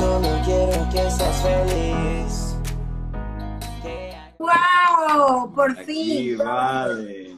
solo 0.00 0.40
quiero 0.46 0.88
que 0.90 1.10
seas 1.10 1.42
feliz. 1.42 2.56
¡Wow! 4.38 5.54
Por 5.54 5.70
Aquí, 5.72 5.84
fin. 5.84 6.38
vale. 6.38 7.36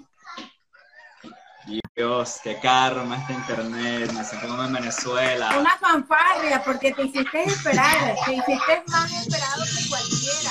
Dios, 1.97 2.41
qué 2.43 2.59
karma 2.61 3.17
este 3.19 3.33
internet. 3.35 4.13
Me 4.13 4.25
siento 4.25 4.47
como 4.49 4.63
en 4.65 4.73
Venezuela. 4.73 5.59
Una 5.59 5.77
fanfarria, 5.77 6.63
porque 6.65 6.93
te 6.93 7.03
hiciste 7.03 7.43
esperar. 7.45 8.15
Te 8.25 8.35
hiciste 8.35 8.83
más 8.89 9.11
esperado 9.13 9.65
que 9.65 9.89
cualquiera. 9.89 10.51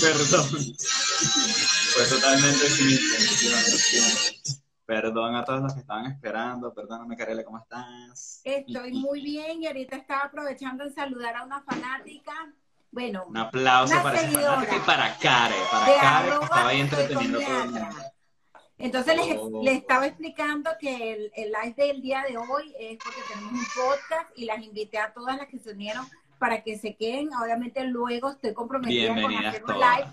Perdón. 0.00 0.74
Fue 1.94 2.04
totalmente 2.06 2.70
sin 2.70 2.90
intención. 2.90 4.59
Perdón 4.90 5.36
a 5.36 5.44
todos 5.44 5.62
los 5.62 5.72
que 5.72 5.80
estaban 5.80 6.06
esperando. 6.06 6.74
Perdóname, 6.74 7.16
Karela, 7.16 7.44
¿cómo 7.44 7.58
estás? 7.58 8.40
Estoy 8.42 8.92
muy 8.92 9.20
bien 9.22 9.62
y 9.62 9.68
ahorita 9.68 9.94
estaba 9.94 10.22
aprovechando 10.22 10.82
en 10.82 10.92
saludar 10.92 11.36
a 11.36 11.44
una 11.44 11.62
fanática. 11.62 12.32
Bueno, 12.90 13.24
Un 13.28 13.36
aplauso 13.36 13.94
Una 13.94 14.02
para 14.02 14.16
esa 14.18 14.24
seguidora. 14.26 14.54
fanática 14.54 14.76
y 14.76 14.80
para 14.80 15.16
Care. 15.18 15.54
Para 15.70 16.00
Care, 16.00 16.28
que 16.38 16.44
estaba 16.44 16.68
ahí 16.68 16.80
entreteniendo 16.80 17.38
todo 17.38 17.48
el 17.52 17.62
Comiatra. 17.66 17.86
mundo. 17.90 18.04
Entonces 18.78 19.16
les, 19.16 19.36
Oh. 19.38 19.60
les 19.62 19.76
estaba 19.76 20.06
explicando 20.08 20.70
que 20.80 21.12
el, 21.12 21.32
el 21.36 21.52
live 21.52 21.74
del 21.76 22.02
día 22.02 22.24
de 22.28 22.36
hoy 22.36 22.74
es 22.80 22.98
porque 22.98 23.20
tenemos 23.28 23.52
un 23.52 23.66
podcast 23.76 24.36
y 24.36 24.44
las 24.46 24.60
invité 24.60 24.98
a 24.98 25.12
todas 25.12 25.36
las 25.36 25.46
que 25.46 25.60
se 25.60 25.70
unieron 25.70 26.04
para 26.40 26.64
que 26.64 26.76
se 26.76 26.96
queden. 26.96 27.28
Obviamente 27.40 27.84
luego 27.84 28.30
estoy 28.30 28.54
comprometida 28.54 29.14
con 29.22 29.32
hacer 29.36 29.62
un 29.64 29.74
live 29.74 30.10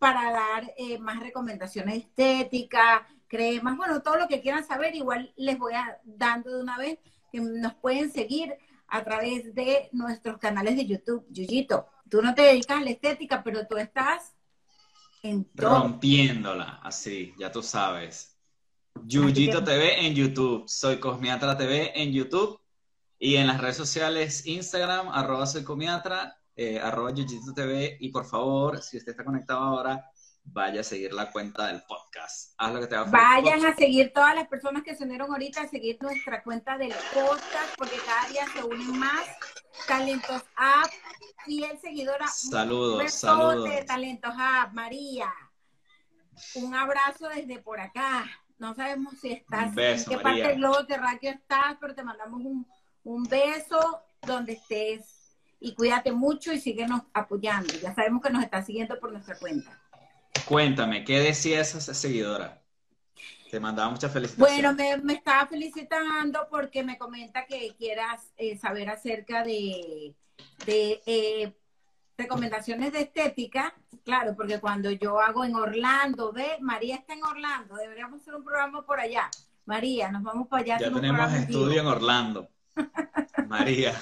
para 0.00 0.32
dar 0.32 0.72
eh, 0.76 0.98
más 0.98 1.20
recomendaciones 1.20 1.98
estéticas, 1.98 3.02
cremas, 3.28 3.76
bueno, 3.76 4.02
todo 4.02 4.16
lo 4.16 4.26
que 4.26 4.40
quieran 4.40 4.66
saber. 4.66 4.94
Igual 4.94 5.32
les 5.36 5.58
voy 5.58 5.74
a 5.74 5.98
dando 6.04 6.56
de 6.56 6.62
una 6.62 6.78
vez 6.78 6.98
que 7.30 7.40
nos 7.40 7.74
pueden 7.74 8.10
seguir 8.10 8.54
a 8.88 9.04
través 9.04 9.54
de 9.54 9.88
nuestros 9.92 10.38
canales 10.38 10.76
de 10.76 10.86
YouTube. 10.86 11.26
Yuyito, 11.30 11.86
tú 12.08 12.22
no 12.22 12.34
te 12.34 12.42
dedicas 12.42 12.78
a 12.78 12.84
la 12.84 12.90
estética, 12.90 13.42
pero 13.44 13.66
tú 13.66 13.76
estás 13.76 14.32
en 15.22 15.44
todo. 15.44 15.82
Rompiéndola, 15.82 16.80
así, 16.82 17.34
ya 17.38 17.52
tú 17.52 17.62
sabes. 17.62 18.36
Yuyito 19.04 19.62
TV 19.62 20.06
en 20.06 20.14
YouTube, 20.14 20.64
soy 20.66 20.98
Cosmiatra 20.98 21.56
TV 21.56 21.92
en 21.94 22.12
YouTube 22.12 22.60
y 23.18 23.36
en 23.36 23.46
las 23.46 23.60
redes 23.60 23.76
sociales 23.76 24.46
Instagram, 24.46 25.08
arroba 25.08 25.46
soy 25.46 25.62
Cosmiatra, 25.62 26.36
eh, 26.56 26.80
arroba 26.80 27.12
Yuyito 27.12 27.52
TV 27.54 27.96
y 28.00 28.08
por 28.08 28.24
favor, 28.24 28.82
si 28.82 28.96
usted 28.96 29.12
está 29.12 29.24
conectado 29.24 29.60
ahora, 29.60 30.10
vaya 30.52 30.80
a 30.80 30.84
seguir 30.84 31.12
la 31.12 31.30
cuenta 31.30 31.66
del 31.66 31.82
podcast. 31.82 32.54
Haz 32.58 32.72
lo 32.72 32.80
que 32.80 32.86
te 32.86 32.96
haga 32.96 33.04
feliz. 33.04 33.22
Vayan 33.22 33.66
a 33.66 33.74
seguir 33.76 34.12
todas 34.12 34.34
las 34.34 34.48
personas 34.48 34.82
que 34.82 34.94
se 34.94 35.04
unieron 35.04 35.30
ahorita 35.30 35.62
a 35.62 35.68
seguir 35.68 35.98
nuestra 36.00 36.42
cuenta 36.42 36.78
del 36.78 36.92
podcast, 37.14 37.76
porque 37.76 37.96
cada 38.04 38.28
día 38.28 38.46
se 38.52 38.64
unen 38.64 38.98
más 38.98 39.26
talentos 39.86 40.42
app, 40.56 40.90
fiel 41.44 41.78
seguidora. 41.80 42.26
Saludos, 42.26 43.12
saludos. 43.12 43.86
talentos 43.86 44.32
app, 44.38 44.72
María. 44.72 45.32
Un 46.54 46.74
abrazo 46.74 47.28
desde 47.28 47.58
por 47.58 47.80
acá. 47.80 48.26
No 48.58 48.74
sabemos 48.74 49.14
si 49.20 49.32
estás 49.32 49.74
beso, 49.74 50.10
en 50.10 50.18
qué 50.18 50.24
María. 50.24 50.44
parte 50.44 50.48
del 50.48 50.58
globo 50.58 50.86
terráqueo 50.86 51.32
estás, 51.32 51.76
pero 51.80 51.94
te 51.94 52.02
mandamos 52.02 52.40
un, 52.40 52.66
un 53.04 53.24
beso 53.24 54.02
donde 54.22 54.54
estés. 54.54 55.36
Y 55.60 55.74
cuídate 55.74 56.12
mucho 56.12 56.52
y 56.52 56.60
síguenos 56.60 57.02
apoyando. 57.12 57.72
Ya 57.74 57.94
sabemos 57.94 58.22
que 58.22 58.30
nos 58.30 58.42
estás 58.44 58.66
siguiendo 58.66 58.98
por 58.98 59.12
nuestra 59.12 59.36
cuenta. 59.36 59.80
Cuéntame, 60.48 61.04
¿qué 61.04 61.20
decía 61.20 61.60
esa 61.60 61.78
seguidora? 61.92 62.62
Te 63.50 63.60
mandaba 63.60 63.90
muchas 63.90 64.10
felicitaciones. 64.10 64.62
Bueno, 64.62 64.74
me, 64.74 64.96
me 65.04 65.12
estaba 65.12 65.46
felicitando 65.46 66.48
porque 66.50 66.82
me 66.82 66.96
comenta 66.96 67.44
que 67.44 67.74
quieras 67.76 68.32
eh, 68.38 68.56
saber 68.56 68.88
acerca 68.88 69.44
de, 69.44 70.14
de 70.64 71.02
eh, 71.04 71.52
recomendaciones 72.16 72.94
de 72.94 73.02
estética. 73.02 73.74
Claro, 74.04 74.34
porque 74.34 74.58
cuando 74.58 74.90
yo 74.90 75.20
hago 75.20 75.44
en 75.44 75.54
Orlando, 75.54 76.32
ve, 76.32 76.56
María 76.60 76.96
está 76.96 77.12
en 77.12 77.24
Orlando, 77.24 77.76
deberíamos 77.76 78.22
hacer 78.22 78.34
un 78.34 78.44
programa 78.44 78.86
por 78.86 79.00
allá. 79.00 79.30
María, 79.66 80.10
nos 80.10 80.22
vamos 80.22 80.48
para 80.48 80.62
allá. 80.62 80.78
ya 80.78 80.90
tenemos 80.90 81.30
vivo. 81.30 81.42
estudio 81.42 81.80
en 81.82 81.86
Orlando. 81.86 82.48
María. 83.48 83.94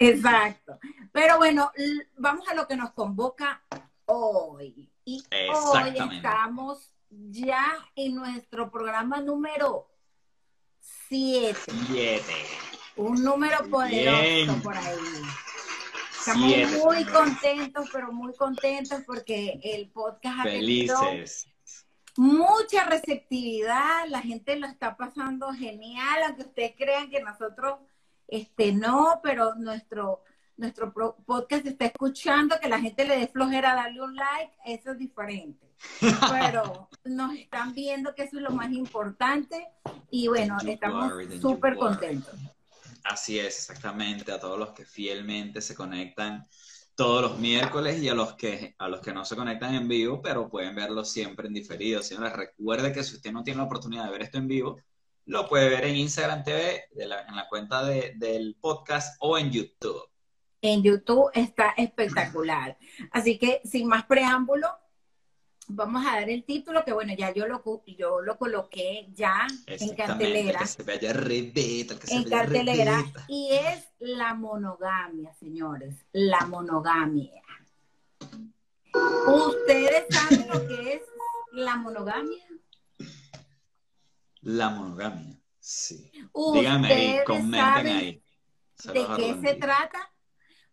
Exacto. 0.00 0.80
Pero 1.12 1.36
bueno, 1.38 1.70
vamos 2.18 2.48
a 2.48 2.54
lo 2.54 2.66
que 2.66 2.76
nos 2.76 2.90
convoca 2.90 3.62
hoy. 4.06 4.90
Y 5.08 5.24
hoy 5.30 5.94
estamos 6.16 6.90
ya 7.10 7.64
en 7.94 8.16
nuestro 8.16 8.72
programa 8.72 9.20
número 9.20 9.88
7. 11.06 11.56
Siete. 11.86 12.32
Un 12.96 13.22
número 13.22 13.56
poderoso 13.70 14.20
Bien. 14.20 14.62
por 14.62 14.76
ahí. 14.76 14.96
Estamos 16.18 16.52
Siete, 16.52 16.78
muy 16.78 17.04
contentos, 17.04 17.88
pero 17.92 18.12
muy 18.12 18.34
contentos 18.34 19.02
porque 19.06 19.60
el 19.62 19.90
podcast 19.90 20.40
ha 20.40 20.42
tenido 20.42 20.98
mucha 22.16 22.84
receptividad, 22.86 24.08
la 24.08 24.22
gente 24.22 24.56
lo 24.56 24.66
está 24.66 24.96
pasando 24.96 25.52
genial, 25.52 26.24
aunque 26.26 26.42
ustedes 26.42 26.74
crean 26.76 27.10
que 27.10 27.22
nosotros 27.22 27.78
este 28.26 28.72
no, 28.72 29.20
pero 29.22 29.54
nuestro 29.54 30.24
nuestro 30.56 30.92
podcast 31.26 31.64
se 31.64 31.70
está 31.70 31.86
escuchando, 31.86 32.56
que 32.60 32.68
la 32.68 32.80
gente 32.80 33.04
le 33.04 33.18
dé 33.18 33.28
flojera 33.28 33.74
darle 33.74 34.00
un 34.02 34.14
like, 34.14 34.52
eso 34.64 34.92
es 34.92 34.98
diferente. 34.98 35.66
Pero 36.30 36.88
nos 37.04 37.34
están 37.34 37.74
viendo 37.74 38.14
que 38.14 38.22
eso 38.24 38.36
es 38.36 38.42
lo 38.42 38.50
más 38.50 38.70
importante 38.72 39.68
y 40.10 40.28
bueno, 40.28 40.56
estamos 40.66 41.12
súper 41.40 41.76
contentos. 41.76 42.34
Así 43.04 43.38
es, 43.38 43.46
exactamente. 43.70 44.32
A 44.32 44.40
todos 44.40 44.58
los 44.58 44.70
que 44.70 44.84
fielmente 44.84 45.60
se 45.60 45.74
conectan 45.74 46.44
todos 46.96 47.20
los 47.22 47.38
miércoles 47.38 48.02
y 48.02 48.08
a 48.08 48.14
los 48.14 48.32
que 48.34 48.74
a 48.78 48.88
los 48.88 49.00
que 49.02 49.12
no 49.12 49.24
se 49.26 49.36
conectan 49.36 49.74
en 49.74 49.86
vivo, 49.86 50.22
pero 50.22 50.48
pueden 50.48 50.74
verlo 50.74 51.04
siempre 51.04 51.46
en 51.46 51.52
diferido. 51.54 52.02
Señores, 52.02 52.32
recuerde 52.32 52.92
que 52.92 53.04
si 53.04 53.16
usted 53.16 53.32
no 53.32 53.42
tiene 53.44 53.58
la 53.58 53.64
oportunidad 53.66 54.06
de 54.06 54.10
ver 54.12 54.22
esto 54.22 54.38
en 54.38 54.48
vivo, 54.48 54.80
lo 55.26 55.46
puede 55.46 55.68
ver 55.68 55.84
en 55.84 55.96
Instagram 55.96 56.42
TV, 56.42 56.84
de 56.92 57.06
la- 57.06 57.22
en 57.22 57.36
la 57.36 57.46
cuenta 57.48 57.84
de- 57.84 58.14
del 58.16 58.56
podcast 58.60 59.16
o 59.20 59.36
en 59.36 59.50
YouTube. 59.52 60.02
En 60.68 60.82
YouTube 60.82 61.30
está 61.32 61.74
espectacular. 61.76 62.76
Así 63.12 63.38
que 63.38 63.60
sin 63.64 63.86
más 63.86 64.04
preámbulo, 64.04 64.66
vamos 65.68 66.04
a 66.04 66.16
dar 66.16 66.28
el 66.28 66.42
título 66.42 66.84
que 66.84 66.92
bueno, 66.92 67.14
ya 67.16 67.32
yo 67.32 67.46
lo 67.46 67.62
yo 67.86 68.20
lo 68.20 68.36
coloqué 68.36 69.08
ya 69.14 69.46
en 69.68 69.94
cartelera. 69.94 70.58
El 70.58 70.58
que 70.58 70.66
se 70.66 70.82
vaya 70.82 71.12
rebeta, 71.12 71.94
el 71.94 72.00
que 72.00 72.06
se 72.08 72.16
en 72.16 72.24
vaya 72.24 72.36
cartelera 72.38 73.04
y 73.28 73.50
es 73.52 73.84
la 74.00 74.34
monogamia, 74.34 75.32
señores, 75.34 76.04
la 76.10 76.46
monogamia. 76.46 77.42
¿Ustedes 78.92 80.06
saben 80.10 80.48
lo 80.48 80.66
que 80.66 80.94
es 80.94 81.02
la 81.52 81.76
monogamia? 81.76 82.44
La 84.40 84.70
monogamia, 84.70 85.40
sí. 85.60 86.10
Díganme 86.54 86.88
ahí, 86.88 87.06
¿Ustedes 87.06 87.24
comenten 87.24 87.86
ahí. 87.86 88.22
De 88.92 89.06
qué 89.16 89.48
se 89.48 89.54
trata? 89.54 90.12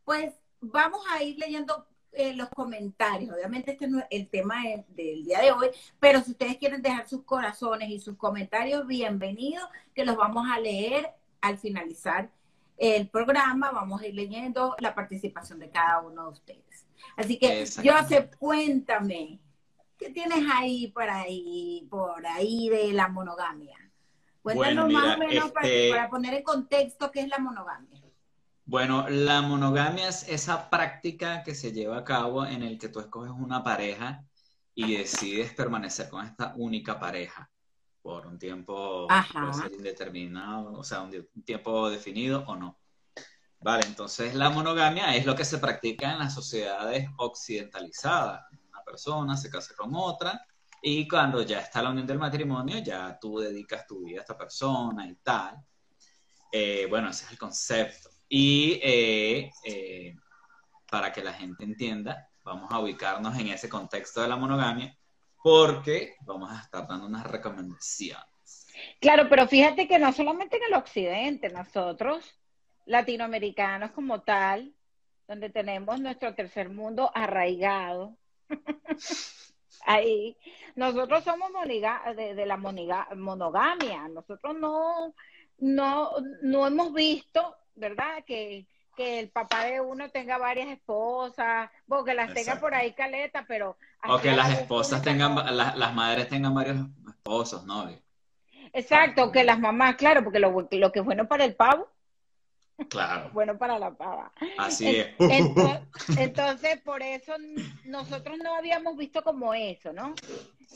Pues 0.03 0.33
vamos 0.61 1.01
a 1.11 1.23
ir 1.23 1.37
leyendo 1.39 1.87
eh, 2.11 2.33
los 2.35 2.49
comentarios. 2.49 3.33
Obviamente 3.35 3.71
este 3.71 3.87
no 3.87 3.99
es 3.99 4.05
el 4.11 4.27
tema 4.27 4.61
de- 4.63 4.85
del 4.89 5.23
día 5.23 5.39
de 5.41 5.51
hoy, 5.51 5.69
pero 5.99 6.21
si 6.21 6.31
ustedes 6.31 6.57
quieren 6.57 6.81
dejar 6.81 7.07
sus 7.07 7.23
corazones 7.23 7.89
y 7.89 7.99
sus 7.99 8.17
comentarios, 8.17 8.85
bienvenidos, 8.85 9.67
que 9.95 10.05
los 10.05 10.15
vamos 10.15 10.45
a 10.51 10.59
leer 10.59 11.09
al 11.41 11.57
finalizar 11.57 12.29
el 12.77 13.07
programa. 13.07 13.71
Vamos 13.71 14.01
a 14.01 14.07
ir 14.07 14.13
leyendo 14.13 14.75
la 14.79 14.93
participación 14.93 15.57
de 15.59 15.69
cada 15.69 16.01
uno 16.01 16.25
de 16.25 16.29
ustedes. 16.33 16.85
Así 17.17 17.37
que. 17.39 17.47
Joseph, 17.83 18.35
cuéntame, 18.37 19.39
¿qué 19.97 20.09
tienes 20.11 20.43
ahí 20.53 20.87
por 20.89 21.09
ahí, 21.09 21.87
por 21.89 22.25
ahí 22.27 22.69
de 22.69 22.93
la 22.93 23.07
monogamia? 23.07 23.77
Cuéntanos 24.43 24.85
Bueno, 24.85 24.99
más 24.99 25.15
o 25.15 25.19
menos 25.19 25.51
para, 25.51 25.67
este- 25.67 25.89
para 25.91 26.09
poner 26.09 26.33
en 26.35 26.43
contexto 26.43 27.09
qué 27.11 27.21
es 27.21 27.27
la 27.29 27.39
monogamia. 27.39 28.02
Bueno, 28.65 29.09
la 29.09 29.41
monogamia 29.41 30.07
es 30.07 30.27
esa 30.29 30.69
práctica 30.69 31.43
que 31.43 31.53
se 31.53 31.73
lleva 31.73 31.97
a 31.97 32.03
cabo 32.03 32.45
en 32.45 32.63
el 32.63 32.79
que 32.79 32.89
tú 32.89 32.99
escoges 33.01 33.31
una 33.31 33.63
pareja 33.63 34.25
y 34.73 34.95
decides 34.95 35.53
permanecer 35.53 36.09
con 36.09 36.25
esta 36.25 36.53
única 36.55 36.99
pareja 36.99 37.49
por 38.01 38.25
un 38.25 38.37
tiempo 38.37 39.07
Ajá. 39.09 39.41
puede 39.41 39.53
ser 39.53 39.73
indeterminado, 39.73 40.73
o 40.73 40.83
sea, 40.83 41.01
un 41.01 41.43
tiempo 41.43 41.89
definido 41.89 42.43
o 42.47 42.55
no. 42.55 42.79
Vale, 43.59 43.85
entonces 43.85 44.35
la 44.35 44.49
monogamia 44.49 45.15
es 45.15 45.25
lo 45.25 45.35
que 45.35 45.45
se 45.45 45.57
practica 45.57 46.11
en 46.11 46.19
las 46.19 46.33
sociedades 46.33 47.09
occidentalizadas. 47.17 48.45
Una 48.69 48.83
persona 48.83 49.37
se 49.37 49.49
casa 49.49 49.73
con 49.75 49.95
otra 49.95 50.45
y 50.81 51.07
cuando 51.07 51.41
ya 51.43 51.59
está 51.59 51.81
la 51.81 51.91
unión 51.91 52.05
del 52.05 52.19
matrimonio, 52.19 52.79
ya 52.79 53.17
tú 53.19 53.39
dedicas 53.39 53.87
tu 53.87 54.03
vida 54.03 54.19
a 54.19 54.21
esta 54.21 54.37
persona 54.37 55.07
y 55.07 55.15
tal. 55.15 55.63
Eh, 56.51 56.87
bueno, 56.89 57.09
ese 57.09 57.23
es 57.23 57.31
el 57.31 57.37
concepto. 57.37 58.09
Y 58.29 58.79
eh, 58.81 59.51
eh, 59.65 60.15
para 60.89 61.11
que 61.11 61.23
la 61.23 61.33
gente 61.33 61.63
entienda, 61.63 62.29
vamos 62.43 62.71
a 62.71 62.79
ubicarnos 62.79 63.37
en 63.37 63.47
ese 63.47 63.69
contexto 63.69 64.21
de 64.21 64.27
la 64.27 64.35
monogamia 64.35 64.97
porque 65.41 66.15
vamos 66.21 66.49
a 66.51 66.61
estar 66.61 66.87
dando 66.87 67.05
unas 67.05 67.25
recomendaciones. 67.25 68.67
Claro, 68.99 69.27
pero 69.29 69.47
fíjate 69.47 69.87
que 69.87 69.99
no 69.99 70.11
solamente 70.13 70.57
en 70.57 70.63
el 70.63 70.73
occidente, 70.73 71.49
nosotros 71.49 72.39
latinoamericanos 72.85 73.91
como 73.91 74.21
tal, 74.21 74.73
donde 75.27 75.49
tenemos 75.49 75.99
nuestro 75.99 76.33
tercer 76.35 76.69
mundo 76.69 77.11
arraigado. 77.13 78.17
Ahí, 79.85 80.37
nosotros 80.75 81.23
somos 81.23 81.51
de, 82.15 82.45
la 82.45 82.57
monogamia, 82.57 84.07
nosotros 84.07 84.55
no, 84.57 85.13
no, 85.57 86.11
no 86.41 86.67
hemos 86.67 86.93
visto, 86.93 87.57
¿verdad? 87.75 88.23
Que, 88.25 88.67
el 88.95 89.29
papá 89.29 89.65
de 89.65 89.81
uno 89.81 90.09
tenga 90.09 90.37
varias 90.37 90.67
esposas, 90.67 91.69
o 91.87 92.03
que 92.03 92.13
las 92.13 92.31
tenga 92.31 92.59
por 92.59 92.75
ahí 92.75 92.93
caleta, 92.93 93.43
pero... 93.47 93.75
O 94.07 94.19
que 94.19 94.31
las 94.31 94.53
esposas 94.53 95.01
tengan, 95.01 95.35
las, 95.57 95.95
madres 95.95 96.29
tengan 96.29 96.53
varios 96.53 96.77
esposos, 97.07 97.65
¿no? 97.65 97.89
Exacto, 98.71 99.31
que 99.31 99.43
las 99.43 99.59
mamás, 99.59 99.95
claro, 99.95 100.23
porque 100.23 100.39
lo, 100.39 100.67
lo 100.69 100.91
que 100.91 100.99
es 100.99 101.05
bueno 101.05 101.27
para 101.27 101.43
el 101.43 101.55
pavo, 101.55 101.89
Claro. 102.89 103.29
bueno 103.33 103.57
para 103.57 103.77
la 103.77 103.91
pava. 103.91 104.31
Así 104.57 104.95
es. 104.97 105.07
Entonces, 106.17 106.81
por 106.81 107.01
eso 107.03 107.33
nosotros 107.85 108.37
no 108.39 108.55
habíamos 108.55 108.97
visto 108.97 109.23
como 109.23 109.53
eso, 109.53 109.93
¿no? 109.93 110.15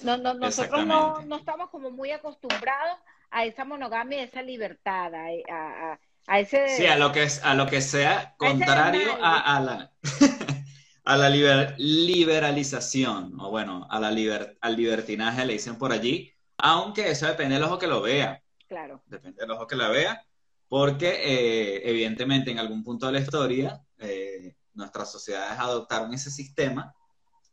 no, 0.03 0.17
no 0.17 0.33
nosotros 0.35 0.85
no, 0.85 1.21
no, 1.21 1.38
estamos 1.38 1.69
como 1.69 1.89
muy 1.89 2.11
acostumbrados 2.11 2.99
a 3.31 3.45
esa 3.45 3.65
monogamia, 3.65 4.19
a 4.19 4.23
esa 4.23 4.41
libertad, 4.41 5.13
a, 5.13 5.27
a, 5.49 5.99
ese... 6.27 6.75
Sí, 6.75 6.85
a 6.85 6.97
lo 6.97 7.12
que, 7.12 7.24
es, 7.24 7.44
a 7.44 7.53
lo 7.53 7.68
que 7.68 7.81
sea 7.81 8.35
contrario 8.38 9.18
a, 9.21 9.59
la... 9.59 9.91
a 11.06 11.18
la 11.18 11.29
liberalización, 11.29 13.39
o 13.39 13.50
bueno, 13.50 13.88
a 13.89 14.00
la 14.00 14.09
al 14.09 14.75
libertinaje 14.75 15.45
le 15.45 15.53
dicen 15.53 15.77
por 15.77 15.91
allí, 15.91 16.33
aunque 16.57 17.12
eso 17.12 17.27
depende 17.27 17.56
del 17.56 17.63
ojo 17.63 17.79
que 17.79 17.88
lo 17.88 18.01
vea. 18.01 18.44
Claro. 18.68 19.01
Depende 19.06 19.41
del 19.41 19.51
ojo 19.51 19.68
que 19.68 19.75
la 19.75 19.88
vea 19.88 20.21
porque 20.68 21.09
eh, 21.09 21.89
evidentemente 21.89 22.51
en 22.51 22.59
algún 22.59 22.83
punto 22.83 23.06
de 23.06 23.13
la 23.13 23.19
historia 23.19 23.81
eh, 23.97 24.56
nuestras 24.73 25.12
sociedades 25.12 25.59
adoptaron 25.59 26.13
ese 26.13 26.30
sistema 26.30 26.94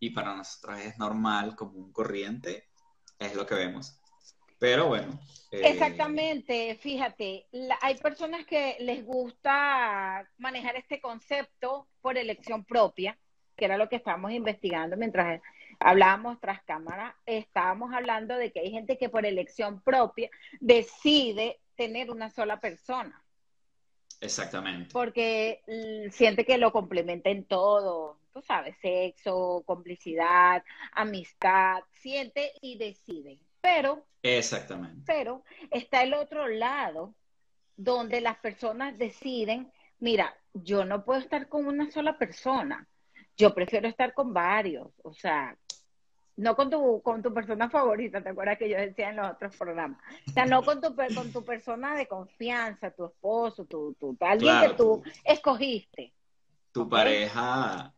y 0.00 0.10
para 0.10 0.34
nosotros 0.34 0.78
es 0.80 0.98
normal, 0.98 1.54
como 1.56 1.78
un 1.78 1.92
corriente, 1.92 2.68
es 3.18 3.34
lo 3.34 3.46
que 3.46 3.54
vemos. 3.54 3.98
Pero 4.64 4.86
bueno. 4.86 5.20
Eh, 5.50 5.60
Exactamente, 5.62 6.78
fíjate, 6.80 7.44
hay 7.82 7.96
personas 7.96 8.46
que 8.46 8.76
les 8.80 9.04
gusta 9.04 10.26
manejar 10.38 10.76
este 10.76 11.02
concepto 11.02 11.86
por 12.00 12.16
elección 12.16 12.64
propia, 12.64 13.18
que 13.56 13.66
era 13.66 13.76
lo 13.76 13.90
que 13.90 13.96
estábamos 13.96 14.32
investigando 14.32 14.96
mientras 14.96 15.42
hablábamos 15.78 16.40
tras 16.40 16.62
cámara, 16.62 17.14
estábamos 17.26 17.92
hablando 17.92 18.38
de 18.38 18.52
que 18.52 18.60
hay 18.60 18.70
gente 18.70 18.96
que 18.96 19.10
por 19.10 19.26
elección 19.26 19.82
propia 19.82 20.30
decide 20.60 21.60
tener 21.76 22.10
una 22.10 22.30
sola 22.30 22.58
persona. 22.58 23.22
Exactamente. 24.22 24.88
Porque 24.94 25.60
siente 26.10 26.46
que 26.46 26.56
lo 26.56 26.72
complementa 26.72 27.28
en 27.28 27.44
todo, 27.44 28.18
tú 28.32 28.40
sabes, 28.40 28.76
sexo, 28.80 29.62
complicidad, 29.66 30.64
amistad, 30.92 31.82
siente 31.92 32.50
y 32.62 32.78
decide. 32.78 33.43
Pero, 33.64 34.04
exactamente. 34.22 35.04
Pero 35.06 35.42
está 35.70 36.02
el 36.02 36.12
otro 36.12 36.48
lado 36.48 37.14
donde 37.76 38.20
las 38.20 38.36
personas 38.36 38.98
deciden, 38.98 39.72
mira, 40.00 40.36
yo 40.52 40.84
no 40.84 41.02
puedo 41.02 41.18
estar 41.18 41.48
con 41.48 41.66
una 41.66 41.90
sola 41.90 42.18
persona, 42.18 42.86
yo 43.38 43.54
prefiero 43.54 43.88
estar 43.88 44.12
con 44.12 44.34
varios, 44.34 44.88
o 45.02 45.14
sea, 45.14 45.56
no 46.36 46.54
con 46.54 46.68
tu, 46.68 47.00
con 47.00 47.22
tu 47.22 47.32
persona 47.32 47.70
favorita, 47.70 48.22
¿te 48.22 48.28
acuerdas 48.28 48.58
que 48.58 48.68
yo 48.68 48.76
decía 48.76 49.08
en 49.08 49.16
los 49.16 49.32
otros 49.32 49.56
programas? 49.56 49.98
O 50.28 50.32
sea, 50.32 50.44
no 50.44 50.62
con 50.62 50.82
tu, 50.82 50.94
con 50.94 51.32
tu 51.32 51.42
persona 51.42 51.96
de 51.96 52.06
confianza, 52.06 52.90
tu 52.90 53.06
esposo, 53.06 53.64
tu, 53.64 53.94
tu 53.94 54.14
alguien 54.20 54.60
que 54.60 54.74
tú 54.74 55.02
escogiste. 55.24 56.12
Tu 56.70 56.86
pareja 56.86 57.94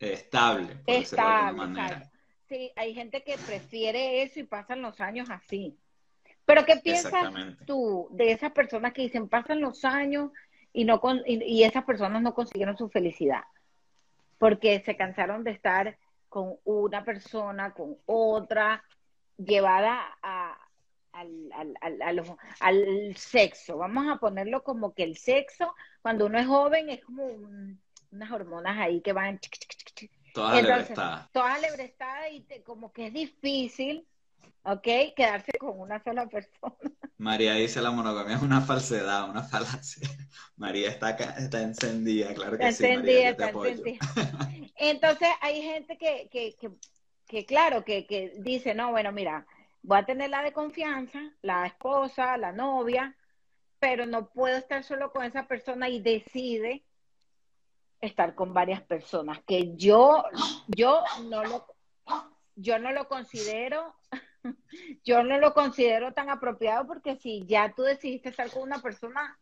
estable, 0.00 0.74
por 0.84 0.94
estable, 0.96 1.52
de 1.52 1.66
manera. 1.66 2.09
Sí, 2.50 2.72
hay 2.74 2.94
gente 2.94 3.22
que 3.22 3.38
prefiere 3.38 4.22
eso 4.22 4.40
y 4.40 4.42
pasan 4.42 4.82
los 4.82 5.00
años 5.00 5.30
así. 5.30 5.78
Pero 6.44 6.64
¿qué 6.64 6.78
piensas 6.78 7.32
tú 7.64 8.08
de 8.10 8.32
esas 8.32 8.50
personas 8.50 8.92
que 8.92 9.02
dicen 9.02 9.28
pasan 9.28 9.60
los 9.60 9.84
años 9.84 10.32
y 10.72 10.84
no 10.84 11.00
con, 11.00 11.22
y 11.24 11.62
esas 11.62 11.84
personas 11.84 12.22
no 12.22 12.34
consiguieron 12.34 12.76
su 12.76 12.88
felicidad? 12.88 13.44
Porque 14.36 14.82
se 14.84 14.96
cansaron 14.96 15.44
de 15.44 15.52
estar 15.52 15.96
con 16.28 16.56
una 16.64 17.04
persona, 17.04 17.72
con 17.72 17.96
otra, 18.06 18.82
llevada 19.36 20.00
a, 20.20 20.58
al, 21.12 21.52
al, 22.58 23.16
sexo. 23.16 23.78
Vamos 23.78 24.08
a 24.08 24.18
ponerlo 24.18 24.64
como 24.64 24.92
que 24.92 25.04
el 25.04 25.16
sexo, 25.16 25.72
cuando 26.02 26.26
uno 26.26 26.36
es 26.36 26.48
joven, 26.48 26.90
es 26.90 27.04
como 27.04 27.26
unas 28.10 28.30
hormonas 28.32 28.76
ahí 28.76 29.00
que 29.02 29.12
van... 29.12 29.38
Todas 30.32 30.58
alebrestadas. 30.58 32.32
y 32.32 32.44
como 32.62 32.92
que 32.92 33.06
es 33.06 33.12
difícil, 33.12 34.06
¿ok? 34.62 34.86
Quedarse 35.16 35.52
con 35.58 35.78
una 35.80 36.02
sola 36.02 36.26
persona. 36.26 36.74
María 37.18 37.54
dice 37.54 37.82
la 37.82 37.90
monogamia 37.90 38.36
es 38.36 38.42
una 38.42 38.60
falsedad, 38.60 39.28
una 39.28 39.42
falacia. 39.42 40.08
María 40.56 40.88
está, 40.88 41.10
está 41.10 41.62
encendida, 41.62 42.32
claro 42.34 42.58
que 42.58 42.72
sí. 42.72 42.82
María, 42.82 43.30
está 43.30 43.50
encendida. 43.50 43.98
Entonces 44.76 45.28
hay 45.40 45.62
gente 45.62 45.98
que, 45.98 46.28
que, 46.30 46.56
que, 47.26 47.46
claro, 47.46 47.84
que, 47.84 48.06
que 48.06 48.32
dice, 48.38 48.74
no, 48.74 48.90
bueno, 48.90 49.12
mira, 49.12 49.46
voy 49.82 49.98
a 49.98 50.04
tener 50.04 50.30
la 50.30 50.42
de 50.42 50.52
confianza, 50.52 51.20
la 51.42 51.66
esposa, 51.66 52.36
la 52.36 52.52
novia, 52.52 53.16
pero 53.78 54.06
no 54.06 54.28
puedo 54.30 54.56
estar 54.56 54.84
solo 54.84 55.12
con 55.12 55.24
esa 55.24 55.46
persona 55.46 55.88
y 55.88 56.00
decide 56.00 56.84
estar 58.00 58.34
con 58.34 58.54
varias 58.54 58.82
personas, 58.82 59.40
que 59.46 59.74
yo, 59.76 60.24
yo 60.68 61.02
no 61.28 61.44
lo, 61.44 61.66
yo 62.56 62.78
no 62.78 62.92
lo 62.92 63.08
considero 63.08 63.94
yo 65.04 65.22
no 65.22 65.38
lo 65.38 65.52
considero 65.54 66.12
tan 66.12 66.30
apropiado 66.30 66.86
porque 66.86 67.16
si 67.16 67.44
ya 67.46 67.72
tú 67.74 67.82
decidiste 67.82 68.30
estar 68.30 68.50
con 68.50 68.62
una 68.62 68.80
persona, 68.80 69.38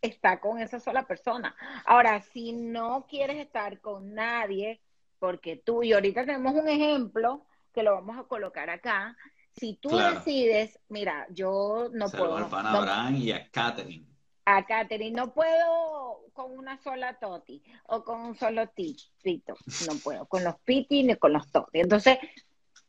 está 0.00 0.40
con 0.40 0.60
esa 0.60 0.80
sola 0.80 1.06
persona. 1.06 1.54
Ahora, 1.84 2.20
si 2.22 2.52
no 2.52 3.06
quieres 3.08 3.38
estar 3.38 3.80
con 3.80 4.14
nadie, 4.14 4.80
porque 5.18 5.56
tú, 5.56 5.82
y 5.82 5.92
ahorita 5.92 6.24
tenemos 6.24 6.54
un 6.54 6.68
ejemplo 6.68 7.44
que 7.74 7.82
lo 7.82 7.94
vamos 7.94 8.18
a 8.18 8.24
colocar 8.24 8.70
acá, 8.70 9.16
si 9.52 9.74
tú 9.74 9.90
decides, 9.90 10.78
mira, 10.88 11.26
yo 11.30 11.88
no 11.92 12.08
puedo. 12.08 12.36
a 12.36 12.72
Abraham 12.72 13.16
y 13.16 13.32
a 13.32 13.50
Catherine. 13.50 14.06
A 14.44 14.66
Catherine, 14.66 15.16
no 15.16 15.32
puedo 15.32 16.24
con 16.32 16.56
una 16.56 16.76
sola 16.82 17.18
toti 17.18 17.62
o 17.88 18.02
con 18.02 18.20
un 18.20 18.34
solo 18.34 18.68
tito, 18.68 19.54
no 19.86 19.98
puedo, 20.02 20.26
con 20.26 20.42
los 20.42 20.58
piti 20.64 21.02
ni 21.02 21.14
con 21.16 21.32
los 21.32 21.50
toti. 21.52 21.80
Entonces, 21.80 22.18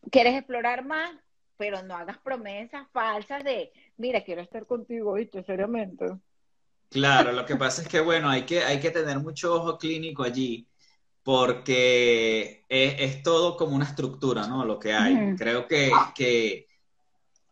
¿quieres 0.09 0.35
explorar 0.35 0.85
más? 0.85 1.11
pero 1.61 1.83
no 1.83 1.95
hagas 1.95 2.17
promesas 2.17 2.87
falsas 2.91 3.43
de, 3.43 3.71
mira, 3.97 4.23
quiero 4.23 4.41
estar 4.41 4.65
contigo, 4.65 5.13
¿viste? 5.13 5.43
Seriamente. 5.43 6.07
Claro, 6.89 7.33
lo 7.33 7.45
que 7.45 7.55
pasa 7.55 7.83
es 7.83 7.87
que, 7.87 7.99
bueno, 7.99 8.31
hay 8.31 8.47
que, 8.47 8.63
hay 8.63 8.79
que 8.79 8.89
tener 8.89 9.19
mucho 9.19 9.53
ojo 9.53 9.77
clínico 9.77 10.23
allí, 10.23 10.67
porque 11.21 12.65
es, 12.67 13.21
todo 13.21 13.57
como 13.57 13.75
una 13.75 13.85
estructura, 13.85 14.47
¿no? 14.47 14.65
Lo 14.65 14.79
que 14.79 14.91
hay. 14.91 15.35
Creo 15.35 15.67
que, 15.67 15.91
que, 16.15 16.65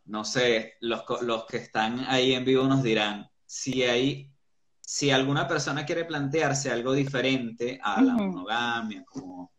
no 0.06 0.24
sé, 0.24 0.74
los, 0.80 1.04
los 1.22 1.44
que 1.44 1.58
están 1.58 2.00
ahí 2.08 2.32
en 2.32 2.44
vivo 2.44 2.64
nos 2.64 2.82
dirán, 2.82 3.29
si 3.52 3.82
hay, 3.82 4.30
si 4.80 5.10
alguna 5.10 5.48
persona 5.48 5.84
quiere 5.84 6.04
plantearse 6.04 6.70
algo 6.70 6.92
diferente 6.92 7.80
a 7.82 8.00
la 8.00 8.14
monogamia, 8.14 9.04
como, 9.04 9.52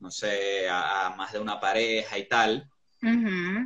no 0.00 0.10
sé, 0.10 0.68
a 0.68 1.14
más 1.16 1.32
de 1.32 1.38
una 1.38 1.60
pareja 1.60 2.18
y 2.18 2.28
tal, 2.28 2.68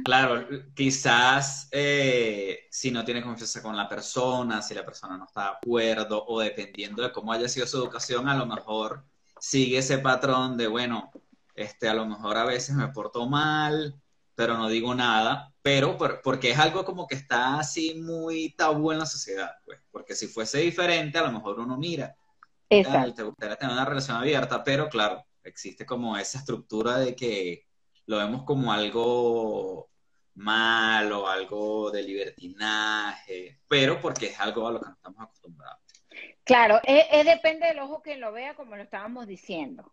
Claro, 0.05 0.47
quizás 0.75 1.69
eh, 1.71 2.67
si 2.71 2.91
no 2.91 3.05
tiene 3.05 3.23
confianza 3.23 3.63
con 3.63 3.77
la 3.77 3.89
persona, 3.89 4.61
si 4.61 4.75
la 4.75 4.85
persona 4.85 5.17
no 5.17 5.25
está 5.25 5.43
de 5.43 5.49
acuerdo 5.49 6.25
o 6.27 6.41
dependiendo 6.41 7.03
de 7.03 7.13
cómo 7.13 7.33
haya 7.33 7.49
sido 7.49 7.67
su 7.67 7.79
educación, 7.79 8.29
a 8.29 8.37
lo 8.37 8.47
mejor 8.47 9.05
sigue 9.39 9.79
ese 9.79 9.99
patrón 9.99 10.57
de, 10.57 10.67
bueno, 10.67 11.11
este, 11.55 11.89
a 11.89 11.95
lo 11.95 12.07
mejor 12.07 12.37
a 12.37 12.45
veces 12.45 12.75
me 12.75 12.89
porto 12.89 13.27
mal, 13.29 13.95
pero 14.35 14.57
no 14.59 14.69
digo 14.69 14.95
nada, 14.95 15.50
pero 15.63 15.99
porque 16.23 16.51
es 16.51 16.59
algo 16.59 16.85
como 16.85 17.07
que 17.07 17.15
está 17.15 17.59
así 17.59 17.95
muy 17.95 18.55
tabú 18.55 18.93
en 18.93 18.99
la 18.99 19.07
sociedad, 19.07 19.57
pues, 19.65 19.81
porque 19.91 20.15
si 20.15 20.27
fuese 20.27 20.59
diferente, 20.59 21.19
a 21.19 21.23
lo 21.23 21.33
mejor 21.33 21.61
uno 21.61 21.77
mira, 21.77 22.17
Exacto. 22.69 23.15
te 23.15 23.23
gustaría 23.25 23.57
tener 23.57 23.75
una 23.75 23.85
relación 23.85 24.17
abierta, 24.17 24.63
pero 24.65 24.89
claro, 24.89 25.25
existe 25.45 25.85
como 25.85 26.17
esa 26.17 26.39
estructura 26.39 26.99
de 26.99 27.15
que 27.15 27.67
lo 28.07 28.19
vemos 28.19 28.45
como 28.45 28.73
algo 28.73 29.91
malo, 30.35 31.29
algo 31.29 31.91
de 31.91 32.03
libertinaje, 32.03 33.61
pero 33.69 34.01
porque 34.01 34.27
es 34.27 34.41
algo 34.41 34.67
a 34.67 34.73
lo 34.73 34.81
que 34.81 34.87
no 34.87 34.95
estamos 34.95 35.23
acostumbrados. 35.23 35.81
Claro, 36.45 36.81
es, 36.83 37.25
depende 37.25 37.67
del 37.67 37.79
ojo 37.79 38.03
que 38.03 38.17
lo 38.17 38.33
vea, 38.33 38.55
como 38.55 38.77
lo 38.77 38.83
estábamos 38.83 39.27
diciendo. 39.27 39.93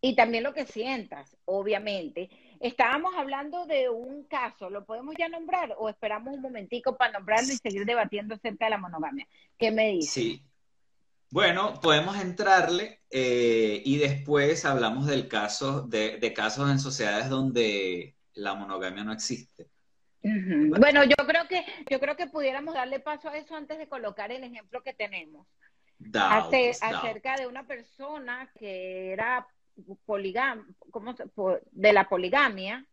Y 0.00 0.14
también 0.14 0.44
lo 0.44 0.54
que 0.54 0.64
sientas, 0.64 1.36
obviamente. 1.44 2.30
Estábamos 2.60 3.14
hablando 3.16 3.66
de 3.66 3.88
un 3.88 4.24
caso, 4.24 4.70
¿lo 4.70 4.84
podemos 4.84 5.16
ya 5.18 5.28
nombrar 5.28 5.74
o 5.78 5.88
esperamos 5.88 6.34
un 6.34 6.42
momentico 6.42 6.96
para 6.96 7.12
nombrarlo 7.12 7.52
y 7.52 7.56
seguir 7.58 7.86
debatiendo 7.86 8.34
acerca 8.34 8.66
de 8.66 8.70
la 8.70 8.78
monogamia? 8.78 9.26
¿Qué 9.58 9.70
me 9.70 9.88
dices? 9.92 10.12
Sí, 10.12 10.44
Bueno, 11.30 11.80
podemos 11.80 12.16
entrarle 12.20 13.02
eh, 13.10 13.82
y 13.84 13.98
después 13.98 14.64
hablamos 14.64 15.06
del 15.06 15.28
caso, 15.28 15.82
de, 15.82 16.18
de 16.18 16.32
casos 16.34 16.70
en 16.70 16.78
sociedades 16.80 17.28
donde 17.28 18.16
la 18.34 18.54
monogamia 18.54 19.04
no 19.04 19.12
existe. 19.12 19.70
Bueno, 20.22 21.02
yo 21.04 21.16
creo 21.26 21.48
que 21.48 21.64
yo 21.90 21.98
creo 22.00 22.16
que 22.16 22.26
pudiéramos 22.26 22.74
darle 22.74 23.00
paso 23.00 23.28
a 23.30 23.36
eso 23.38 23.54
antes 23.56 23.78
de 23.78 23.88
colocar 23.88 24.30
el 24.32 24.44
ejemplo 24.44 24.82
que 24.82 24.92
tenemos. 24.94 25.46
Pues, 26.50 26.82
acerca 26.82 27.36
de 27.36 27.46
una 27.46 27.66
persona 27.66 28.50
que 28.58 29.12
era 29.12 29.46
poligam, 30.06 30.74
¿cómo 30.90 31.14
se- 31.14 31.24
de 31.72 31.92
la 31.92 32.08
poligamia, 32.08 32.86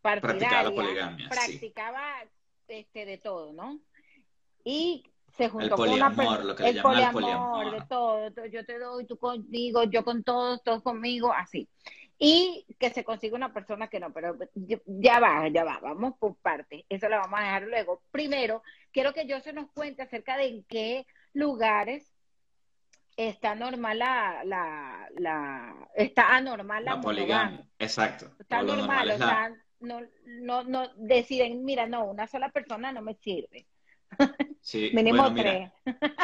Practicaba 0.00 0.62
la 0.64 0.74
partidaria, 0.74 1.16
sí. 1.18 1.28
practicaba 1.28 2.12
este 2.68 3.04
de 3.06 3.18
todo, 3.18 3.52
¿no? 3.52 3.80
Y 4.64 5.04
se 5.36 5.48
juntó 5.48 5.66
El 5.66 5.70
con 5.70 5.88
una 5.90 6.10
poliamor, 6.10 6.44
lo 6.44 6.56
que 6.56 6.62
le 6.64 6.68
el 6.70 6.74
llaman 6.76 6.98
el 6.98 7.10
poliamor, 7.12 7.50
poliamor. 7.52 7.80
de 7.80 7.86
todo, 7.86 8.32
to- 8.32 8.46
yo 8.46 8.64
te 8.66 8.78
doy, 8.78 9.06
tú 9.06 9.16
conmigo, 9.16 9.84
yo 9.84 10.04
con 10.04 10.22
todos, 10.24 10.62
todos 10.62 10.82
conmigo, 10.82 11.32
así. 11.32 11.68
Y 12.18 12.66
que 12.78 12.90
se 12.90 13.02
consiga 13.04 13.36
una 13.36 13.52
persona 13.52 13.88
que 13.88 13.98
no, 13.98 14.12
pero 14.12 14.36
ya- 14.54 14.80
ya 14.86 15.18
va, 15.20 15.48
ya 15.48 15.64
va, 15.64 15.78
vamos 15.80 16.14
por 16.18 16.36
partes, 16.36 16.84
eso 16.88 17.08
lo 17.08 17.16
vamos 17.16 17.40
a 17.40 17.44
dejar 17.44 17.62
luego. 17.64 18.02
Primero, 18.10 18.62
quiero 18.92 19.12
que 19.12 19.26
yo 19.26 19.40
se 19.40 19.52
nos 19.52 19.70
cuente 19.72 20.02
acerca 20.02 20.36
de 20.36 20.46
en 20.46 20.64
qué 20.64 21.06
lugares 21.32 22.11
está 23.16 23.54
normal 23.54 23.98
la, 23.98 24.42
la, 24.44 25.08
la 25.18 25.88
está 25.94 26.36
anormal 26.36 26.84
la, 26.84 26.94
La 26.94 27.00
poligamia. 27.00 27.66
Exacto. 27.78 28.30
Está 28.38 28.62
normal, 28.62 28.78
normal 28.78 29.08
o 29.08 29.12
es 29.12 29.18
sea, 29.18 29.56
no, 29.80 30.00
no, 30.24 30.64
no 30.64 30.88
deciden, 30.96 31.64
mira, 31.64 31.86
no, 31.86 32.04
una 32.04 32.26
sola 32.26 32.50
persona 32.50 32.92
no 32.92 33.02
me 33.02 33.14
sirve. 33.14 33.66
sí, 34.60 34.90
Mínimo 34.94 35.22
bueno, 35.22 35.34
mira, 35.34 35.72
tres. 35.84 35.96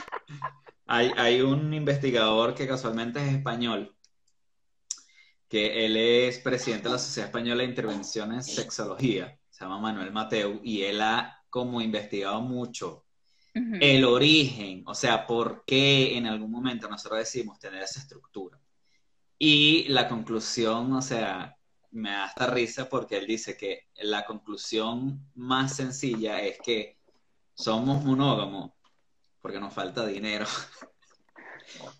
Hay, 0.90 1.12
hay 1.18 1.42
un 1.42 1.75
investigador 1.75 2.54
que 2.54 2.66
casualmente 2.66 3.21
es 3.21 3.35
español, 3.35 3.95
que 5.47 5.85
él 5.85 5.99
es 5.99 6.38
presidente 6.38 6.85
de 6.88 6.95
la 6.95 6.99
Sociedad 6.99 7.28
Española 7.28 7.62
de 7.62 7.68
Intervención 7.68 8.33
en 8.33 8.42
Sexología, 8.42 9.38
se 9.50 9.64
llama 9.64 9.80
Manuel 9.80 10.12
Mateu, 10.12 10.62
y 10.64 10.85
él 10.85 11.02
ha 11.02 11.45
como 11.50 11.83
investigado 11.83 12.40
mucho 12.40 13.04
El 13.80 14.04
origen, 14.04 14.82
o 14.86 14.94
sea, 14.94 15.26
por 15.26 15.64
qué 15.66 16.16
en 16.16 16.26
algún 16.26 16.50
momento 16.50 16.88
nosotros 16.88 17.18
decimos 17.20 17.58
tener 17.58 17.82
esa 17.82 18.00
estructura. 18.00 18.58
Y 19.38 19.86
la 19.88 20.08
conclusión, 20.08 20.92
o 20.92 21.02
sea, 21.02 21.56
me 21.90 22.10
da 22.10 22.24
hasta 22.24 22.46
risa 22.48 22.88
porque 22.88 23.16
él 23.18 23.26
dice 23.26 23.56
que 23.56 23.86
la 24.02 24.24
conclusión 24.24 25.20
más 25.34 25.76
sencilla 25.76 26.42
es 26.42 26.58
que 26.58 26.98
somos 27.54 28.04
monógamos 28.04 28.72
porque 29.40 29.60
nos 29.60 29.72
falta 29.72 30.06
dinero. 30.06 30.46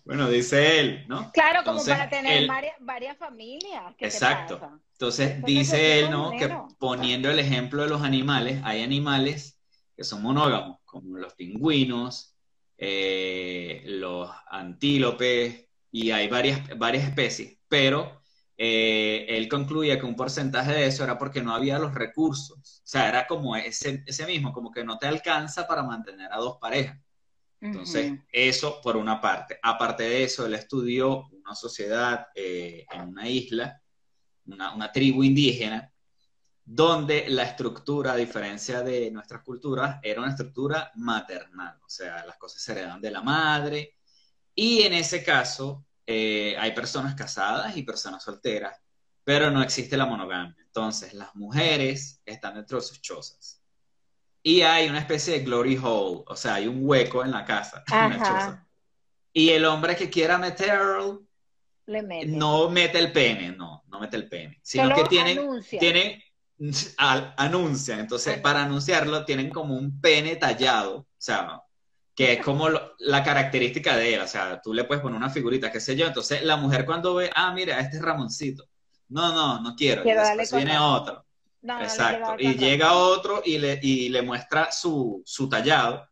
Bueno, 0.03 0.27
dice 0.27 0.79
él, 0.79 1.05
¿no? 1.07 1.31
Claro, 1.31 1.63
como 1.63 1.83
para 1.85 2.09
tener 2.09 2.39
él- 2.39 2.47
varias, 2.47 2.75
varias 2.79 3.17
familias. 3.17 3.83
¿Qué 3.97 4.07
te 4.07 4.13
Exacto. 4.13 4.59
Entonces 4.93 5.43
dice 5.43 5.99
él, 5.99 6.09
¿no? 6.09 6.31
Que 6.31 6.51
poniendo 6.79 7.29
el 7.29 7.37
ejemplo 7.37 7.83
de 7.83 7.89
los 7.89 8.01
animales, 8.01 8.59
hay 8.63 8.81
animales 8.81 9.59
que 9.95 10.03
son 10.03 10.23
monógamos, 10.23 10.78
como 10.89 11.17
los 11.17 11.33
pingüinos, 11.33 12.35
eh, 12.77 13.83
los 13.85 14.29
antílopes, 14.49 15.65
y 15.91 16.11
hay 16.11 16.27
varias, 16.27 16.77
varias 16.77 17.05
especies, 17.05 17.57
pero 17.67 18.21
eh, 18.57 19.25
él 19.29 19.47
concluye 19.47 19.97
que 19.97 20.05
un 20.05 20.15
porcentaje 20.15 20.73
de 20.73 20.87
eso 20.87 21.03
era 21.03 21.17
porque 21.17 21.41
no 21.41 21.53
había 21.53 21.79
los 21.79 21.93
recursos. 21.93 22.81
O 22.83 22.87
sea, 22.87 23.07
era 23.07 23.25
como 23.25 23.55
ese, 23.55 24.03
ese 24.05 24.25
mismo, 24.25 24.51
como 24.51 24.71
que 24.71 24.83
no 24.83 24.97
te 24.97 25.07
alcanza 25.07 25.65
para 25.65 25.83
mantener 25.83 26.31
a 26.31 26.37
dos 26.37 26.57
parejas. 26.59 26.99
Entonces, 27.61 28.13
eso 28.31 28.79
por 28.81 28.95
una 28.95 29.19
parte. 29.19 29.59
Aparte 29.61 30.03
de 30.03 30.23
eso, 30.23 30.45
él 30.45 30.53
estudió 30.53 31.27
una 31.31 31.55
sociedad 31.55 32.27
eh, 32.35 32.85
en 32.91 33.01
una 33.01 33.27
isla, 33.27 33.81
una, 34.45 34.73
una 34.73 34.91
tribu 34.91 35.23
indígena, 35.23 35.91
donde 36.71 37.25
la 37.29 37.45
estructura, 37.45 38.11
a 38.11 38.15
diferencia 38.15 38.83
de 38.83 39.09
nuestras 39.09 39.41
culturas, 39.41 39.99
era 40.03 40.21
una 40.21 40.29
estructura 40.29 40.91
maternal. 40.97 41.79
O 41.83 41.89
sea, 41.89 42.23
las 42.27 42.37
cosas 42.37 42.61
se 42.61 42.73
heredan 42.73 43.01
de 43.01 43.09
la 43.09 43.23
madre. 43.23 43.95
Y 44.53 44.83
en 44.83 44.93
ese 44.93 45.23
caso, 45.23 45.87
eh, 46.05 46.55
hay 46.59 46.73
personas 46.73 47.15
casadas 47.15 47.75
y 47.75 47.81
personas 47.81 48.23
solteras, 48.23 48.79
pero 49.23 49.49
no 49.49 49.63
existe 49.63 49.97
la 49.97 50.05
monogamia. 50.05 50.55
Entonces, 50.63 51.15
las 51.15 51.35
mujeres 51.35 52.21
están 52.23 52.53
dentro 52.53 52.77
de 52.77 52.83
sus 52.83 53.01
chozas. 53.01 53.63
Y 54.43 54.61
hay 54.61 54.89
una 54.89 54.99
especie 54.99 55.39
de 55.39 55.45
glory 55.45 55.75
hole, 55.75 56.23
o 56.27 56.35
sea, 56.35 56.53
hay 56.55 56.67
un 56.67 56.81
hueco 56.83 57.25
en 57.25 57.31
la 57.31 57.45
casa, 57.45 57.83
choza. 57.87 58.67
Y 59.33 59.49
el 59.49 59.65
hombre 59.65 59.95
que 59.95 60.07
quiera 60.07 60.37
meterlo, 60.37 61.23
mete. 61.87 62.27
no 62.27 62.69
mete 62.69 62.99
el 62.99 63.11
pene, 63.11 63.53
no, 63.53 63.85
no 63.87 63.99
mete 63.99 64.17
el 64.17 64.29
pene, 64.29 64.59
sino 64.61 64.83
Solo 64.83 64.95
que 64.97 65.09
tienen, 65.09 65.39
anuncia. 65.39 65.79
tienen, 65.79 66.21
al- 66.97 67.33
anuncian, 67.37 67.99
entonces 67.99 68.39
para 68.39 68.63
anunciarlo 68.63 69.25
tienen 69.25 69.49
como 69.49 69.75
un 69.75 69.99
pene 70.01 70.35
tallado, 70.35 70.97
o 70.97 71.07
sea, 71.17 71.61
que 72.15 72.33
es 72.33 72.41
como 72.43 72.69
lo- 72.69 72.93
la 72.99 73.23
característica 73.23 73.95
de 73.95 74.15
él, 74.15 74.21
o 74.21 74.27
sea, 74.27 74.61
tú 74.61 74.73
le 74.73 74.83
puedes 74.83 75.01
poner 75.01 75.17
una 75.17 75.29
figurita, 75.29 75.71
qué 75.71 75.79
sé 75.79 75.95
yo, 75.95 76.05
entonces 76.07 76.43
la 76.43 76.57
mujer 76.57 76.85
cuando 76.85 77.15
ve, 77.15 77.29
ah, 77.33 77.53
mira, 77.53 77.79
este 77.79 77.97
es 77.97 78.01
Ramoncito, 78.03 78.65
no, 79.09 79.33
no, 79.33 79.61
no 79.61 79.75
quiero, 79.75 80.03
Quiero 80.03 80.21
después 80.21 80.51
viene 80.53 80.77
otro, 80.77 81.25
No, 81.61 81.79
exacto, 81.81 82.35
y 82.39 82.55
llega 82.57 82.93
otro 82.93 83.41
y 83.45 83.57
le, 83.57 83.79
y 83.81 84.09
le 84.09 84.21
muestra 84.21 84.71
su, 84.71 85.21
su 85.25 85.47
tallado, 85.49 86.05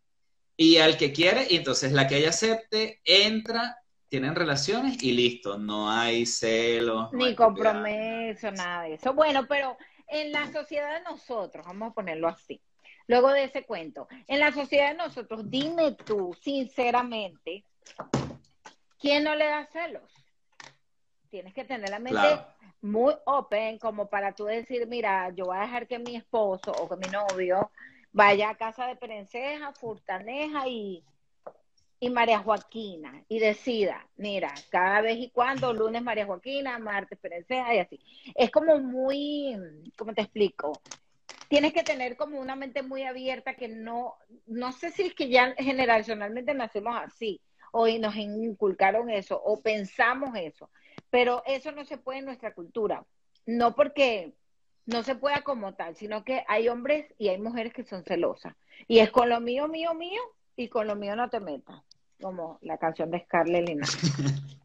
y 0.55 0.77
al 0.77 0.97
que 0.97 1.11
quiere, 1.11 1.45
y 1.49 1.57
entonces 1.57 1.91
la 1.91 2.07
que 2.07 2.17
ella 2.17 2.29
acepte, 2.29 3.01
entra, 3.05 3.77
tienen 4.09 4.33
relaciones 4.35 5.01
y 5.03 5.11
listo, 5.11 5.57
no 5.57 5.91
hay 5.91 6.25
celos, 6.25 7.11
no 7.11 7.17
Ni 7.17 7.25
hay 7.25 7.35
compromiso, 7.35 8.51
nada 8.51 8.83
de 8.83 8.93
eso. 8.95 9.13
Bueno, 9.13 9.45
pero 9.47 9.77
en 10.07 10.31
la 10.31 10.51
sociedad 10.51 10.97
de 10.97 11.03
nosotros, 11.03 11.65
vamos 11.65 11.91
a 11.91 11.93
ponerlo 11.93 12.27
así, 12.27 12.61
luego 13.07 13.29
de 13.31 13.45
ese 13.45 13.65
cuento, 13.65 14.07
en 14.27 14.39
la 14.39 14.51
sociedad 14.51 14.91
de 14.91 14.97
nosotros, 14.97 15.49
dime 15.49 15.93
tú, 16.07 16.35
sinceramente, 16.41 17.63
¿quién 18.99 19.23
no 19.23 19.35
le 19.35 19.45
da 19.45 19.65
celos? 19.65 20.11
Tienes 21.29 21.53
que 21.53 21.65
tener 21.65 21.89
la 21.89 21.99
mente 21.99 22.19
Claro. 22.19 22.47
muy 22.81 23.13
open 23.25 23.79
como 23.79 24.09
para 24.09 24.33
tú 24.33 24.45
decir, 24.45 24.87
mira, 24.87 25.29
yo 25.35 25.45
voy 25.45 25.57
a 25.57 25.61
dejar 25.61 25.87
que 25.87 25.99
mi 25.99 26.15
esposo 26.15 26.71
o 26.71 26.87
que 26.87 26.95
mi 26.95 27.07
novio 27.07 27.69
vaya 28.13 28.49
a 28.49 28.55
casa 28.55 28.87
de 28.87 28.95
Perenceja, 28.95 29.73
Furtaneja 29.73 30.67
y, 30.67 31.03
y 31.99 32.09
María 32.09 32.39
Joaquina 32.39 33.23
y 33.27 33.39
decida, 33.39 34.07
mira, 34.17 34.53
cada 34.69 35.01
vez 35.01 35.17
y 35.17 35.29
cuando, 35.31 35.73
lunes 35.73 36.03
María 36.03 36.25
Joaquina, 36.25 36.77
martes 36.79 37.17
Perenceja 37.19 37.73
y 37.73 37.79
así. 37.79 37.99
Es 38.35 38.51
como 38.51 38.77
muy, 38.79 39.57
¿cómo 39.97 40.13
te 40.13 40.21
explico? 40.21 40.73
Tienes 41.47 41.73
que 41.73 41.83
tener 41.83 42.17
como 42.17 42.39
una 42.39 42.55
mente 42.55 42.83
muy 42.83 43.03
abierta 43.03 43.55
que 43.55 43.67
no, 43.67 44.15
no 44.45 44.71
sé 44.73 44.91
si 44.91 45.03
es 45.03 45.15
que 45.15 45.29
ya 45.29 45.55
generacionalmente 45.57 46.53
nacimos 46.53 46.95
así 47.01 47.41
o 47.71 47.87
nos 47.87 48.15
inculcaron 48.15 49.09
eso 49.09 49.41
o 49.43 49.61
pensamos 49.61 50.35
eso, 50.35 50.69
pero 51.09 51.41
eso 51.45 51.71
no 51.71 51.85
se 51.85 51.97
puede 51.97 52.19
en 52.19 52.25
nuestra 52.25 52.53
cultura. 52.53 53.05
No 53.45 53.75
porque 53.75 54.33
no 54.85 55.03
se 55.03 55.15
pueda 55.15 55.41
como 55.41 55.73
tal, 55.75 55.95
sino 55.95 56.23
que 56.23 56.43
hay 56.47 56.69
hombres 56.69 57.13
y 57.17 57.29
hay 57.29 57.39
mujeres 57.39 57.73
que 57.73 57.83
son 57.83 58.03
celosas. 58.03 58.55
Y 58.87 58.99
es 58.99 59.09
con 59.09 59.29
lo 59.29 59.39
mío, 59.39 59.67
mío, 59.67 59.93
mío, 59.93 60.21
y 60.57 60.67
con 60.67 60.87
lo 60.87 60.95
mío 60.95 61.15
no 61.15 61.29
te 61.29 61.39
metas. 61.39 61.81
Como 62.19 62.57
la 62.63 62.77
canción 62.77 63.11
de 63.11 63.23
Scarlett 63.23 63.67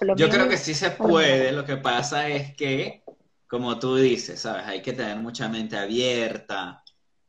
Yo 0.00 0.14
mío, 0.14 0.28
creo 0.28 0.48
que 0.48 0.56
sí 0.56 0.74
se 0.74 0.90
puede, 0.90 1.52
lo 1.52 1.64
que 1.64 1.76
pasa 1.76 2.28
es 2.28 2.56
que, 2.56 3.04
como 3.46 3.78
tú 3.78 3.94
dices, 3.94 4.40
¿sabes? 4.40 4.66
Hay 4.66 4.82
que 4.82 4.92
tener 4.94 5.16
mucha 5.18 5.48
mente 5.48 5.76
abierta. 5.76 6.82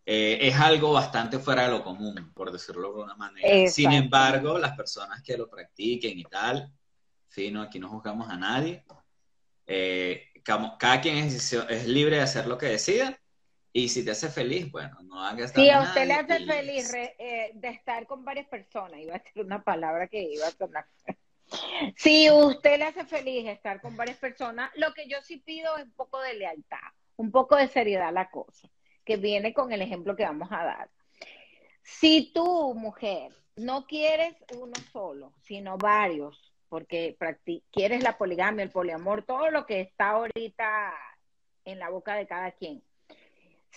Eh, 0.04 0.40
es 0.42 0.56
algo 0.56 0.94
bastante 0.94 1.38
fuera 1.38 1.64
de 1.64 1.72
lo 1.72 1.84
común, 1.84 2.32
por 2.34 2.52
decirlo 2.52 2.94
de 2.94 3.04
una 3.04 3.16
manera. 3.16 3.70
Sin 3.70 3.92
embargo, 3.92 4.58
las 4.58 4.76
personas 4.76 5.22
que 5.22 5.38
lo 5.38 5.48
practiquen 5.48 6.18
y 6.18 6.24
tal, 6.24 6.72
fino, 7.28 7.62
aquí 7.62 7.78
no 7.78 7.90
juzgamos 7.90 8.30
a 8.30 8.38
nadie. 8.38 8.84
Eh, 9.68 10.32
cada 10.44 11.02
quien 11.02 11.18
es, 11.18 11.54
es 11.54 11.88
libre 11.88 12.16
de 12.16 12.22
hacer 12.24 12.48
lo 12.48 12.58
que 12.58 12.68
decida. 12.68 13.20
Y 13.78 13.90
si 13.90 14.06
te 14.06 14.12
hace 14.12 14.30
feliz, 14.30 14.72
bueno, 14.72 14.98
no 15.04 15.20
hagas 15.22 15.52
Si 15.52 15.70
a 15.70 15.82
usted 15.82 16.08
le 16.08 16.14
hace 16.14 16.40
y- 16.40 16.46
feliz 16.46 16.92
re- 16.94 17.14
eh, 17.20 17.52
de 17.56 17.68
estar 17.68 18.08
con 18.08 18.24
varias 18.24 18.48
personas, 18.48 19.02
iba 19.02 19.16
a 19.16 19.20
decir 19.20 19.44
una 19.44 19.62
palabra 19.66 20.08
que 20.08 20.24
iba 20.24 20.48
a 20.48 20.52
sonar. 20.52 20.86
Si 21.98 22.32
usted 22.32 22.80
le 22.80 22.86
hace 22.86 23.06
feliz 23.06 23.46
estar 23.48 23.82
con 23.82 23.98
varias 23.98 24.18
personas, 24.18 24.72
lo 24.78 24.94
que 24.94 25.08
yo 25.10 25.18
sí 25.22 25.38
pido 25.38 25.76
es 25.78 25.84
un 25.84 25.92
poco 25.92 26.22
de 26.22 26.36
lealtad, 26.36 26.80
un 27.18 27.32
poco 27.32 27.58
de 27.58 27.68
seriedad 27.68 28.08
a 28.08 28.12
la 28.14 28.30
cosa, 28.30 28.70
que 29.04 29.18
viene 29.18 29.54
con 29.54 29.74
el 29.74 29.82
ejemplo 29.82 30.16
que 30.16 30.24
vamos 30.24 30.48
a 30.54 30.64
dar. 30.64 30.90
Si 31.84 32.32
tú, 32.34 32.74
mujer, 32.76 33.32
no 33.58 33.86
quieres 33.88 34.36
uno 34.58 34.74
solo, 34.94 35.34
sino 35.42 35.78
varios, 35.78 36.54
porque 36.70 37.16
quieres 37.72 38.02
la 38.04 38.18
poligamia, 38.18 38.64
el 38.64 38.72
poliamor, 38.72 39.24
todo 39.24 39.52
lo 39.52 39.66
que 39.66 39.82
está 39.82 40.12
ahorita 40.12 40.94
en 41.66 41.78
la 41.78 41.90
boca 41.90 42.16
de 42.16 42.26
cada 42.26 42.52
quien. 42.52 42.82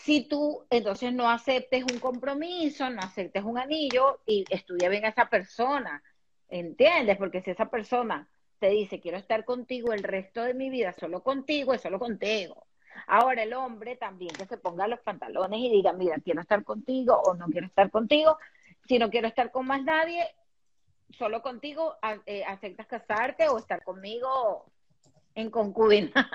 Si 0.04 0.26
tú 0.28 0.66
entonces 0.70 1.12
no 1.12 1.28
aceptes 1.30 1.84
un 1.84 1.98
compromiso, 1.98 2.88
no 2.90 3.02
aceptes 3.02 3.42
un 3.44 3.58
anillo 3.58 4.20
y 4.26 4.46
estudia 4.48 4.88
bien 4.88 5.04
a 5.04 5.08
esa 5.08 5.28
persona, 5.28 6.02
¿Entiendes? 6.48 7.18
Porque 7.18 7.42
si 7.42 7.50
esa 7.50 7.66
persona 7.70 8.28
te 8.58 8.70
dice, 8.70 9.00
quiero 9.00 9.18
estar 9.18 9.44
contigo 9.44 9.92
el 9.92 10.02
resto 10.02 10.42
de 10.42 10.54
mi 10.54 10.70
vida, 10.70 10.94
solo 10.98 11.22
contigo, 11.22 11.74
es 11.74 11.82
solo 11.82 11.98
contigo. 11.98 12.66
Ahora 13.06 13.42
el 13.42 13.52
hombre 13.52 13.96
también 13.96 14.34
que 14.34 14.46
se 14.46 14.56
ponga 14.56 14.88
los 14.88 15.00
pantalones 15.00 15.60
y 15.60 15.70
diga, 15.70 15.92
mira, 15.92 16.16
quiero 16.24 16.40
estar 16.40 16.64
contigo 16.64 17.20
o 17.24 17.34
no 17.34 17.46
quiero 17.46 17.66
estar 17.66 17.90
contigo. 17.90 18.38
Si 18.88 18.98
no 18.98 19.10
quiero 19.10 19.28
estar 19.28 19.52
con 19.52 19.66
más 19.66 19.82
nadie, 19.84 20.26
solo 21.10 21.42
contigo 21.42 21.96
eh, 22.26 22.44
aceptas 22.44 22.86
casarte 22.86 23.48
o 23.48 23.58
estar 23.58 23.84
conmigo 23.84 24.64
en 25.34 25.50
concubinato. 25.50 26.28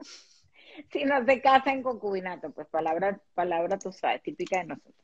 si 0.92 1.04
no 1.04 1.24
se 1.24 1.40
casa 1.40 1.72
en 1.72 1.82
concubinato, 1.82 2.50
pues 2.50 2.66
palabra, 2.68 3.20
palabra 3.34 3.78
tú 3.78 3.92
sabes, 3.92 4.22
típica 4.22 4.58
de 4.58 4.64
nosotros. 4.66 4.94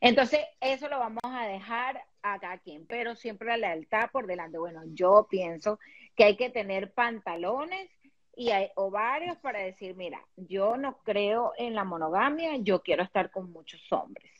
Entonces, 0.00 0.40
eso 0.60 0.88
lo 0.88 0.98
vamos 0.98 1.22
a 1.24 1.46
dejar 1.46 2.02
a 2.22 2.38
cada 2.38 2.58
quien, 2.58 2.86
pero 2.86 3.14
siempre 3.14 3.48
la 3.48 3.56
lealtad 3.56 4.10
por 4.10 4.26
delante. 4.26 4.58
Bueno, 4.58 4.82
yo 4.86 5.26
pienso 5.30 5.78
que 6.16 6.24
hay 6.24 6.36
que 6.36 6.50
tener 6.50 6.92
pantalones 6.92 7.90
y 8.34 8.50
hay 8.50 8.70
ovarios 8.76 9.36
para 9.38 9.60
decir, 9.60 9.94
mira, 9.94 10.24
yo 10.36 10.76
no 10.76 10.98
creo 10.98 11.52
en 11.58 11.74
la 11.74 11.84
monogamia, 11.84 12.56
yo 12.56 12.82
quiero 12.82 13.02
estar 13.02 13.30
con 13.30 13.50
muchos 13.52 13.80
hombres. 13.90 14.32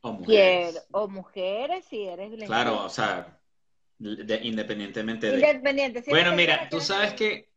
O 0.00 0.12
mujeres. 0.12 0.86
o 0.92 1.08
mujeres 1.08 1.84
si 1.86 2.04
eres 2.04 2.32
Claro, 2.44 2.84
o 2.84 2.88
sea, 2.88 3.40
independientemente 3.98 5.26
de... 5.26 5.34
Independiente, 5.34 6.04
bueno, 6.08 6.32
mira, 6.34 6.68
tú 6.68 6.80
sabes 6.80 7.14
que 7.14 7.47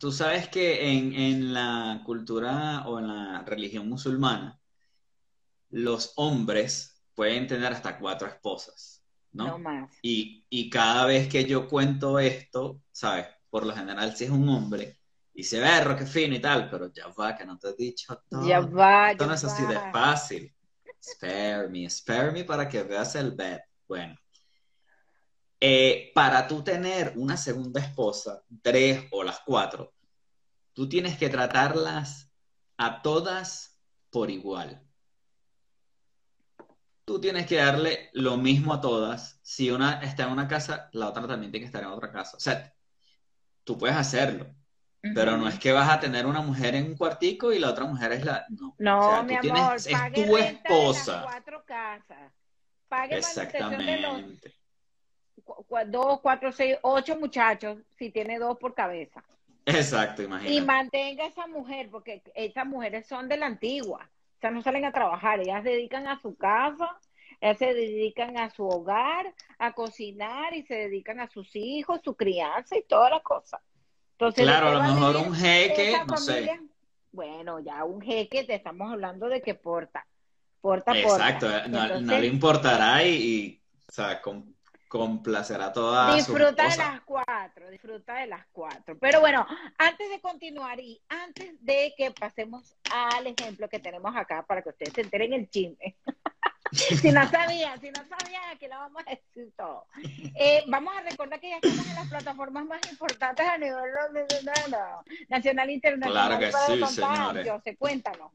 tú 0.00 0.10
sabes 0.10 0.48
que 0.48 0.90
en, 0.90 1.12
en 1.12 1.52
la 1.52 2.02
cultura 2.04 2.84
o 2.88 2.98
en 2.98 3.06
la 3.06 3.42
religión 3.42 3.88
musulmana, 3.88 4.58
los 5.68 6.14
hombres 6.16 7.00
pueden 7.14 7.46
tener 7.46 7.72
hasta 7.72 7.98
cuatro 7.98 8.26
esposas, 8.26 9.04
¿no? 9.32 9.46
No 9.46 9.58
más. 9.58 9.96
Y, 10.02 10.44
y 10.48 10.70
cada 10.70 11.04
vez 11.04 11.28
que 11.28 11.44
yo 11.44 11.68
cuento 11.68 12.18
esto, 12.18 12.80
¿sabes? 12.90 13.26
Por 13.50 13.66
lo 13.66 13.74
general, 13.74 14.16
si 14.16 14.24
es 14.24 14.30
un 14.30 14.48
hombre, 14.48 14.98
y 15.34 15.44
se 15.44 15.60
ve 15.60 15.68
que 15.96 16.06
fino 16.06 16.34
y 16.34 16.40
tal, 16.40 16.68
pero 16.70 16.92
ya 16.92 17.08
va, 17.08 17.36
que 17.36 17.44
no 17.44 17.58
te 17.58 17.68
he 17.68 17.74
dicho 17.74 18.20
todo. 18.28 18.46
Ya 18.46 18.60
va, 18.60 19.12
Esto 19.12 19.24
ya 19.24 19.28
no 19.28 19.34
es 19.34 19.44
así 19.44 19.66
de 19.66 19.78
fácil. 19.92 20.54
Spare 21.02 21.68
me, 21.68 21.88
spare 21.88 22.32
me 22.32 22.44
para 22.44 22.68
que 22.68 22.82
veas 22.82 23.14
el 23.14 23.32
bed. 23.32 23.58
Bueno. 23.86 24.16
Eh, 25.60 26.10
para 26.14 26.48
tú 26.48 26.62
tener 26.64 27.12
una 27.16 27.36
segunda 27.36 27.80
esposa, 27.80 28.42
tres 28.62 29.04
o 29.10 29.22
las 29.22 29.40
cuatro, 29.40 29.92
tú 30.72 30.88
tienes 30.88 31.18
que 31.18 31.28
tratarlas 31.28 32.32
a 32.78 33.02
todas 33.02 33.78
por 34.10 34.30
igual. 34.30 34.82
Tú 37.04 37.20
tienes 37.20 37.46
que 37.46 37.56
darle 37.56 38.08
lo 38.12 38.36
mismo 38.36 38.72
a 38.72 38.80
todas. 38.80 39.38
Si 39.42 39.70
una 39.70 40.00
está 40.00 40.24
en 40.24 40.30
una 40.32 40.46
casa, 40.48 40.88
la 40.92 41.08
otra 41.08 41.26
también 41.26 41.50
tiene 41.50 41.64
que 41.64 41.66
estar 41.66 41.82
en 41.82 41.88
otra 41.90 42.10
casa. 42.12 42.36
O 42.36 42.40
sea, 42.40 42.72
tú 43.64 43.76
puedes 43.76 43.96
hacerlo, 43.96 44.46
pero 45.14 45.36
no 45.36 45.48
es 45.48 45.58
que 45.58 45.72
vas 45.72 45.90
a 45.90 45.98
tener 45.98 46.24
una 46.26 46.40
mujer 46.40 46.74
en 46.76 46.86
un 46.86 46.96
cuartico 46.96 47.52
y 47.52 47.58
la 47.58 47.70
otra 47.70 47.84
mujer 47.84 48.12
es 48.12 48.24
la... 48.24 48.46
No, 48.50 48.74
No, 48.78 48.98
O 49.08 49.10
sea, 49.10 49.22
mi 49.24 49.34
tú 49.34 49.40
tienes- 49.42 49.60
amor, 49.60 49.76
es 49.76 49.88
pague 49.88 50.24
tu 50.24 50.36
renta 50.36 50.68
de 50.72 50.82
las 50.84 50.96
esposa. 50.96 51.22
cuatro 51.24 51.64
casas. 51.66 52.32
Pague 52.88 53.18
Exactamente. 53.18 54.54
Dos, 55.86 56.20
cuatro, 56.20 56.52
seis, 56.52 56.76
ocho 56.82 57.16
muchachos, 57.16 57.78
si 57.98 58.10
tiene 58.10 58.38
dos 58.38 58.58
por 58.58 58.74
cabeza. 58.74 59.22
Exacto, 59.66 60.22
Y 60.22 60.26
imagínate. 60.26 60.60
mantenga 60.62 61.24
a 61.24 61.28
esa 61.28 61.46
mujer, 61.46 61.88
porque 61.90 62.22
esas 62.34 62.66
mujeres 62.66 63.06
son 63.06 63.28
de 63.28 63.36
la 63.36 63.46
antigua. 63.46 64.08
O 64.36 64.40
sea, 64.40 64.50
no 64.50 64.62
salen 64.62 64.84
a 64.84 64.92
trabajar, 64.92 65.40
ellas 65.40 65.62
se 65.62 65.70
dedican 65.70 66.06
a 66.08 66.18
su 66.18 66.34
casa, 66.36 66.98
ellas 67.40 67.58
se 67.58 67.74
dedican 67.74 68.38
a 68.38 68.50
su 68.50 68.66
hogar, 68.66 69.34
a 69.58 69.72
cocinar 69.72 70.54
y 70.54 70.62
se 70.62 70.74
dedican 70.74 71.20
a 71.20 71.28
sus 71.28 71.54
hijos, 71.54 72.00
su 72.02 72.14
crianza 72.14 72.76
y 72.76 72.82
todas 72.82 73.10
las 73.10 73.22
cosas. 73.22 73.60
Entonces, 74.12 74.46
¿de 74.46 74.50
Claro, 74.50 74.68
a 74.68 74.72
lo 74.74 74.82
mejor 74.82 75.16
un 75.16 75.34
jeque, 75.34 75.96
no 76.06 76.16
sé. 76.16 76.58
Bueno, 77.12 77.58
ya 77.60 77.84
un 77.84 78.00
jeque, 78.00 78.44
te 78.44 78.54
estamos 78.54 78.90
hablando 78.92 79.28
de 79.28 79.42
que 79.42 79.54
porta. 79.54 80.06
Porta, 80.60 80.92
porta. 80.92 81.28
Exacto, 81.28 81.46
no, 81.68 81.78
no 81.78 81.94
Entonces, 81.94 82.20
le 82.20 82.26
importará 82.26 83.04
y, 83.04 83.14
y, 83.14 83.62
o 83.88 83.92
sea, 83.92 84.20
com- 84.20 84.52
complacerá 84.90 85.66
a 85.66 85.72
toda 85.72 86.10
su 86.10 86.16
Disfruta 86.16 86.68
de 86.68 86.76
las 86.76 87.00
cuatro, 87.02 87.70
disfruta 87.70 88.14
de 88.16 88.26
las 88.26 88.44
cuatro. 88.50 88.98
Pero 88.98 89.20
bueno, 89.20 89.46
antes 89.78 90.10
de 90.10 90.20
continuar 90.20 90.80
y 90.80 91.00
antes 91.08 91.64
de 91.64 91.94
que 91.96 92.10
pasemos 92.10 92.74
al 92.92 93.24
ejemplo 93.28 93.68
que 93.68 93.78
tenemos 93.78 94.14
acá 94.16 94.44
para 94.44 94.62
que 94.62 94.70
ustedes 94.70 94.92
se 94.92 95.02
enteren 95.02 95.32
el 95.32 95.48
chisme. 95.48 95.96
si 96.72 97.12
no 97.12 97.24
sabían, 97.30 97.80
si 97.80 97.92
no 97.92 98.02
sabían, 98.08 98.42
aquí 98.52 98.66
lo 98.66 98.78
vamos 98.78 99.02
a 99.06 99.10
decir 99.10 99.52
todo. 99.56 99.86
Eh, 100.34 100.64
vamos 100.66 100.92
a 100.96 101.02
recordar 101.02 101.38
que 101.38 101.50
ya 101.50 101.56
estamos 101.62 101.86
en 101.86 101.94
las 101.94 102.08
plataformas 102.08 102.64
más 102.64 102.80
importantes 102.90 103.46
a 103.46 103.58
nivel 103.58 103.92
nacional 105.28 105.68
e 105.68 105.72
internacional. 105.72 106.38
Claro 106.40 106.40
que 106.40 106.86
sí, 106.88 106.94
señores. 106.96 107.76
Cuéntanos. 107.78 108.32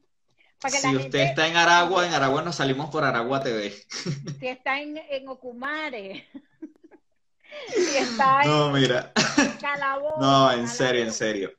Para 0.60 0.72
que 0.72 0.80
Si 0.80 0.92
la 0.92 1.00
usted 1.00 1.20
está 1.20 1.46
en 1.46 1.56
Aragua, 1.56 2.06
en 2.06 2.14
Aragua 2.14 2.42
nos 2.42 2.56
salimos 2.56 2.90
por 2.90 3.04
Aragua 3.04 3.42
TV. 3.42 3.74
si 4.40 4.48
está 4.48 4.80
en, 4.80 4.96
en 4.96 5.28
Ocumare, 5.28 6.26
si 7.74 7.96
está 7.96 8.42
en 8.42 8.48
No, 8.50 8.70
mira. 8.70 9.12
Calabozo. 9.60 10.20
No, 10.20 10.52
en 10.52 10.68
serio, 10.68 11.02
en 11.02 11.12
serio. 11.12 11.52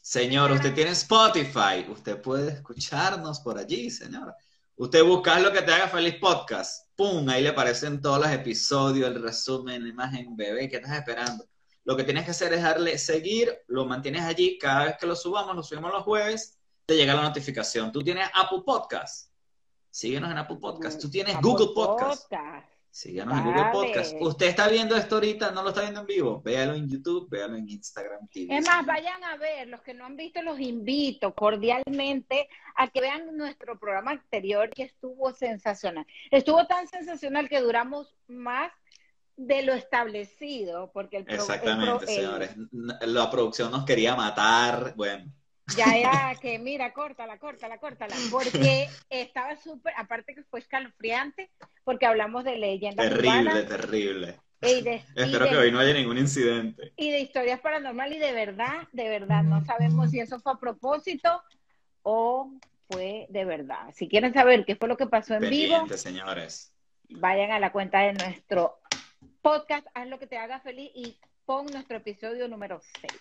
Señor, 0.00 0.50
usted 0.50 0.74
tiene 0.74 0.90
Spotify, 0.90 1.86
usted 1.88 2.20
puede 2.20 2.52
escucharnos 2.52 3.40
por 3.40 3.58
allí, 3.58 3.90
señora. 3.90 4.34
Usted 4.76 5.04
busca 5.04 5.38
lo 5.38 5.52
que 5.52 5.60
te 5.60 5.72
haga 5.72 5.88
feliz 5.88 6.16
podcast. 6.16 6.88
¡Pum! 6.96 7.28
Ahí 7.28 7.42
le 7.42 7.50
aparecen 7.50 8.00
todos 8.00 8.18
los 8.18 8.30
episodios, 8.30 9.08
el 9.08 9.22
resumen, 9.22 9.82
la 9.82 9.88
imagen, 9.90 10.34
bebé, 10.34 10.68
¿qué 10.68 10.76
estás 10.76 10.96
esperando? 10.96 11.44
Lo 11.84 11.96
que 11.96 12.04
tienes 12.04 12.24
que 12.24 12.30
hacer 12.30 12.52
es 12.54 12.62
darle 12.62 12.96
seguir, 12.96 13.56
lo 13.66 13.84
mantienes 13.84 14.22
allí, 14.22 14.58
cada 14.58 14.86
vez 14.86 14.96
que 14.98 15.06
lo 15.06 15.14
subamos, 15.14 15.54
lo 15.54 15.62
subimos 15.62 15.92
los 15.92 16.02
jueves, 16.02 16.58
te 16.90 16.96
llega 16.96 17.14
la 17.14 17.22
notificación. 17.22 17.92
Tú 17.92 18.02
tienes 18.02 18.28
Apple 18.34 18.62
Podcast. 18.66 19.30
Síguenos 19.90 20.28
en 20.28 20.38
Apple 20.38 20.56
Podcast. 20.60 21.00
Tú 21.00 21.08
tienes 21.08 21.36
Apple 21.36 21.48
Google 21.48 21.68
Podcast. 21.72 22.22
Podcast. 22.28 22.68
Síganos 22.90 23.38
en 23.38 23.44
Google. 23.44 23.64
Podcast. 23.72 24.14
Usted 24.18 24.46
está 24.48 24.66
viendo 24.66 24.96
esto 24.96 25.14
ahorita, 25.14 25.52
no 25.52 25.62
lo 25.62 25.68
está 25.68 25.82
viendo 25.82 26.00
en 26.00 26.06
vivo. 26.08 26.42
Véalo 26.42 26.74
en 26.74 26.88
YouTube, 26.88 27.30
véalo 27.30 27.54
en 27.54 27.68
Instagram 27.68 28.26
TV. 28.26 28.56
Es 28.58 28.66
más, 28.66 28.84
vayan 28.84 29.22
a 29.22 29.36
ver, 29.36 29.68
los 29.68 29.80
que 29.82 29.94
no 29.94 30.04
han 30.04 30.16
visto, 30.16 30.42
los 30.42 30.58
invito 30.58 31.32
cordialmente 31.32 32.48
a 32.74 32.88
que 32.88 33.00
vean 33.00 33.36
nuestro 33.36 33.78
programa 33.78 34.10
anterior 34.10 34.68
que 34.70 34.82
estuvo 34.82 35.32
sensacional. 35.32 36.04
Estuvo 36.32 36.66
tan 36.66 36.88
sensacional 36.88 37.48
que 37.48 37.60
duramos 37.60 38.16
más 38.26 38.72
de 39.36 39.62
lo 39.62 39.74
establecido, 39.74 40.90
porque 40.92 41.18
el, 41.18 41.24
pro- 41.24 41.34
el 41.34 41.38
pro- 41.38 41.54
Exactamente, 41.54 42.04
el- 42.16 42.20
señores. 42.20 42.50
La 42.72 43.30
producción 43.30 43.70
nos 43.70 43.84
quería 43.84 44.16
matar. 44.16 44.94
Bueno, 44.96 45.32
ya 45.76 45.96
era 45.96 46.34
que, 46.40 46.58
mira, 46.58 46.92
córtala, 46.92 47.38
córtala, 47.38 47.78
córtala, 47.78 48.14
porque 48.30 48.88
estaba 49.08 49.56
súper, 49.56 49.92
aparte 49.96 50.34
que 50.34 50.42
fue 50.44 50.60
escalofriante, 50.60 51.50
porque 51.84 52.06
hablamos 52.06 52.44
de 52.44 52.56
leyendas 52.56 53.08
terrible, 53.08 53.28
urbanas 53.28 53.66
terrible. 53.68 54.40
y 54.62 54.82
de, 54.82 54.94
y 55.16 55.22
Espero 55.22 55.44
de- 55.44 55.50
que 55.50 55.56
hoy 55.56 55.72
no 55.72 55.78
haya 55.78 55.94
ningún 55.94 56.18
incidente. 56.18 56.92
y 56.96 57.10
de 57.10 57.20
historias 57.20 57.60
paranormales 57.60 58.16
y 58.18 58.20
de 58.20 58.32
verdad, 58.32 58.88
de 58.92 59.08
verdad, 59.08 59.42
no 59.42 59.64
sabemos 59.64 60.10
si 60.10 60.20
eso 60.20 60.38
fue 60.40 60.52
a 60.52 60.56
propósito 60.58 61.42
o 62.02 62.52
fue 62.88 63.26
de 63.30 63.44
verdad. 63.44 63.90
Si 63.94 64.08
quieren 64.08 64.34
saber 64.34 64.64
qué 64.64 64.76
fue 64.76 64.88
lo 64.88 64.96
que 64.96 65.06
pasó 65.06 65.34
en 65.34 65.48
vivo, 65.48 65.86
señores. 65.96 66.72
vayan 67.08 67.52
a 67.52 67.60
la 67.60 67.72
cuenta 67.72 68.00
de 68.00 68.12
nuestro 68.14 68.78
podcast, 69.42 69.86
haz 69.94 70.08
lo 70.08 70.18
que 70.18 70.26
te 70.26 70.36
haga 70.38 70.60
feliz 70.60 70.90
y 70.94 71.18
pon 71.46 71.66
nuestro 71.66 71.96
episodio 71.96 72.46
número 72.48 72.80
6. 73.00 73.12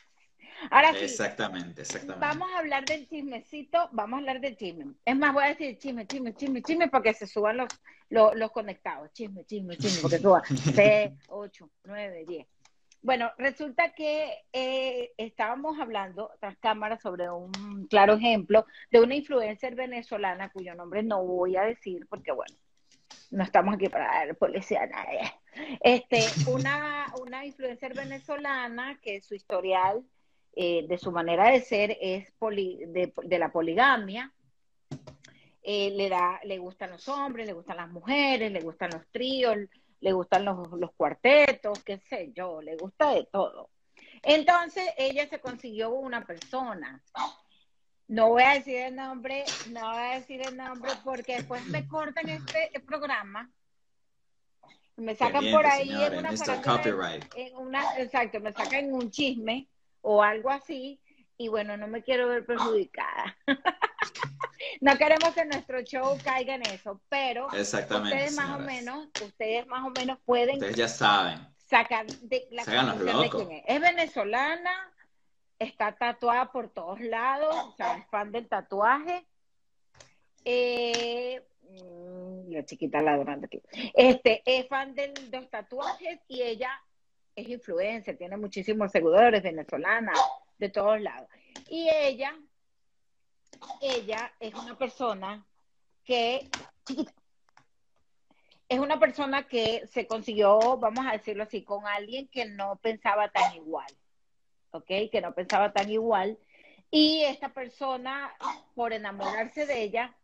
Ahora 0.72 0.94
sí, 0.94 1.06
Exactamente, 1.06 1.82
exactamente. 1.82 2.26
vamos 2.26 2.50
a 2.52 2.60
hablar 2.60 2.86
del 2.86 3.08
chismecito, 3.08 3.90
vamos 3.92 4.18
a 4.18 4.20
hablar 4.20 4.42
del 4.42 4.58
chisme. 4.58 4.94
Es 5.06 5.16
más, 5.16 5.34
voy 5.34 5.44
a 5.44 5.48
decir 5.48 5.78
chisme, 5.78 6.06
chisme, 6.06 6.34
chisme, 6.36 6.62
chisme, 6.62 6.88
para 6.90 7.04
que 7.04 7.14
se 7.14 7.28
suban 7.28 7.58
los, 7.58 7.68
los, 8.10 8.36
los 8.36 8.52
conectados. 8.52 9.12
Chisme, 9.14 9.46
chisme, 9.46 9.78
chisme, 9.78 10.02
porque 10.02 10.20
suban 10.20 10.44
6, 10.46 11.12
8, 11.28 11.70
9, 11.86 12.26
10. 12.28 12.48
Bueno, 13.02 13.32
resulta 13.38 13.94
que 13.94 14.44
eh, 14.52 15.14
estábamos 15.18 15.80
hablando 15.80 16.32
tras 16.42 16.58
cámaras 16.58 17.02
sobre 17.02 17.30
un 17.30 17.88
claro 17.90 18.16
ejemplo 18.16 18.66
de 18.92 19.00
una 19.00 19.16
influencer 19.16 19.76
venezolana 19.76 20.52
cuyo 20.52 20.76
nombre 20.76 21.02
no 21.02 21.24
voy 21.24 21.56
a 21.56 21.62
decir 21.62 22.06
porque, 22.10 22.34
bueno, 22.34 22.58
no 23.32 23.44
estamos 23.44 23.76
aquí 23.76 23.88
para 23.88 24.06
dar 24.06 24.36
policía 24.36 24.84
a 24.84 24.88
nadie. 24.88 25.34
Este, 25.82 26.20
una, 26.52 27.06
una 27.22 27.46
influencer 27.46 27.94
venezolana 27.94 29.00
que 29.02 29.22
su 29.22 29.34
historial 29.34 30.04
eh, 30.56 30.86
de 30.88 30.98
su 30.98 31.12
manera 31.12 31.50
de 31.52 31.62
ser 31.62 31.98
es 32.02 32.32
poli- 32.40 32.80
de, 32.88 33.14
de 33.24 33.40
la 33.40 33.52
poligamia. 33.52 34.32
Eh, 35.62 35.92
le, 35.92 36.10
da, 36.10 36.40
le 36.44 36.58
gustan 36.58 36.92
los 36.92 37.08
hombres, 37.10 37.46
le 37.46 37.54
gustan 37.54 37.78
las 37.78 37.90
mujeres, 37.90 38.52
le 38.52 38.62
gustan 38.62 38.90
los 38.92 39.06
tríos, 39.12 39.56
le 40.00 40.12
gustan 40.14 40.46
los, 40.46 40.72
los 40.72 40.92
cuartetos, 40.94 41.84
qué 41.84 42.00
sé 42.00 42.32
yo, 42.34 42.62
le 42.62 42.76
gusta 42.78 43.14
de 43.14 43.26
todo. 43.32 43.70
Entonces 44.24 44.90
ella 44.98 45.28
se 45.28 45.40
consiguió 45.40 45.92
una 45.92 46.26
persona. 46.26 47.02
No 48.08 48.30
voy 48.30 48.44
a 48.44 48.54
decir 48.56 48.78
el 48.78 48.96
nombre, 48.96 49.44
no 49.72 49.82
voy 49.82 49.98
a 50.00 50.16
decir 50.16 50.42
el 50.48 50.58
nombre 50.58 50.92
porque 51.04 51.36
después 51.36 51.64
me 51.68 51.88
cortan 51.88 52.28
este 52.30 52.72
programa. 52.86 53.52
Me 54.96 55.16
sacan 55.16 55.44
por 55.52 55.66
ahí 55.66 55.90
en 55.92 56.18
una 56.18 56.30
Copyright. 56.66 57.26
en 57.36 57.56
una, 57.56 57.98
exacto, 58.00 58.40
me 58.40 58.52
sacan 58.52 58.86
en 58.86 58.94
un 58.94 59.12
chisme 59.12 59.68
o 60.02 60.24
algo 60.24 60.50
así, 60.50 61.00
y 61.38 61.48
bueno, 61.48 61.78
no 61.78 61.88
me 61.88 62.04
quiero 62.04 62.28
ver 62.28 62.46
perjudicada. 62.46 63.38
no 64.82 64.98
queremos 64.98 65.34
que 65.34 65.46
nuestro 65.46 65.82
show 65.84 66.18
caiga 66.24 66.56
en 66.56 66.64
eso, 66.64 67.02
pero 67.10 67.52
Exactamente. 67.54 68.16
ustedes 68.16 68.36
más 68.36 68.60
o 68.60 68.60
menos, 68.60 69.08
ustedes 69.24 69.66
más 69.68 69.86
o 69.86 69.90
menos 69.90 70.20
pueden 70.26 70.56
Ustedes 70.56 70.76
ya 70.76 70.88
saben. 70.88 71.40
sacar 71.66 72.06
de 72.08 72.48
la 72.52 72.64
de 72.66 73.30
quién 73.30 73.52
es. 73.52 73.64
Es 73.68 73.80
venezolana, 73.80 74.94
está 75.60 75.96
tatuada 75.96 76.52
por 76.52 76.70
todos 76.70 77.00
lados, 77.00 77.56
o 77.56 77.76
sea, 77.78 77.98
es 77.98 78.08
fan 78.08 78.32
del 78.32 78.48
tatuaje. 78.50 79.26
Eh, 80.44 81.42
mm, 81.62 82.52
la 82.52 82.66
chiquita 82.66 83.02
ladrón 83.02 83.42
de 83.42 83.46
aquí. 83.46 83.62
Este, 83.94 84.42
es 84.46 84.68
fan 84.68 84.94
de 84.96 85.14
los 85.32 85.50
tatuajes 85.50 86.20
y 86.28 86.42
ella 86.42 86.72
es 87.40 87.50
influencer, 87.50 88.18
tiene 88.18 88.38
muchísimos 88.38 88.92
seguidores, 88.92 89.44
venezolana, 89.44 90.14
de 90.58 90.70
todos 90.70 91.00
lados. 91.02 91.28
Y 91.70 91.90
ella, 91.90 92.36
ella 93.82 94.32
es 94.40 94.54
una 94.54 94.78
persona 94.78 95.46
que, 96.04 96.50
es 98.70 98.80
una 98.80 99.00
persona 99.00 99.48
que 99.48 99.88
se 99.88 100.06
consiguió, 100.08 100.78
vamos 100.78 101.06
a 101.08 101.14
decirlo 101.14 101.44
así, 101.44 101.64
con 101.64 101.86
alguien 101.88 102.28
que 102.28 102.46
no 102.46 102.78
pensaba 102.78 103.30
tan 103.30 103.56
igual, 103.56 103.92
¿ok? 104.72 104.88
Que 105.12 105.22
no 105.22 105.34
pensaba 105.34 105.72
tan 105.74 105.90
igual. 105.90 106.38
Y 106.92 107.22
esta 107.22 107.50
persona, 107.50 108.34
por 108.76 108.94
enamorarse 108.94 109.66
de 109.66 109.84
ella, 109.84 110.16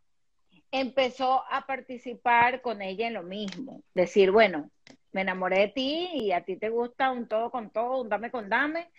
empezó 0.71 1.43
a 1.49 1.65
participar 1.65 2.61
con 2.61 2.81
ella 2.81 3.07
en 3.07 3.13
lo 3.13 3.23
mismo. 3.23 3.81
Decir, 3.93 4.31
bueno, 4.31 4.69
me 5.15 5.21
enamoré 5.21 5.59
de 5.59 5.67
ti 5.69 6.09
y 6.13 6.33
a 6.33 6.43
ti 6.43 6.57
te 6.57 6.67
gusta 6.67 7.09
un 7.09 7.25
todo 7.25 7.49
con 7.49 7.69
todo, 7.69 8.01
un 8.01 8.09
dame 8.09 8.29
con 8.29 8.49
dame. 8.49 8.89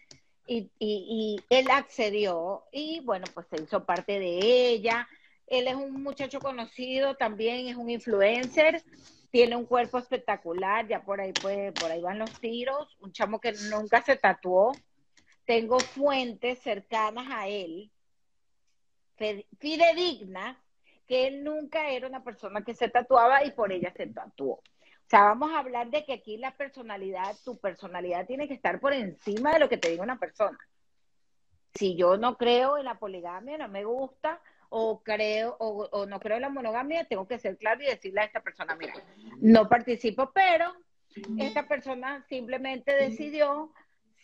Y, 0.46 0.70
y, 0.78 1.36
él 1.50 1.66
accedió 1.70 2.64
y 2.72 3.00
bueno, 3.00 3.26
pues 3.34 3.46
se 3.48 3.62
hizo 3.62 3.84
parte 3.84 4.18
de 4.18 4.38
ella. 4.70 5.06
Él 5.46 5.68
es 5.68 5.74
un 5.74 6.02
muchacho 6.02 6.40
conocido, 6.40 7.16
también 7.16 7.68
es 7.68 7.76
un 7.76 7.90
influencer, 7.90 8.82
tiene 9.30 9.56
un 9.56 9.66
cuerpo 9.66 9.98
espectacular, 9.98 10.88
ya 10.88 11.02
por 11.02 11.20
ahí 11.20 11.34
pues, 11.34 11.72
por 11.72 11.90
ahí 11.90 12.00
van 12.00 12.18
los 12.18 12.32
tiros, 12.40 12.96
un 13.00 13.12
chamo 13.12 13.38
que 13.38 13.52
nunca 13.70 14.00
se 14.00 14.16
tatuó. 14.16 14.72
Tengo 15.44 15.78
fuentes 15.78 16.60
cercanas 16.60 17.26
a 17.30 17.46
él, 17.46 17.90
fidedignas, 19.58 20.56
que 21.06 21.26
él 21.26 21.44
nunca 21.44 21.90
era 21.90 22.08
una 22.08 22.24
persona 22.24 22.64
que 22.64 22.72
se 22.72 22.88
tatuaba 22.88 23.44
y 23.44 23.50
por 23.50 23.70
ella 23.70 23.92
se 23.94 24.06
tatuó. 24.06 24.62
O 25.06 25.08
sea, 25.08 25.22
vamos 25.22 25.52
a 25.52 25.60
hablar 25.60 25.88
de 25.88 26.04
que 26.04 26.14
aquí 26.14 26.36
la 26.36 26.56
personalidad, 26.56 27.36
tu 27.44 27.56
personalidad 27.58 28.26
tiene 28.26 28.48
que 28.48 28.54
estar 28.54 28.80
por 28.80 28.92
encima 28.92 29.52
de 29.52 29.60
lo 29.60 29.68
que 29.68 29.76
te 29.76 29.90
diga 29.90 30.02
una 30.02 30.18
persona. 30.18 30.58
Si 31.74 31.94
yo 31.94 32.16
no 32.16 32.36
creo 32.36 32.76
en 32.76 32.86
la 32.86 32.98
poligamia, 32.98 33.56
no 33.56 33.68
me 33.68 33.84
gusta, 33.84 34.42
o 34.68 35.02
creo, 35.04 35.56
o, 35.60 35.88
o 35.92 36.06
no 36.06 36.18
creo 36.18 36.36
en 36.36 36.42
la 36.42 36.48
monogamia, 36.48 37.04
tengo 37.04 37.28
que 37.28 37.38
ser 37.38 37.56
claro 37.56 37.84
y 37.84 37.86
decirle 37.86 38.22
a 38.22 38.24
esta 38.24 38.40
persona, 38.42 38.74
mira, 38.74 38.94
no 39.40 39.68
participo, 39.68 40.32
pero 40.32 40.74
esta 41.38 41.68
persona 41.68 42.24
simplemente 42.28 42.92
decidió 42.92 43.72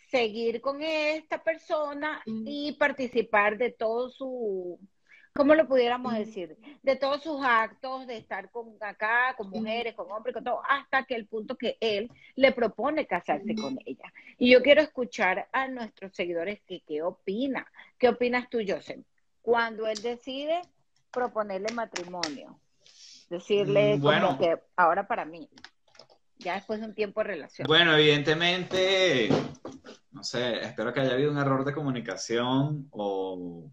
seguir 0.09 0.59
con 0.59 0.81
esta 0.81 1.41
persona 1.43 2.21
y 2.25 2.73
participar 2.73 3.57
de 3.57 3.71
todo 3.71 4.09
su, 4.09 4.79
¿cómo 5.33 5.55
lo 5.55 5.67
pudiéramos 5.67 6.13
decir? 6.13 6.57
De 6.83 6.95
todos 6.95 7.23
sus 7.23 7.43
actos, 7.43 8.07
de 8.07 8.17
estar 8.17 8.49
con 8.51 8.75
acá, 8.81 9.33
con 9.35 9.49
mujeres, 9.49 9.95
con 9.95 10.11
hombres, 10.11 10.33
con 10.33 10.43
todo, 10.43 10.61
hasta 10.67 11.03
que 11.03 11.15
el 11.15 11.25
punto 11.27 11.55
que 11.55 11.77
él 11.81 12.11
le 12.35 12.51
propone 12.51 13.07
casarse 13.07 13.55
con 13.55 13.77
ella. 13.85 14.13
Y 14.37 14.51
yo 14.51 14.61
quiero 14.61 14.81
escuchar 14.81 15.49
a 15.51 15.67
nuestros 15.67 16.15
seguidores 16.15 16.61
que 16.67 16.81
qué 16.87 17.01
opina. 17.01 17.65
¿Qué 17.97 18.09
opinas 18.09 18.49
tú, 18.49 18.59
Joseph? 18.65 19.03
Cuando 19.41 19.87
él 19.87 20.01
decide 20.01 20.61
proponerle 21.11 21.73
matrimonio, 21.73 22.59
decirle 23.29 23.97
Mm, 23.97 24.01
bueno. 24.01 24.27
como 24.27 24.39
que 24.39 24.59
ahora 24.75 25.07
para 25.07 25.25
mí, 25.25 25.49
ya 26.37 26.55
después 26.55 26.79
de 26.79 26.85
un 26.87 26.93
tiempo 26.95 27.21
de 27.21 27.25
relación. 27.27 27.67
Bueno, 27.67 27.95
evidentemente, 27.95 29.29
no 30.11 30.23
sé, 30.23 30.59
espero 30.61 30.93
que 30.93 31.01
haya 31.01 31.13
habido 31.13 31.31
un 31.31 31.37
error 31.37 31.65
de 31.65 31.73
comunicación 31.73 32.87
o, 32.91 33.69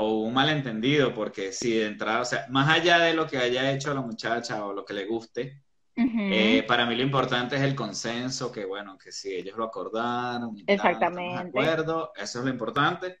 o 0.00 0.20
un 0.20 0.32
malentendido, 0.32 1.12
porque 1.12 1.52
si 1.52 1.76
de 1.76 1.86
entrada, 1.86 2.20
o 2.20 2.24
sea, 2.24 2.46
más 2.50 2.68
allá 2.68 3.00
de 3.00 3.14
lo 3.14 3.26
que 3.26 3.36
haya 3.36 3.72
hecho 3.72 3.92
la 3.92 4.00
muchacha 4.00 4.64
o 4.64 4.72
lo 4.72 4.84
que 4.84 4.94
le 4.94 5.06
guste, 5.06 5.64
eh, 5.96 6.62
para 6.68 6.86
mí 6.86 6.94
lo 6.94 7.02
importante 7.02 7.56
es 7.56 7.62
el 7.62 7.74
consenso, 7.74 8.52
que 8.52 8.64
bueno, 8.64 8.96
que 8.96 9.10
si 9.10 9.34
ellos 9.34 9.56
lo 9.56 9.64
acordaron, 9.64 10.56
y 10.56 10.62
Exactamente. 10.68 11.42
de 11.42 11.48
acuerdo, 11.48 12.12
eso 12.14 12.38
es 12.38 12.44
lo 12.44 12.50
importante. 12.50 13.18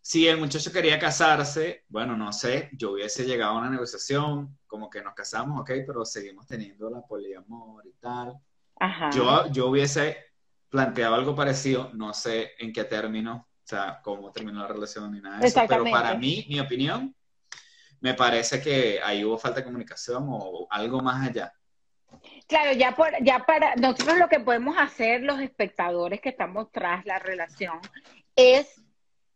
Si 0.00 0.26
el 0.26 0.38
muchacho 0.38 0.72
quería 0.72 0.98
casarse, 0.98 1.84
bueno, 1.88 2.16
no 2.16 2.32
sé, 2.32 2.70
yo 2.72 2.92
hubiese 2.92 3.26
llegado 3.26 3.52
a 3.52 3.58
una 3.58 3.68
negociación, 3.68 4.58
como 4.66 4.88
que 4.88 5.02
nos 5.02 5.12
casamos, 5.12 5.60
ok, 5.60 5.72
pero 5.86 6.06
seguimos 6.06 6.46
teniendo 6.46 6.88
la 6.88 7.02
poliamor 7.02 7.86
y 7.86 7.92
tal. 8.00 8.38
Ajá. 8.80 9.10
Yo, 9.10 9.46
yo 9.52 9.66
hubiese 9.66 10.16
planteado 10.70 11.16
algo 11.16 11.34
parecido, 11.34 11.90
no 11.92 12.14
sé 12.14 12.52
en 12.58 12.72
qué 12.72 12.84
término, 12.84 13.46
o 13.46 13.51
sea, 13.76 14.00
cómo 14.02 14.30
terminó 14.32 14.60
la 14.60 14.68
relación 14.68 15.12
ni 15.12 15.20
nada 15.20 15.38
de 15.38 15.48
eso, 15.48 15.60
pero 15.68 15.84
para 15.84 16.14
mí, 16.14 16.46
mi 16.48 16.60
opinión, 16.60 17.14
me 18.00 18.14
parece 18.14 18.60
que 18.60 19.00
ahí 19.02 19.24
hubo 19.24 19.38
falta 19.38 19.60
de 19.60 19.64
comunicación 19.64 20.26
o 20.28 20.66
algo 20.70 21.00
más 21.00 21.28
allá. 21.28 21.52
Claro, 22.46 22.72
ya, 22.72 22.94
por, 22.94 23.10
ya 23.22 23.40
para 23.40 23.74
nosotros 23.76 24.18
lo 24.18 24.28
que 24.28 24.40
podemos 24.40 24.76
hacer 24.78 25.22
los 25.22 25.40
espectadores 25.40 26.20
que 26.20 26.30
estamos 26.30 26.70
tras 26.70 27.04
la 27.06 27.18
relación 27.18 27.78
es 28.36 28.82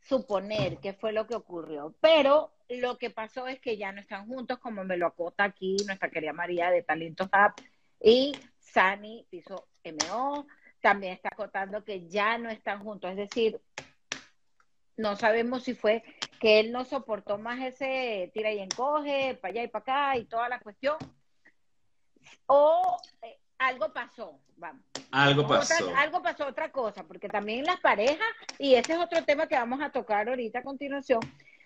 suponer 0.01 0.79
qué 0.79 0.93
fue 0.93 1.13
lo 1.13 1.27
que 1.27 1.35
ocurrió. 1.35 1.95
Pero 2.01 2.53
lo 2.69 2.99
que 2.99 3.11
pasó 3.11 3.47
es 3.47 3.61
que 3.61 3.77
ya 3.77 3.93
no 3.93 4.01
están 4.01 4.27
juntos, 4.27 4.59
como 4.59 4.85
me 4.85 4.97
lo 4.97 5.07
acota 5.07 5.45
aquí 5.45 5.77
nuestra 5.87 6.11
querida 6.11 6.33
María 6.33 6.71
de 6.71 6.83
Talento 6.83 7.25
Hub 7.25 7.55
y 8.01 8.33
Sani 8.59 9.27
Piso 9.31 9.69
MO. 9.85 10.47
También 10.81 11.15
está 11.15 11.31
acotando 11.33 11.85
que 11.85 12.07
ya 12.09 12.39
no 12.39 12.51
están 12.51 12.83
juntos. 12.83 13.11
Es 13.11 13.17
decir, 13.17 13.61
no 14.97 15.17
sabemos 15.17 15.63
si 15.65 15.75
fue 15.75 16.03
que 16.41 16.61
él 16.61 16.73
no 16.73 16.85
soportó 16.85 17.39
más 17.39 17.61
ese 17.61 18.31
tira 18.35 18.53
y 18.53 18.59
encoge, 18.59 19.35
para 19.41 19.53
allá 19.53 19.63
y 19.65 19.69
para 19.69 19.83
acá 19.83 20.17
y 20.19 20.25
toda 20.27 20.49
la 20.49 20.61
cuestión 20.61 20.97
o 22.47 22.97
eh, 23.23 23.39
algo 23.59 23.93
pasó, 23.93 24.41
vamos. 24.57 24.83
Algo 25.13 25.43
Otra- 25.43 25.59
pasó. 25.59 25.97
algo 25.97 26.23
pasó, 26.23 26.47
otra 26.47 26.71
cosa, 26.71 27.05
porque 27.05 27.29
también 27.29 27.65
las 27.65 27.81
parejas, 27.81 28.27
y 28.59 28.75
ese 28.75 28.95
es 28.95 28.99
otro 28.99 29.23
tema 29.25 29.47
que 29.47 29.55
vamos 29.55 29.81
a 29.81 29.91
tocar 29.91 30.29
ahorita 30.29 30.59
a 30.59 30.63
continuación, 30.63 31.21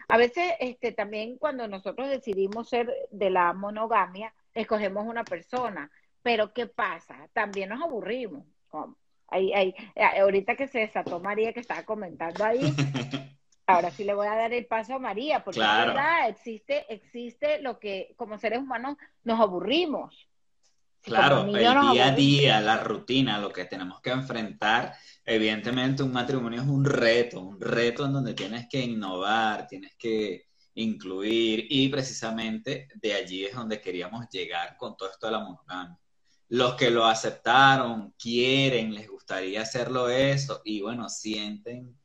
a 0.09 0.17
veces 0.17 0.53
este, 0.61 0.93
también 0.93 1.37
cuando 1.39 1.67
nosotros 1.69 2.09
decidimos 2.09 2.69
ser 2.69 2.93
de 3.11 3.31
la 3.31 3.53
monogamia, 3.53 4.33
escogemos 4.55 5.07
una 5.07 5.25
persona, 5.25 5.91
pero 6.23 6.53
¿qué 6.53 6.67
pasa? 6.67 7.29
También 7.33 7.71
nos 7.71 7.83
aburrimos. 7.83 8.45
¿Cómo? 8.69 8.97
Ahí, 9.31 9.53
ahí, 9.53 9.75
ahorita 10.19 10.57
que 10.57 10.69
se 10.69 10.81
desató 10.81 11.21
María 11.21 11.53
que 11.53 11.61
estaba 11.61 11.85
comentando 11.85 12.45
ahí, 12.45 12.61
ahora 13.67 13.91
sí 13.91 14.05
le 14.05 14.15
voy 14.15 14.27
a 14.27 14.35
dar 14.35 14.53
el 14.53 14.67
paso 14.67 14.95
a 14.95 14.99
María, 14.99 15.45
porque 15.45 15.61
Claro. 15.61 15.91
es 15.91 15.97
verdad, 15.97 16.29
existe, 16.29 16.93
existe 16.93 17.61
lo 17.61 17.79
que 17.79 18.15
como 18.17 18.39
seres 18.39 18.59
humanos 18.59 18.97
nos 19.25 19.41
aburrimos. 19.41 20.29
Claro, 21.03 21.47
el 21.47 21.53
día 21.53 22.07
a 22.07 22.11
día, 22.15 22.61
la 22.61 22.77
rutina, 22.77 23.39
lo 23.39 23.51
que 23.51 23.65
tenemos 23.65 24.01
que 24.03 24.11
enfrentar, 24.11 24.95
evidentemente 25.25 26.03
un 26.03 26.13
matrimonio 26.13 26.61
es 26.61 26.69
un 26.69 26.85
reto, 26.85 27.41
un 27.41 27.61
reto 27.61 28.05
en 28.05 28.13
donde 28.13 28.35
tienes 28.35 28.67
que 28.69 28.81
innovar, 28.81 29.67
tienes 29.67 29.95
que 29.97 30.45
incluir 30.75 31.67
y 31.71 31.89
precisamente 31.89 32.89
de 32.95 33.15
allí 33.15 33.45
es 33.47 33.55
donde 33.55 33.81
queríamos 33.81 34.29
llegar 34.31 34.77
con 34.77 34.97
todo 34.97 35.11
esto 35.11 35.27
de 35.27 35.33
la 35.33 35.41
monogamia. 35.41 35.99
Los 36.51 36.75
que 36.75 36.91
lo 36.91 37.07
aceptaron, 37.07 38.13
quieren, 38.19 38.93
les 38.95 39.09
gustaría 39.09 39.63
hacerlo 39.63 40.09
eso 40.09 40.61
y 40.65 40.83
bueno, 40.83 41.09
sienten 41.09 41.97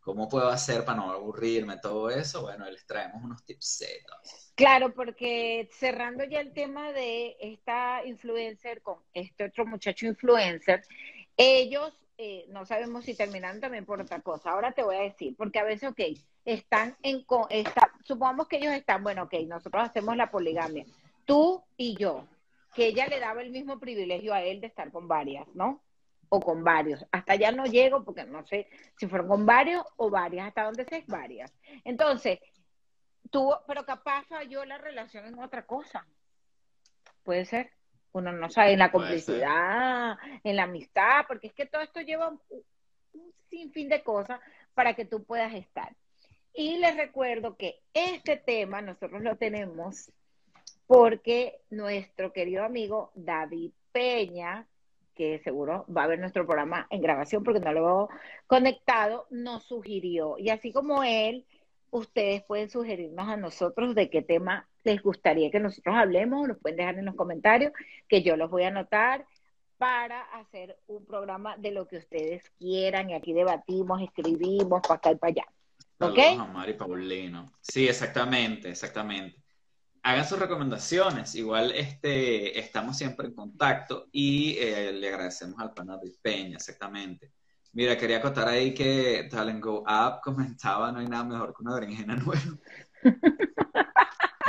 cómo 0.00 0.28
puedo 0.28 0.48
hacer 0.48 0.84
para 0.84 0.98
no 0.98 1.10
aburrirme, 1.10 1.78
todo 1.78 2.10
eso, 2.10 2.42
bueno, 2.42 2.68
les 2.70 2.84
traemos 2.86 3.22
unos 3.22 3.44
tipsetos. 3.44 4.52
Claro, 4.54 4.92
porque 4.94 5.68
cerrando 5.72 6.24
ya 6.24 6.40
el 6.40 6.52
tema 6.52 6.92
de 6.92 7.36
esta 7.40 8.04
influencer 8.04 8.82
con 8.82 8.98
este 9.14 9.44
otro 9.44 9.64
muchacho 9.64 10.06
influencer, 10.06 10.84
ellos 11.36 11.92
eh, 12.18 12.44
no 12.50 12.66
sabemos 12.66 13.04
si 13.04 13.14
terminaron 13.14 13.60
también 13.60 13.86
por 13.86 14.00
otra 14.00 14.20
cosa. 14.20 14.50
Ahora 14.50 14.72
te 14.72 14.82
voy 14.82 14.96
a 14.96 15.02
decir, 15.02 15.34
porque 15.36 15.58
a 15.60 15.64
veces, 15.64 15.88
ok, 15.88 16.00
están 16.44 16.96
en, 17.02 17.24
está, 17.50 17.90
supongamos 18.04 18.48
que 18.48 18.58
ellos 18.58 18.74
están, 18.74 19.02
bueno, 19.02 19.22
ok, 19.22 19.34
nosotros 19.46 19.82
hacemos 19.82 20.16
la 20.16 20.30
poligamia, 20.30 20.84
tú 21.24 21.62
y 21.76 21.96
yo, 21.96 22.26
que 22.74 22.86
ella 22.86 23.06
le 23.06 23.20
daba 23.20 23.42
el 23.42 23.50
mismo 23.50 23.78
privilegio 23.78 24.32
a 24.32 24.42
él 24.42 24.60
de 24.60 24.68
estar 24.68 24.90
con 24.90 25.08
varias, 25.08 25.46
¿no? 25.54 25.82
O 26.28 26.40
con 26.40 26.64
varios. 26.64 27.04
Hasta 27.12 27.34
allá 27.34 27.52
no 27.52 27.64
llego 27.66 28.04
porque 28.04 28.24
no 28.24 28.46
sé 28.46 28.68
si 28.96 29.06
fueron 29.06 29.28
con 29.28 29.46
varios 29.46 29.84
o 29.96 30.10
varias, 30.10 30.48
hasta 30.48 30.64
donde 30.64 30.84
sé 30.84 31.04
varias. 31.06 31.52
Entonces, 31.84 32.38
tuvo, 33.30 33.60
pero 33.66 33.84
capaz 33.84 34.24
falló 34.26 34.64
la 34.64 34.78
relación 34.78 35.26
en 35.26 35.38
otra 35.38 35.66
cosa. 35.66 36.06
Puede 37.22 37.44
ser. 37.44 37.70
Uno 38.12 38.32
no 38.32 38.50
sabe 38.50 38.72
en 38.72 38.78
la 38.78 38.92
complicidad, 38.92 40.18
en 40.44 40.56
la 40.56 40.64
amistad, 40.64 41.24
porque 41.26 41.46
es 41.46 41.54
que 41.54 41.64
todo 41.64 41.80
esto 41.80 42.00
lleva 42.00 42.28
un, 42.28 42.40
un 43.14 43.32
sinfín 43.48 43.88
de 43.88 44.02
cosas 44.02 44.38
para 44.74 44.94
que 44.94 45.06
tú 45.06 45.24
puedas 45.24 45.54
estar. 45.54 45.94
Y 46.54 46.76
les 46.76 46.96
recuerdo 46.96 47.56
que 47.56 47.80
este 47.94 48.36
tema 48.36 48.82
nosotros 48.82 49.22
lo 49.22 49.36
tenemos 49.36 50.12
porque 50.86 51.60
nuestro 51.70 52.32
querido 52.32 52.64
amigo 52.64 53.10
David 53.14 53.72
Peña, 53.92 54.66
que 55.14 55.38
seguro 55.40 55.84
va 55.94 56.04
a 56.04 56.06
ver 56.08 56.18
nuestro 56.18 56.46
programa 56.46 56.86
en 56.90 57.02
grabación 57.02 57.44
porque 57.44 57.60
no 57.60 57.72
lo 57.72 58.08
he 58.10 58.14
conectado, 58.46 59.26
nos 59.30 59.64
sugirió. 59.64 60.38
Y 60.38 60.50
así 60.50 60.72
como 60.72 61.04
él, 61.04 61.46
ustedes 61.90 62.42
pueden 62.42 62.70
sugerirnos 62.70 63.28
a 63.28 63.36
nosotros 63.36 63.94
de 63.94 64.10
qué 64.10 64.22
tema 64.22 64.66
les 64.84 65.02
gustaría 65.02 65.50
que 65.50 65.60
nosotros 65.60 65.94
hablemos, 65.94 66.48
los 66.48 66.58
pueden 66.58 66.78
dejar 66.78 66.98
en 66.98 67.04
los 67.04 67.14
comentarios, 67.14 67.72
que 68.08 68.22
yo 68.22 68.36
los 68.36 68.50
voy 68.50 68.64
a 68.64 68.68
anotar 68.68 69.26
para 69.76 70.22
hacer 70.22 70.78
un 70.86 71.04
programa 71.04 71.56
de 71.56 71.72
lo 71.72 71.86
que 71.86 71.96
ustedes 71.96 72.50
quieran 72.58 73.10
y 73.10 73.14
aquí 73.14 73.32
debatimos, 73.32 74.00
escribimos 74.00 74.80
para 74.80 74.94
acá 74.94 75.10
y 75.10 75.16
para 75.16 75.30
allá. 75.30 75.44
¿Ok? 75.98 76.18
Saludos 76.18 76.48
a 76.48 76.52
Mari 76.52 76.74
Paulino. 76.74 77.52
Sí, 77.60 77.88
exactamente, 77.88 78.70
exactamente. 78.70 79.41
Hagan 80.04 80.28
sus 80.28 80.38
recomendaciones. 80.38 81.34
Igual 81.34 81.72
este, 81.72 82.58
estamos 82.58 82.96
siempre 82.96 83.28
en 83.28 83.34
contacto 83.34 84.08
y 84.10 84.56
eh, 84.58 84.92
le 84.92 85.08
agradecemos 85.08 85.60
al 85.60 85.72
pana 85.72 85.96
de 85.96 86.12
Peña, 86.20 86.56
exactamente. 86.56 87.32
Mira, 87.72 87.96
quería 87.96 88.20
contar 88.20 88.48
ahí 88.48 88.74
que 88.74 89.28
Talent 89.30 89.62
Go 89.62 89.84
Up 89.86 90.20
comentaba, 90.22 90.92
no 90.92 90.98
hay 90.98 91.06
nada 91.06 91.24
mejor 91.24 91.54
que 91.54 91.62
una 91.62 91.74
berenjena 91.74 92.16
nueva. 92.16 92.42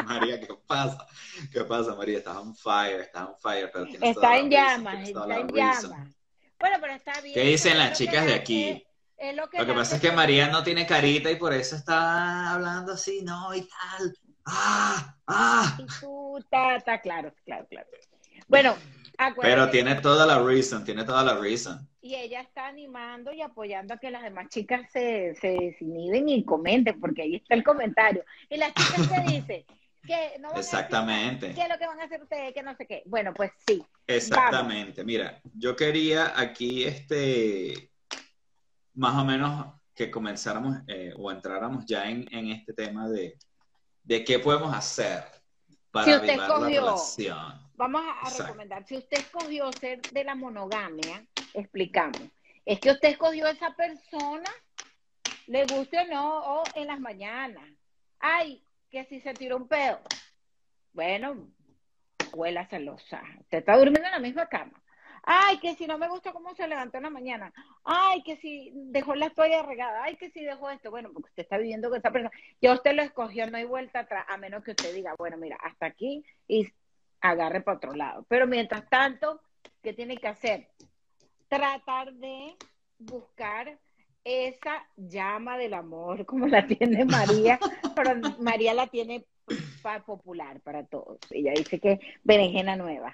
María, 0.06 0.40
¿qué 0.40 0.48
pasa? 0.68 1.08
¿Qué 1.52 1.64
pasa, 1.64 1.96
María? 1.96 2.18
Estás 2.18 2.36
on 2.36 2.56
fire, 2.56 3.00
estás 3.02 3.30
on 3.30 3.36
fire, 3.40 3.70
pero 3.72 3.86
tienes 3.86 4.10
Está 4.10 4.38
en 4.38 4.50
llamas, 4.50 5.08
está 5.08 5.40
en 5.40 5.48
llamas. 5.48 6.16
Bueno, 6.60 6.78
pero 6.82 6.94
está 6.94 7.22
bien. 7.22 7.34
¿Qué 7.34 7.42
dicen 7.42 7.78
las 7.78 7.98
chicas 7.98 8.26
de 8.26 8.34
aquí? 8.34 8.86
es 9.18 9.36
lo 9.36 9.50
que, 9.50 9.60
Lo 9.60 9.66
que 9.66 9.72
le 9.72 9.78
pasa 9.78 9.96
es 9.96 10.02
que 10.02 10.12
María 10.12 10.50
no 10.50 10.64
tiene 10.64 10.86
carita 10.86 11.32
y 11.32 11.36
por 11.36 11.54
eso 11.54 11.76
está 11.76 12.54
hablando 12.54 12.94
así, 12.94 13.22
no, 13.24 13.56
y 13.56 13.62
tal. 13.62 14.18
¡Ah! 14.46 15.16
¡Ah! 15.28 15.78
Tú, 16.00 16.38
está, 16.38 17.00
claro, 17.02 17.34
claro, 17.46 17.66
claro. 17.70 17.88
Bueno, 18.48 18.76
Pero 19.42 19.70
tiene 19.70 19.96
toda 19.96 20.26
la 20.26 20.40
reason, 20.40 20.84
tiene 20.84 21.04
toda 21.04 21.24
la 21.24 21.38
reason. 21.38 21.88
y 22.02 22.16
ella 22.16 22.42
está 22.42 22.68
animando 22.68 23.32
y 23.32 23.42
apoyando 23.42 23.94
a 23.94 23.98
que 23.98 24.12
las 24.12 24.24
demás 24.24 24.50
chicas 24.50 24.92
se, 24.92 25.36
se 25.36 25.50
desinhiben 25.50 26.28
y 26.28 26.44
comenten, 26.44 27.00
porque 27.00 27.22
ahí 27.22 27.36
está 27.36 27.56
el 27.56 27.64
comentario. 27.64 28.26
Y 28.50 28.58
las 28.58 28.74
chicas 28.74 29.10
te 29.10 29.22
dicen 29.32 29.66
que 30.06 30.38
no 30.40 30.50
van 30.50 30.58
a 30.58 30.58
decir 30.58 30.58
Exactamente. 30.58 31.54
¿Qué 31.54 31.62
es 31.62 31.70
lo 31.70 31.78
que 31.78 31.88
van 31.88 32.02
a 32.02 32.04
hacer 32.04 32.22
ustedes? 32.22 32.54
Que 32.54 32.64
no 32.64 32.76
sé 32.76 32.86
qué. 32.86 33.04
Bueno, 33.06 33.34
pues 33.34 33.52
sí. 33.66 33.82
Exactamente. 34.08 35.04
Mira, 35.04 35.42
yo 35.54 35.76
quería 35.76 36.34
aquí, 36.36 36.84
este, 36.84 37.92
más 38.94 39.16
o 39.16 39.24
menos 39.24 39.74
que 39.96 40.12
comenzáramos 40.12 40.78
eh, 40.88 41.14
o 41.18 41.32
entráramos 41.32 41.86
ya 41.86 42.10
en, 42.10 42.28
en 42.34 42.50
este 42.52 42.74
tema 42.74 43.08
de, 43.08 43.38
de 44.04 44.24
qué 44.24 44.40
podemos 44.40 44.74
hacer 44.76 45.24
para 45.92 46.06
Si 46.06 46.12
usted 46.14 46.30
avivar 46.30 46.50
la 46.50 46.56
escogió- 46.56 46.82
relación. 46.82 47.64
Vamos 47.76 48.02
a, 48.04 48.10
a 48.10 48.22
Exacto. 48.24 48.44
recomendar. 48.44 48.86
Si 48.86 48.98
usted 48.98 49.18
escogió 49.20 49.72
ser 49.74 50.02
de 50.02 50.24
la 50.24 50.36
monogamia, 50.36 51.26
explicamos. 51.54 52.22
Es 52.66 52.80
que 52.80 52.92
usted 52.92 53.10
escogió 53.10 53.46
a 53.48 53.52
esa 53.52 53.74
persona, 53.76 54.50
le 55.48 55.66
guste 55.66 56.00
o 56.00 56.06
no, 56.08 56.40
o 56.40 56.64
en 56.76 56.88
las 56.88 57.00
mañanas. 57.00 57.64
Ay, 58.20 58.64
que 58.92 59.06
si 59.06 59.20
se 59.22 59.34
tiró 59.34 59.58
un 59.58 59.68
pedo. 59.68 60.00
Bueno, 60.94 61.48
huela 62.34 62.68
celosa. 62.68 63.22
Usted 63.42 63.58
está 63.60 63.76
durmiendo 63.78 64.06
en 64.06 64.12
la 64.12 64.20
misma 64.20 64.46
cama. 64.48 64.83
Ay, 65.24 65.58
que 65.60 65.76
si 65.76 65.88
no 65.88 65.98
me 65.98 66.10
gusta 66.10 66.34
cómo 66.34 66.54
se 66.54 66.68
levantó 66.68 66.98
en 66.98 67.04
la 67.04 67.10
mañana. 67.10 67.54
Ay, 67.84 68.24
que 68.24 68.38
si 68.38 68.72
dejó 68.74 69.16
la 69.16 69.30
toalla 69.30 69.64
regada. 69.64 70.04
Ay, 70.04 70.18
que 70.18 70.30
si 70.30 70.44
dejó 70.44 70.70
esto. 70.70 70.92
Bueno, 70.92 71.12
porque 71.14 71.30
usted 71.30 71.44
está 71.44 71.58
viviendo 71.58 71.90
con 71.90 72.00
esa 72.00 72.12
persona. 72.12 72.32
Ya 72.62 72.74
usted 72.74 72.94
lo 72.94 73.02
escogió, 73.02 73.50
no 73.50 73.58
hay 73.58 73.64
vuelta 73.64 74.00
atrás, 74.00 74.26
a 74.30 74.38
menos 74.38 74.64
que 74.64 74.72
usted 74.72 74.94
diga, 74.94 75.16
bueno, 75.18 75.38
mira, 75.38 75.58
hasta 75.62 75.86
aquí 75.86 76.24
y 76.48 76.68
agarre 77.22 77.62
para 77.62 77.78
otro 77.78 77.94
lado. 77.94 78.26
Pero 78.28 78.48
mientras 78.48 78.90
tanto, 78.90 79.42
¿qué 79.82 79.94
tiene 79.94 80.18
que 80.18 80.28
hacer? 80.28 80.68
Tratar 81.48 82.14
de 82.14 82.56
buscar 83.00 83.80
esa 84.24 84.86
llama 84.98 85.58
del 85.58 85.74
amor, 85.74 86.26
como 86.26 86.48
la 86.48 86.68
tiene 86.68 87.06
María, 87.06 87.60
pero 87.96 88.16
María 88.40 88.74
la 88.74 88.88
tiene 88.88 89.26
popular 90.06 90.62
para 90.62 90.86
todos. 90.86 91.20
Ella 91.32 91.54
dice 91.56 91.80
que 91.80 92.00
berenjena 92.24 92.76
nueva. 92.76 93.12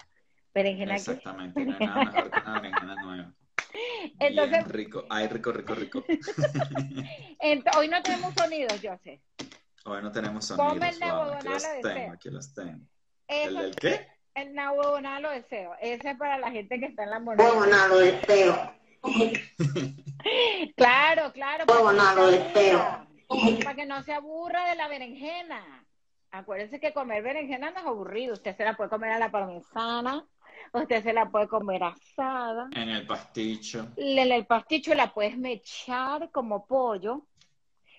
Berenjena 0.54 0.94
que- 0.96 1.00
Exactamente, 1.02 1.66
no 1.66 1.76
hay 1.80 1.86
nada 1.88 2.06
mejor 2.06 2.32
que 2.32 2.40
una 2.40 2.54
berenjena 2.60 2.96
nueva. 3.04 3.34
Entonces- 4.20 4.52
Bien 4.66 4.70
rico, 4.70 5.06
ay, 5.10 5.28
rico, 5.28 5.52
rico, 5.52 5.76
rico. 5.76 6.04
Ent- 7.40 7.78
hoy 7.78 7.88
no 7.88 8.02
tenemos 8.02 8.34
sonidos, 8.34 8.82
yo 8.82 8.98
sé. 9.04 9.22
Hoy 9.86 10.02
no 10.02 10.12
tenemos 10.12 10.46
sonidos, 10.46 10.74
el 10.74 11.00
vamos, 11.00 11.34
aquí 11.36 11.48
los 11.50 11.64
tengo, 11.64 11.88
deseo. 11.88 12.12
aquí 12.14 12.30
los 12.30 12.54
tengo. 12.54 12.86
¿El 13.28 13.50
Eso, 13.52 13.62
del 13.62 13.76
qué? 13.76 14.08
el 14.36 14.54
deseo. 15.30 15.76
Ese 15.82 16.12
es 16.12 16.18
para 16.18 16.38
la 16.38 16.52
gente 16.52 16.80
que 16.80 16.86
está 16.88 17.04
en 17.04 17.10
la 17.12 17.20
moneda. 17.20 17.48
Huevo, 17.50 17.66
nada, 17.66 17.88
lo 17.88 17.98
deseo. 18.00 18.74
Claro, 20.76 21.32
claro. 21.32 21.66
Huevo, 21.68 21.86
para 21.86 21.98
que 21.98 22.04
nada, 22.04 22.16
no 22.16 22.22
lo 22.26 22.32
se 22.32 22.38
deseo. 22.40 22.80
aburra, 22.80 23.64
Para 23.64 23.76
que 23.76 23.86
no 23.86 24.04
se 24.04 24.14
aburra 24.14 24.70
de 24.70 24.76
la 24.76 24.88
berenjena. 24.88 25.86
Acuérdense 26.32 26.80
que 26.80 26.94
comer 26.94 27.24
berenjena 27.24 27.72
no 27.72 27.80
es 27.80 27.86
aburrido. 27.86 28.34
Usted 28.34 28.56
se 28.56 28.64
la 28.66 28.76
puede 28.76 28.90
comer 28.90 29.12
a 29.12 29.20
la 29.20 29.32
parmesana, 29.32 30.26
usted 30.74 31.04
se 31.04 31.14
la 31.14 31.30
puede 31.30 31.48
comer 31.48 31.84
asada. 31.84 32.70
En 32.74 32.90
el 32.90 33.06
pasticho. 33.08 33.88
En 33.96 34.32
el 34.32 34.46
pasticho 34.46 34.94
la 34.94 35.14
puedes 35.14 35.38
mechar 35.38 36.30
como 36.32 36.66
pollo. 36.66 37.26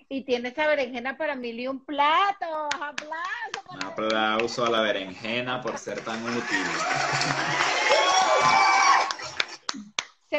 Y 0.09 0.23
tiene 0.25 0.49
esa 0.49 0.67
berenjena 0.67 1.17
para 1.17 1.35
mil 1.35 1.57
y 1.57 1.67
un 1.69 1.85
plato. 1.85 2.67
¡Aplauso! 2.81 3.61
Un 3.69 3.83
aplauso 3.85 4.65
a 4.65 4.69
la 4.69 4.81
berenjena 4.81 5.61
por 5.61 5.77
ser 5.77 6.01
tan 6.01 6.21
útil. 6.23 6.65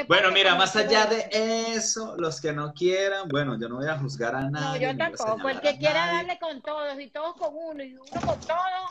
Bueno, 0.09 0.31
mira, 0.31 0.55
más 0.55 0.75
allá 0.75 1.05
de 1.07 1.29
eso, 1.75 2.15
los 2.17 2.41
que 2.41 2.53
no 2.53 2.73
quieran, 2.73 3.29
bueno, 3.29 3.59
yo 3.61 3.69
no 3.69 3.77
voy 3.77 3.89
a 3.89 3.99
juzgar 3.99 4.35
a 4.35 4.41
No, 4.43 4.51
nadie. 4.51 4.81
yo 4.81 4.93
voy 4.95 5.03
a 5.03 5.13
tampoco. 5.13 5.49
El 5.51 5.61
que 5.61 5.77
quiera 5.79 6.07
darle 6.07 6.39
con 6.39 6.63
todos 6.63 6.99
y 6.99 7.11
todos 7.11 7.35
con 7.37 7.51
uno 7.55 7.83
y 7.83 7.95
uno 7.95 8.11
con 8.25 8.41
todos. 8.41 8.91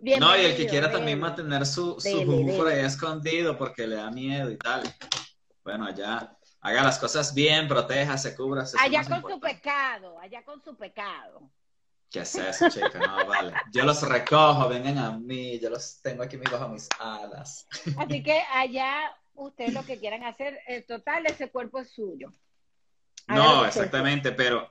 No, 0.00 0.36
y 0.36 0.44
el 0.44 0.56
que 0.56 0.66
quiera 0.66 0.90
también 0.90 1.18
mantener 1.18 1.66
su, 1.66 2.00
su 2.00 2.08
Dele, 2.08 2.24
jugo 2.24 2.56
por 2.56 2.68
ahí 2.68 2.84
escondido 2.84 3.58
porque 3.58 3.86
le 3.86 3.96
da 3.96 4.10
miedo 4.10 4.50
y 4.50 4.56
tal. 4.56 4.82
Bueno, 5.64 5.86
allá 5.86 6.36
haga 6.60 6.82
las 6.84 6.98
cosas 6.98 7.34
bien, 7.34 7.66
protéjase, 7.66 8.36
cúbrase. 8.36 8.76
Allá 8.80 9.04
con 9.04 9.22
su 9.22 9.40
pecado, 9.40 10.18
allá 10.20 10.44
con 10.44 10.62
su 10.62 10.76
pecado. 10.76 11.50
¿Qué 12.10 12.20
es 12.20 12.34
eso, 12.36 12.70
chica? 12.70 12.98
No, 12.98 13.26
vale. 13.26 13.52
Yo 13.72 13.84
los 13.84 14.02
recojo, 14.02 14.68
vengan 14.68 14.98
a 14.98 15.10
mí, 15.18 15.58
yo 15.58 15.68
los 15.68 16.00
tengo 16.00 16.22
aquí 16.22 16.36
bajo 16.36 16.68
mis 16.68 16.88
alas. 16.98 17.66
Así 17.98 18.22
que 18.22 18.40
allá 18.54 19.14
ustedes 19.34 19.74
lo 19.74 19.84
que 19.84 19.98
quieran 19.98 20.24
hacer, 20.24 20.58
el 20.66 20.86
total, 20.86 21.26
ese 21.26 21.50
cuerpo 21.50 21.80
es 21.80 21.90
suyo. 21.90 22.32
Haga 23.26 23.44
No, 23.44 23.66
exactamente, 23.66 24.32
pero, 24.32 24.70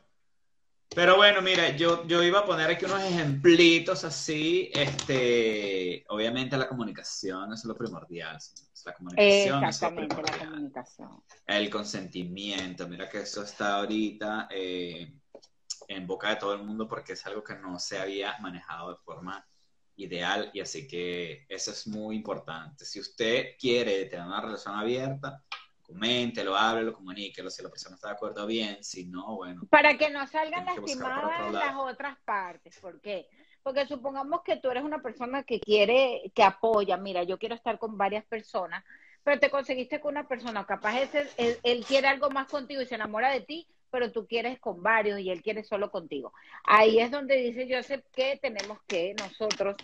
pero 0.96 1.16
bueno, 1.18 1.42
mira, 1.42 1.76
yo, 1.76 2.06
yo 2.08 2.24
iba 2.24 2.40
a 2.40 2.46
poner 2.46 2.70
aquí 2.70 2.86
unos 2.86 3.02
ejemplitos 3.02 4.04
así, 4.04 4.72
este, 4.74 6.06
obviamente 6.10 6.58
la 6.58 6.68
comunicación 6.68 7.54
es 7.54 7.66
lo 7.66 7.76
primordial, 7.76 8.40
señores, 8.42 8.84
la 8.86 8.94
comunicación 8.94 9.56
es 9.56 9.62
lo 9.62 9.68
Exactamente, 9.68 10.16
la 10.16 10.22
primordial. 10.22 10.50
comunicación. 10.50 11.24
El 11.46 11.70
consentimiento, 11.70 12.88
mira 12.88 13.10
que 13.10 13.20
eso 13.20 13.44
está 13.44 13.76
ahorita 13.76 14.48
eh, 14.50 15.14
en 15.88 16.08
boca 16.08 16.30
de 16.30 16.36
todo 16.38 16.54
el 16.54 16.64
mundo 16.64 16.88
porque 16.88 17.14
es 17.14 17.26
algo 17.26 17.44
que 17.44 17.56
no 17.56 17.78
se 17.80 18.00
había 18.00 18.38
manejado 18.40 18.92
de 18.92 18.98
forma 19.04 19.46
ideal 19.98 20.52
y 20.54 20.60
así 20.62 20.88
que 20.88 21.46
eso 21.50 21.72
es 21.72 21.88
muy 21.88 22.16
importante. 22.16 22.86
Si 22.86 23.00
usted 23.00 23.56
quiere 23.60 24.06
tener 24.06 24.26
una 24.26 24.42
relación 24.42 24.76
abierta, 24.76 25.44
coméntelo, 25.88 26.56
háblelo, 26.56 26.94
comuníquelo. 26.94 27.50
Si 27.50 27.64
la 27.64 27.70
persona 27.70 27.96
está 27.96 28.10
de 28.10 28.14
acuerdo, 28.16 28.46
bien. 28.46 28.84
Si 28.84 29.06
no, 29.06 29.38
bueno. 29.38 29.62
Para 29.70 29.98
que 29.98 30.10
no 30.10 30.28
salgan 30.28 30.66
lastimadas 30.66 31.52
las 31.52 31.76
otras 31.76 32.18
partes. 32.26 32.78
¿Por 32.80 33.00
qué? 33.02 33.28
Porque 33.64 33.88
supongamos 33.88 34.42
que 34.44 34.58
tú 34.58 34.70
eres 34.70 34.84
una 34.84 35.02
persona 35.02 35.44
que 35.44 35.60
quiere, 35.60 36.32
que 36.36 36.44
apoya, 36.44 36.98
mira, 36.98 37.24
yo 37.24 37.38
quiero 37.38 37.56
estar 37.56 37.80
con 37.80 37.98
varias 37.98 38.26
personas, 38.26 38.84
pero 39.24 39.40
te 39.40 39.50
conseguiste 39.50 40.00
con 40.00 40.12
una 40.12 40.28
persona, 40.28 40.66
capaz 40.66 41.02
ese, 41.02 41.28
él, 41.38 41.58
él 41.64 41.86
quiere 41.86 42.08
algo 42.08 42.30
más 42.30 42.48
contigo 42.48 42.82
y 42.82 42.86
se 42.86 42.96
enamora 42.96 43.30
de 43.30 43.42
ti, 43.42 43.68
pero 43.90 44.12
tú 44.12 44.26
quieres 44.26 44.60
con 44.60 44.82
varios 44.82 45.20
y 45.20 45.32
él 45.32 45.42
quiere 45.42 45.64
solo 45.64 45.92
contigo. 45.92 46.34
Ahí 46.64 47.00
es 47.00 47.12
donde 47.12 47.36
dice 47.36 47.68
Joseph 47.70 48.06
que 48.14 48.38
tenemos 48.42 48.80
que 48.88 49.16
nosotros 49.16 49.76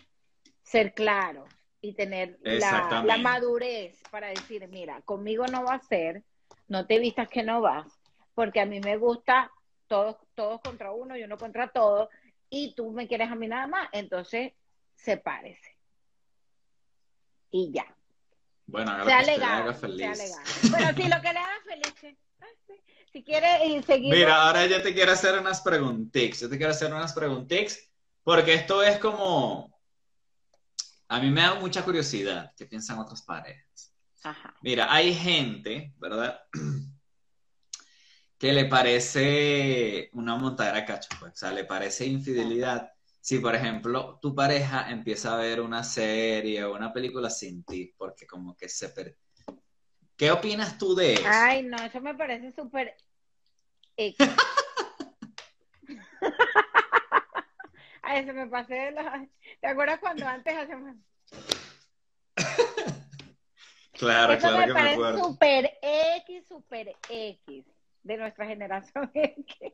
ser 0.61 0.93
claros 0.93 1.49
y 1.83 1.91
tener 1.93 2.39
la, 2.43 3.03
la 3.05 3.17
madurez 3.17 3.99
para 4.09 4.29
decir, 4.29 4.65
mira, 4.69 5.01
conmigo 5.01 5.45
no 5.47 5.65
va 5.65 5.75
a 5.75 5.81
ser, 5.81 6.23
no 6.69 6.87
te 6.87 6.97
vistas 6.97 7.27
que 7.27 7.43
no 7.43 7.59
vas, 7.59 7.85
porque 8.33 8.61
a 8.61 8.65
mí 8.65 8.79
me 8.79 8.95
gusta 8.95 9.51
todos, 9.87 10.15
todos 10.33 10.61
contra 10.61 10.93
uno 10.93 11.17
y 11.17 11.23
uno 11.23 11.37
contra 11.37 11.67
todos, 11.67 12.07
y 12.49 12.73
tú 12.73 12.91
me 12.91 13.05
quieres 13.05 13.29
a 13.29 13.35
mí 13.35 13.49
nada 13.49 13.67
más, 13.67 13.89
entonces 13.91 14.53
sepárese. 14.95 15.77
Y 17.51 17.69
ya. 17.73 17.85
Bueno, 18.65 18.91
haga 18.91 19.03
Sea 19.03 19.21
legal. 19.23 19.61
haga 19.63 19.73
Sea 19.73 19.81
feliz. 19.81 20.17
legal. 20.17 20.43
Bueno, 20.71 20.87
sí, 20.95 21.03
lo 21.09 21.21
que 21.21 21.33
le 21.33 21.39
haga 21.39 21.61
feliz. 21.65 22.15
Si 23.11 23.23
quiere 23.23 23.65
y 23.67 23.83
seguir. 23.83 24.15
Mira, 24.15 24.47
ahora 24.47 24.65
yo 24.67 24.81
te 24.81 24.93
quiero 24.93 25.11
hacer 25.11 25.37
unas 25.37 25.61
preguntitas. 25.61 26.39
Yo 26.39 26.49
te 26.49 26.57
quiero 26.57 26.71
hacer 26.71 26.93
unas 26.93 27.13
preguntitas 27.13 27.91
porque 28.23 28.53
esto 28.53 28.81
es 28.81 28.97
como... 28.99 29.72
A 31.13 31.19
mí 31.19 31.29
me 31.29 31.41
da 31.41 31.53
mucha 31.53 31.85
curiosidad 31.85 32.51
qué 32.57 32.65
piensan 32.65 32.97
otras 32.97 33.21
parejas. 33.21 33.93
Ajá. 34.23 34.55
Mira, 34.63 34.91
hay 34.91 35.13
gente, 35.13 35.93
¿verdad? 35.99 36.41
Que 38.39 38.51
le 38.51 38.65
parece 38.65 40.09
una 40.13 40.35
montadera 40.35 40.83
cacho, 40.85 41.09
pues. 41.19 41.33
O 41.33 41.35
sea, 41.35 41.51
le 41.51 41.65
parece 41.65 42.07
infidelidad. 42.07 42.89
Si, 43.21 43.37
por 43.37 43.53
ejemplo, 43.53 44.17
tu 44.21 44.33
pareja 44.33 44.89
empieza 44.89 45.35
a 45.35 45.37
ver 45.37 45.61
una 45.61 45.83
serie 45.83 46.63
o 46.65 46.75
una 46.75 46.91
película 46.91 47.29
sin 47.29 47.63
ti, 47.63 47.93
porque 47.95 48.25
como 48.25 48.57
que 48.57 48.67
se... 48.67 48.89
per- 48.89 49.15
¿Qué 50.17 50.31
opinas 50.31 50.79
tú 50.79 50.95
de 50.95 51.13
eso? 51.13 51.23
Ay, 51.25 51.61
no, 51.61 51.77
eso 51.77 52.01
me 52.01 52.15
parece 52.15 52.51
súper. 52.51 52.95
Ay, 58.03 58.25
se 58.25 58.33
me 58.33 58.47
pasé 58.47 58.75
de 58.75 58.91
la. 58.91 59.27
¿Te 59.61 59.67
acuerdas 59.67 59.99
cuando 59.99 60.27
antes 60.27 60.55
hacíamos? 60.55 60.95
Claro, 63.93 64.33
Eso 64.33 64.47
claro 64.47 64.57
me 64.57 64.65
que 64.65 64.73
me 64.73 64.89
acuerdo. 64.89 65.23
súper 65.23 65.77
X, 65.81 66.47
súper 66.47 66.95
X 67.09 67.65
de 68.01 68.17
nuestra 68.17 68.45
generación 68.47 69.09
X. 69.13 69.73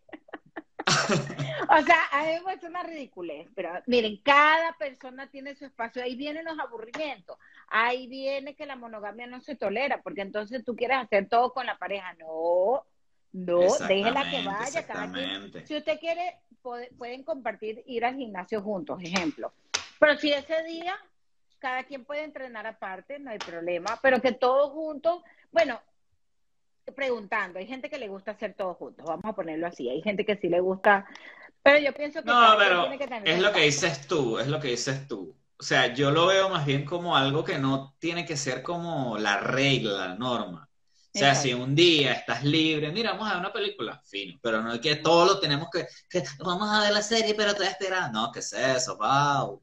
O 1.70 1.82
sea, 1.84 2.00
a 2.12 2.26
mí 2.26 2.32
me 2.46 2.68
una 2.68 2.84
ridiculez, 2.84 3.48
pero 3.56 3.72
miren, 3.88 4.18
cada 4.24 4.74
persona 4.78 5.30
tiene 5.30 5.56
su 5.56 5.66
espacio, 5.66 6.04
ahí 6.04 6.16
vienen 6.16 6.46
los 6.46 6.60
aburrimientos, 6.60 7.38
ahí 7.68 8.08
viene 8.08 8.56
que 8.56 8.66
la 8.66 8.76
monogamia 8.76 9.28
no 9.28 9.40
se 9.42 9.56
tolera, 9.56 10.02
porque 10.02 10.22
entonces 10.22 10.66
tú 10.66 10.76
quieres 10.76 10.98
hacer 10.98 11.30
todo 11.30 11.54
con 11.54 11.66
la 11.66 11.78
pareja, 11.78 12.14
no, 12.20 12.86
no, 13.32 13.78
déjela 13.88 14.30
que 14.30 14.44
vaya, 14.44 14.86
cada 14.86 15.12
quien 15.12 15.66
si 15.66 15.78
usted 15.78 16.00
quiere, 16.00 16.40
pueden 16.62 17.24
compartir 17.24 17.84
ir 17.86 18.06
al 18.06 18.16
gimnasio 18.16 18.62
juntos, 18.62 19.00
ejemplo. 19.02 19.54
Pero 20.00 20.18
si 20.18 20.32
ese 20.32 20.64
día 20.64 20.96
cada 21.60 21.84
quien 21.84 22.06
puede 22.06 22.24
entrenar 22.24 22.66
aparte, 22.66 23.20
no 23.20 23.32
hay 23.32 23.38
problema. 23.38 24.00
Pero 24.02 24.22
que 24.22 24.32
todos 24.32 24.72
juntos, 24.72 25.22
bueno, 25.52 25.80
preguntando, 26.96 27.60
hay 27.60 27.68
gente 27.68 27.90
que 27.90 28.00
le 28.00 28.08
gusta 28.08 28.32
hacer 28.32 28.54
todo 28.56 28.74
juntos, 28.74 29.06
vamos 29.06 29.26
a 29.26 29.34
ponerlo 29.34 29.68
así. 29.68 29.90
Hay 29.90 30.02
gente 30.02 30.26
que 30.26 30.38
sí 30.38 30.50
le 30.50 30.60
gusta, 30.60 31.06
pero 31.62 31.80
yo 31.80 31.94
pienso 31.94 32.22
que 32.22 32.30
No, 32.30 32.56
pero 32.58 32.82
tiene 32.82 32.98
que 32.98 33.08
tener 33.08 33.28
es 33.28 33.40
lo 33.40 33.52
que 33.52 33.62
dices 33.62 34.08
tú, 34.08 34.40
es 34.40 34.48
lo 34.48 34.60
que 34.60 34.70
dices 34.70 35.08
tú. 35.08 35.36
O 35.58 35.64
sea, 35.64 35.94
yo 35.94 36.10
lo 36.12 36.26
veo 36.28 36.50
más 36.50 36.66
bien 36.66 36.86
como 36.86 37.18
algo 37.18 37.44
que 37.44 37.60
no 37.60 37.96
tiene 38.00 38.26
que 38.26 38.38
ser 38.38 38.64
como 38.64 39.18
la 39.18 39.38
regla, 39.38 39.92
la 39.92 40.16
norma. 40.16 40.69
O 41.14 41.18
sea, 41.18 41.30
Exacto. 41.30 41.50
si 41.50 41.54
un 41.56 41.74
día 41.76 42.14
estás 42.14 42.44
libre, 42.44 42.92
mira, 42.92 43.14
vamos 43.14 43.28
a 43.28 43.32
ver 43.32 43.40
una 43.40 43.54
película, 43.54 44.00
fino, 44.06 44.38
pero 44.44 44.62
no 44.62 44.74
es 44.74 44.80
que 44.80 44.98
todo 44.98 45.26
lo 45.26 45.40
tenemos 45.40 45.68
que, 45.72 45.88
que 46.08 46.24
vamos 46.38 46.70
a 46.70 46.82
ver 46.82 46.94
la 46.94 47.02
serie, 47.02 47.34
pero 47.34 47.56
te 47.56 47.64
esperar. 47.64 48.12
No, 48.12 48.32
¿qué 48.32 48.40
es 48.40 48.54
eso, 48.54 48.96
Pau? 48.96 49.62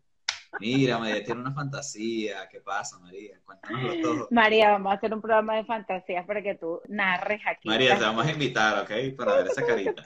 Mira, 0.58 0.98
María 0.98 1.22
tiene 1.22 1.40
una 1.40 1.52
fantasía. 1.52 2.48
¿Qué 2.48 2.60
pasa, 2.60 2.98
María? 2.98 3.38
Cuéntanoslo 3.44 4.00
todo. 4.00 4.28
María, 4.30 4.70
vamos 4.70 4.92
a 4.92 4.96
hacer 4.96 5.12
un 5.12 5.20
programa 5.20 5.56
de 5.56 5.64
fantasías 5.64 6.24
para 6.26 6.42
que 6.42 6.54
tú 6.54 6.80
narres 6.88 7.40
aquí. 7.46 7.68
María, 7.68 7.98
te 7.98 8.04
vamos 8.04 8.26
a 8.26 8.30
invitar, 8.30 8.82
¿ok? 8.82 9.16
Para 9.16 9.36
ver 9.36 9.46
esa 9.48 9.64
carita. 9.64 10.02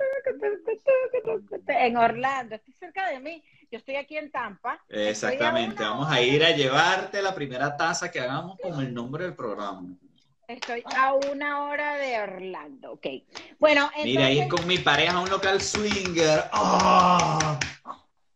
En 1.69 1.97
Orlando, 1.97 2.57
estoy 2.57 2.75
cerca 2.75 3.09
de 3.09 3.21
mí. 3.21 3.43
Yo 3.71 3.79
estoy 3.79 3.97
aquí 3.97 4.17
en 4.17 4.31
Tampa. 4.33 4.83
Exactamente, 4.89 5.83
vamos 5.83 6.11
a 6.11 6.21
ir 6.21 6.43
a 6.45 6.51
llevarte 6.51 7.23
la 7.23 7.35
primera 7.35 7.77
taza 7.77 8.11
que 8.11 8.19
hagamos 8.19 8.59
con 8.61 8.81
el 8.81 8.93
nombre 8.93 9.25
del 9.25 9.35
programa. 9.37 9.87
Estoy 10.51 10.83
a 10.97 11.15
una 11.15 11.63
hora 11.65 11.95
de 11.95 12.21
Orlando, 12.21 12.93
ok. 12.95 13.07
Bueno, 13.61 13.89
Mira, 14.03 14.29
ir 14.31 14.43
entonces 14.43 14.49
con 14.61 14.67
mi 14.67 14.79
pareja 14.79 15.17
a 15.17 15.21
un 15.21 15.31
local 15.31 15.61
swinger. 15.61 16.45
¡Ah! 16.53 17.59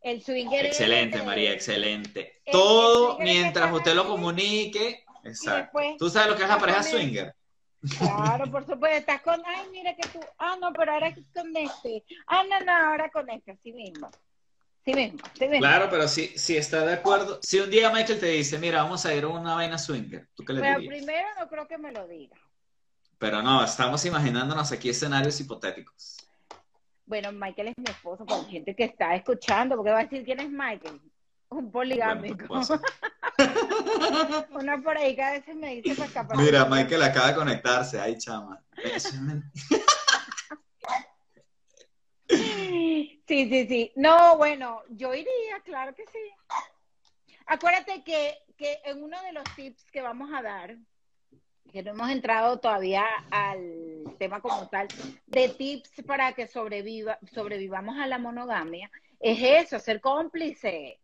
el 0.00 0.22
swinger 0.22 0.66
Excelente, 0.66 1.20
María, 1.22 1.53
excelente. 1.53 2.20
el- 2.20 2.31
el 2.46 2.53
Todo 2.53 3.18
mientras 3.18 3.72
usted 3.72 3.94
lo 3.94 4.07
comunique. 4.07 5.05
Exacto. 5.24 5.79
después 5.79 5.96
¿Tú 5.98 6.09
sabes 6.09 6.29
lo 6.29 6.37
que 6.37 6.42
es 6.44 6.48
la 6.48 6.59
pareja 6.59 6.83
swinger? 6.85 7.35
Claro, 7.98 8.50
por 8.50 8.64
supuesto, 8.66 8.96
estás 8.96 9.20
con, 9.22 9.42
ay, 9.44 9.66
mira 9.72 9.94
que 9.96 10.07
tú, 10.09 10.20
ah, 10.38 10.57
no, 10.61 10.72
pero 10.72 10.92
ahora 10.92 11.12
con 11.35 11.57
este, 11.57 12.05
ah, 12.29 12.44
no, 12.48 12.61
no, 12.61 12.72
ahora 12.90 13.11
con 13.11 13.29
este, 13.29 13.50
así 13.50 13.72
mismo, 13.72 14.09
mismo, 14.92 15.18
mismo. 15.40 15.59
Claro, 15.59 15.88
pero 15.90 16.07
si, 16.09 16.27
si 16.37 16.57
está 16.57 16.85
de 16.85 16.94
acuerdo. 16.94 17.38
Si 17.42 17.59
un 17.61 17.70
día 17.70 17.90
Michael 17.90 18.20
te 18.20 18.27
dice, 18.27 18.59
mira, 18.59 18.83
vamos 18.83 19.07
a 19.07 19.14
ir 19.14 19.25
a 19.25 19.29
una 19.29 19.55
vaina 19.55 19.79
swinger, 19.79 20.29
¿tú 20.35 20.44
qué 20.44 20.53
le 20.53 20.61
Pero 20.61 20.79
dirías? 20.81 20.94
primero 20.94 21.29
no 21.40 21.49
creo 21.49 21.66
que 21.66 21.79
me 21.79 21.92
lo 21.92 22.07
diga. 22.07 22.37
Pero 23.18 23.40
no, 23.42 23.64
estamos 23.64 24.05
imaginándonos 24.05 24.70
aquí 24.73 24.90
escenarios 24.90 25.40
hipotéticos. 25.40 26.18
Bueno, 27.07 27.33
Michael 27.33 27.68
es 27.68 27.75
mi 27.79 27.85
esposo, 27.90 28.27
con 28.27 28.47
gente 28.47 28.75
que 28.75 28.85
está 28.85 29.14
escuchando, 29.14 29.77
porque 29.77 29.92
va 29.92 30.01
a 30.01 30.03
decir 30.05 30.25
quién 30.25 30.40
es 30.40 30.51
Michael. 30.51 31.01
Un 31.51 31.70
Bueno, 31.70 31.70
poligámico. 31.73 32.42
esposo. 32.42 32.81
Una 34.51 34.81
por 34.83 34.97
ahí 34.97 35.14
que 35.14 35.23
a 35.23 35.33
veces 35.33 35.55
me 35.57 35.75
dice 35.77 35.94
para 35.94 36.07
escapar. 36.09 36.37
Mira, 36.37 36.64
Michael 36.64 37.03
acaba 37.03 37.29
de 37.29 37.35
conectarse. 37.35 38.01
Ay, 38.01 38.16
chama. 38.18 38.61
Eso 38.83 39.09
es 39.09 39.20
men- 39.20 39.51
Sí, 43.27 43.49
sí, 43.49 43.67
sí. 43.67 43.93
No, 43.97 44.37
bueno, 44.37 44.83
yo 44.91 45.15
iría, 45.15 45.61
claro 45.65 45.95
que 45.95 46.05
sí. 46.07 46.19
Acuérdate 47.47 48.03
que, 48.03 48.39
que 48.57 48.79
en 48.85 49.03
uno 49.03 49.21
de 49.23 49.33
los 49.33 49.45
tips 49.57 49.91
que 49.91 50.03
vamos 50.03 50.31
a 50.35 50.43
dar, 50.43 50.77
que 51.73 51.83
no 51.83 51.91
hemos 51.93 52.11
entrado 52.11 52.59
todavía 52.61 53.05
al 53.31 54.05
tema 54.19 54.41
como 54.41 54.69
tal, 54.69 54.89
de 55.27 55.49
tips 55.49 56.03
para 56.07 56.33
que 56.33 56.47
sobreviva, 56.47 57.19
sobrevivamos 57.33 57.99
a 57.99 58.07
la 58.07 58.19
monogamia, 58.19 58.91
es 59.21 59.39
eso, 59.67 59.79
ser 59.79 60.01
cómplice. 60.01 61.01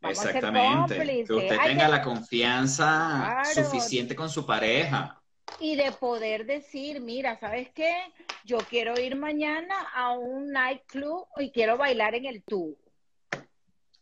Vamos 0.00 0.18
a 0.18 0.22
ser 0.22 0.36
Exactamente. 0.36 1.24
Que 1.26 1.32
usted 1.32 1.60
tenga 1.62 1.84
que- 1.86 1.90
la 1.90 2.02
confianza 2.02 3.42
Claro. 3.44 3.70
suficiente 3.70 4.14
con 4.16 4.28
su 4.28 4.44
pareja. 4.46 5.20
Y 5.60 5.76
de 5.76 5.92
poder 5.92 6.46
decir, 6.46 7.00
mira, 7.00 7.38
¿sabes 7.38 7.70
qué? 7.70 7.94
Yo 8.44 8.58
quiero 8.58 8.98
ir 9.00 9.16
mañana 9.16 9.74
a 9.94 10.12
un 10.12 10.50
nightclub 10.50 11.26
y 11.38 11.50
quiero 11.50 11.76
bailar 11.76 12.14
en 12.14 12.26
el 12.26 12.42
tubo. 12.42 12.76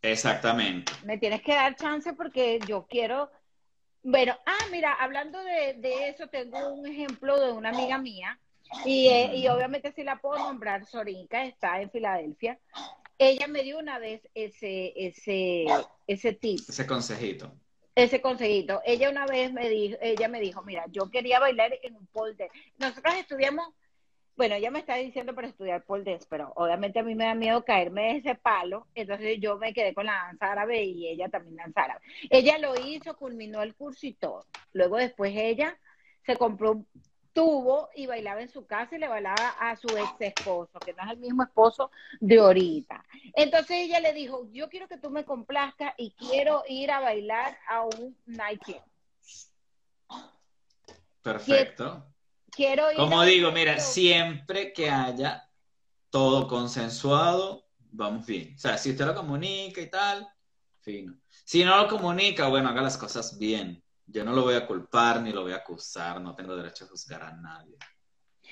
Exactamente. 0.01 0.93
Me 1.05 1.19
tienes 1.19 1.43
que 1.43 1.55
dar 1.55 1.77
chance 1.77 2.13
porque 2.13 2.59
yo 2.67 2.87
quiero. 2.89 3.31
Bueno, 4.03 4.37
ah, 4.47 4.65
mira, 4.73 4.95
hablando 4.95 5.43
de, 5.45 5.75
de 5.75 6.09
eso, 6.09 6.27
tengo 6.27 6.73
un 6.73 6.87
ejemplo 6.87 7.39
de 7.39 7.53
una 7.53 7.69
amiga 7.69 7.99
mía, 7.99 8.37
y, 8.85 9.09
eh, 9.09 9.37
y 9.37 9.49
obviamente 9.49 9.93
si 9.93 10.03
la 10.03 10.21
puedo 10.21 10.39
nombrar, 10.39 10.87
Sorinka 10.87 11.45
está 11.45 11.81
en 11.81 11.91
Filadelfia. 11.91 12.59
Ella 13.19 13.47
me 13.47 13.63
dio 13.63 13.79
una 13.79 13.99
vez 13.99 14.29
ese, 14.35 14.93
ese, 14.97 15.67
ese 16.07 16.33
tip, 16.33 16.59
Ese 16.69 16.87
consejito. 16.87 17.53
Ese 17.95 18.21
consejito. 18.21 18.81
Ella 18.85 19.11
una 19.11 19.27
vez 19.27 19.53
me 19.53 19.69
dijo, 19.69 19.99
ella 20.01 20.29
me 20.29 20.41
dijo, 20.41 20.63
mira, 20.63 20.85
yo 20.91 21.11
quería 21.11 21.41
bailar 21.41 21.73
en 21.83 21.97
un 21.97 22.07
pole 22.07 22.35
dance. 22.35 22.55
Nosotros 22.79 23.15
estudiamos, 23.15 23.69
bueno, 24.37 24.55
ella 24.55 24.71
me 24.71 24.79
está 24.79 24.97
diciendo 24.97 25.35
para 25.35 25.49
estudiar 25.49 25.85
pole 25.85 26.19
pero 26.29 26.53
obviamente 26.57 26.99
a 26.99 27.03
mí 27.03 27.15
me 27.15 27.27
da 27.27 27.35
miedo 27.35 27.65
caerme 27.65 28.03
de 28.03 28.19
ese 28.19 28.35
palo, 28.35 28.87
entonces 28.95 29.39
yo 29.41 29.59
me 29.59 29.75
quedé 29.75 29.93
con 29.95 30.07
la 30.07 30.15
danza 30.15 30.53
árabe 30.53 30.83
y 30.85 31.09
ella 31.09 31.29
también 31.29 31.57
danza 31.57 31.85
árabe. 31.85 32.01
Ella 32.31 32.59
lo 32.59 32.75
hizo, 32.81 33.17
culminó 33.17 33.63
el 33.63 33.75
curso 33.75 34.07
y 34.07 34.15
todo. 34.15 34.47
Luego 34.73 34.97
después 34.97 35.35
ella 35.37 35.79
se 36.25 36.37
compró 36.37 36.73
un 36.73 36.87
tubo 37.33 37.89
y 37.95 38.07
bailaba 38.07 38.43
en 38.43 38.49
su 38.49 38.67
casa 38.67 38.97
y 38.97 38.99
le 38.99 39.09
bailaba 39.09 39.51
a 39.59 39.77
su 39.77 39.89
ex 39.97 40.11
esposo, 40.21 40.79
que 40.81 40.93
no 40.93 41.03
es 41.05 41.11
el 41.11 41.19
mismo 41.19 41.43
esposo 41.43 41.91
de 42.21 42.39
ahorita. 42.39 43.05
Entonces 43.35 43.77
ella 43.79 44.01
le 44.01 44.13
dijo, 44.13 44.49
yo 44.53 44.69
quiero 44.69 44.89
que 44.89 44.99
tú 44.99 45.11
me 45.11 45.25
complazcas 45.25 45.95
y 45.97 46.13
quiero 46.13 46.63
ir 46.69 46.91
a 46.91 47.01
bailar 47.01 47.59
a 47.69 47.83
un 47.83 48.17
night 48.27 48.63
club. 48.63 48.83
Perfecto. 51.23 52.07
Quiero 52.51 52.91
ir 52.91 52.97
Como 52.97 53.21
un 53.21 53.27
digo, 53.27 53.51
mira, 53.53 53.79
siempre 53.79 54.73
que 54.73 54.91
haya 54.91 55.49
todo 56.11 56.47
consensuado, 56.47 57.67
vamos 57.91 58.27
bien. 58.27 58.55
O 58.55 58.59
sea, 58.59 58.77
si 58.77 58.91
usted 58.91 59.07
lo 59.07 59.15
comunica 59.15 59.81
y 59.81 59.89
tal, 59.89 60.29
fino. 60.81 61.17
Si 61.45 61.65
no 61.65 61.77
lo 61.77 61.89
comunica, 61.89 62.49
bueno, 62.49 62.69
haga 62.69 62.83
las 62.83 62.99
cosas 62.99 63.39
bien. 63.39 63.83
Yo 64.13 64.25
no 64.25 64.33
lo 64.33 64.43
voy 64.43 64.55
a 64.55 64.67
culpar 64.67 65.23
ni 65.23 65.33
lo 65.33 65.43
voy 65.43 65.53
a 65.53 65.57
acusar, 65.57 66.21
no 66.21 66.35
tengo 66.35 66.55
derecho 66.55 66.85
a 66.85 66.89
juzgar 66.89 67.23
a 67.23 67.33
nadie. 67.33 67.77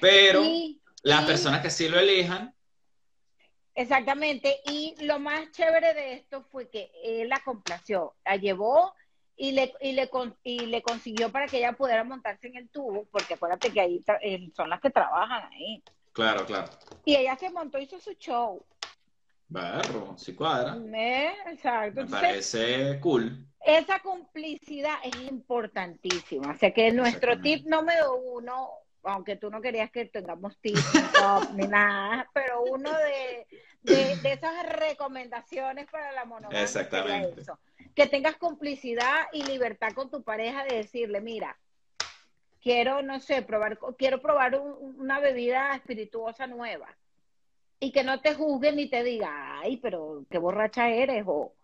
Pero 0.00 0.42
Y- 0.42 0.80
las 1.02 1.22
y- 1.22 1.26
personas 1.26 1.60
que 1.60 1.70
sí 1.70 1.88
lo 1.88 1.98
elijan, 1.98 2.54
Exactamente, 3.74 4.60
y 4.66 4.94
lo 5.04 5.18
más 5.20 5.50
chévere 5.52 5.94
de 5.94 6.14
esto 6.14 6.42
fue 6.50 6.68
que 6.68 6.90
él 7.02 7.28
la 7.28 7.40
complació, 7.40 8.14
la 8.24 8.36
llevó 8.36 8.92
y 9.36 9.52
le, 9.52 9.72
y 9.80 9.92
le, 9.92 10.10
y 10.42 10.66
le 10.66 10.82
consiguió 10.82 11.30
para 11.30 11.46
que 11.46 11.58
ella 11.58 11.72
pudiera 11.72 12.04
montarse 12.04 12.48
en 12.48 12.56
el 12.56 12.68
tubo, 12.68 13.06
porque 13.10 13.34
acuérdate 13.34 13.72
que 13.72 13.80
ahí 13.80 14.04
eh, 14.22 14.50
son 14.54 14.68
las 14.68 14.80
que 14.80 14.90
trabajan 14.90 15.50
ahí. 15.52 15.82
claro, 16.12 16.44
claro. 16.44 16.68
Y 17.04 17.16
ella 17.16 17.36
se 17.36 17.48
montó, 17.48 17.78
hizo 17.78 17.98
su 18.00 18.12
show. 18.14 18.62
Barro, 19.48 20.16
si 20.18 20.34
cuadra. 20.34 20.76
Exacto. 21.46 22.00
Me 22.00 22.06
Entonces, 22.06 22.20
parece 22.20 23.00
cool. 23.00 23.49
Esa 23.64 24.00
complicidad 24.00 24.94
es 25.04 25.16
importantísima. 25.30 26.52
O 26.52 26.56
sea 26.56 26.72
que 26.72 26.92
nuestro 26.92 27.40
tip 27.40 27.66
número 27.66 28.14
uno, 28.16 28.70
aunque 29.02 29.36
tú 29.36 29.50
no 29.50 29.60
querías 29.60 29.90
que 29.90 30.06
tengamos 30.06 30.58
tips 30.60 30.82
ni 31.54 31.66
nada, 31.66 32.28
pero 32.32 32.62
uno 32.62 32.90
de, 32.90 33.46
de, 33.82 34.32
esas 34.32 34.66
recomendaciones 34.66 35.86
para 35.90 36.12
la 36.12 36.24
monogamia. 36.24 36.62
Exactamente. 36.62 37.42
Que 37.94 38.06
tengas 38.06 38.36
complicidad 38.36 39.26
y 39.32 39.44
libertad 39.44 39.92
con 39.94 40.10
tu 40.10 40.22
pareja 40.22 40.64
de 40.64 40.76
decirle, 40.76 41.20
mira, 41.20 41.58
quiero, 42.62 43.02
no 43.02 43.20
sé, 43.20 43.42
probar, 43.42 43.78
quiero 43.98 44.22
probar 44.22 44.58
una 44.58 45.20
bebida 45.20 45.74
espirituosa 45.74 46.46
nueva. 46.46 46.88
Y 47.82 47.92
que 47.92 48.04
no 48.04 48.20
te 48.20 48.34
juzguen 48.34 48.76
ni 48.76 48.88
te 48.88 49.02
diga, 49.02 49.58
ay, 49.60 49.78
pero 49.78 50.24
qué 50.30 50.38
borracha 50.38 50.90
eres 50.90 51.24
o 51.26 51.54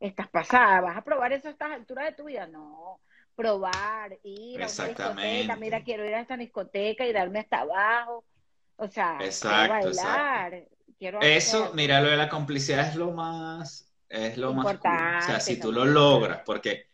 estás 0.00 0.28
pasada, 0.28 0.80
vas 0.80 0.96
a 0.96 1.02
probar 1.04 1.32
eso 1.32 1.48
a 1.48 1.50
estas 1.50 1.72
alturas 1.72 2.06
de 2.06 2.12
tu 2.12 2.24
vida. 2.24 2.46
No, 2.46 3.00
probar, 3.34 4.18
ir 4.22 4.62
a 4.62 4.66
una 4.66 4.88
discoteca, 4.88 5.56
mira, 5.56 5.82
quiero 5.82 6.04
ir 6.04 6.14
a 6.14 6.20
esta 6.20 6.36
discoteca 6.36 7.06
y 7.06 7.12
darme 7.12 7.40
hasta 7.40 7.60
abajo. 7.60 8.24
O 8.76 8.88
sea, 8.88 9.18
quiero 9.18 9.68
bailar. 9.68 10.68
Quiero 10.98 11.20
eso, 11.20 11.72
mira, 11.74 12.00
lo 12.00 12.08
de 12.08 12.16
la 12.16 12.28
complicidad 12.28 12.88
es 12.88 12.96
lo 12.96 13.12
más, 13.12 13.92
es 14.08 14.38
lo 14.38 14.52
Importante, 14.52 14.88
más, 14.88 15.24
o 15.24 15.26
sea, 15.28 15.40
si 15.40 15.60
tú 15.60 15.70
lo 15.70 15.84
logras, 15.84 16.40
porque 16.46 16.86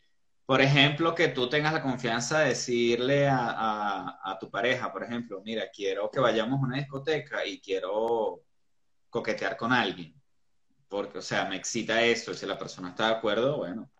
por 0.52 0.60
ejemplo, 0.60 1.14
que 1.14 1.28
tú 1.28 1.48
tengas 1.48 1.72
la 1.72 1.82
confianza 1.82 2.40
de 2.40 2.48
decirle 2.50 3.26
a, 3.26 4.36
tu 4.40 4.50
pareja, 4.50 4.92
por 4.92 5.02
ejemplo, 5.04 5.40
mira, 5.42 5.70
quiero 5.72 6.10
que 6.10 6.20
vayamos 6.20 6.60
a 6.60 6.66
una 6.66 6.76
discoteca 6.76 7.46
y 7.46 7.60
quiero 7.60 8.42
coquetear 9.08 9.56
con 9.56 9.72
alguien, 9.72 10.14
porque, 10.92 11.18
o 11.18 11.22
sea, 11.22 11.46
me 11.46 11.56
excita 11.56 12.02
esto, 12.02 12.34
si 12.34 12.44
la 12.44 12.58
persona 12.58 12.90
está 12.90 13.06
de 13.06 13.14
acuerdo, 13.14 13.56
bueno, 13.56 13.90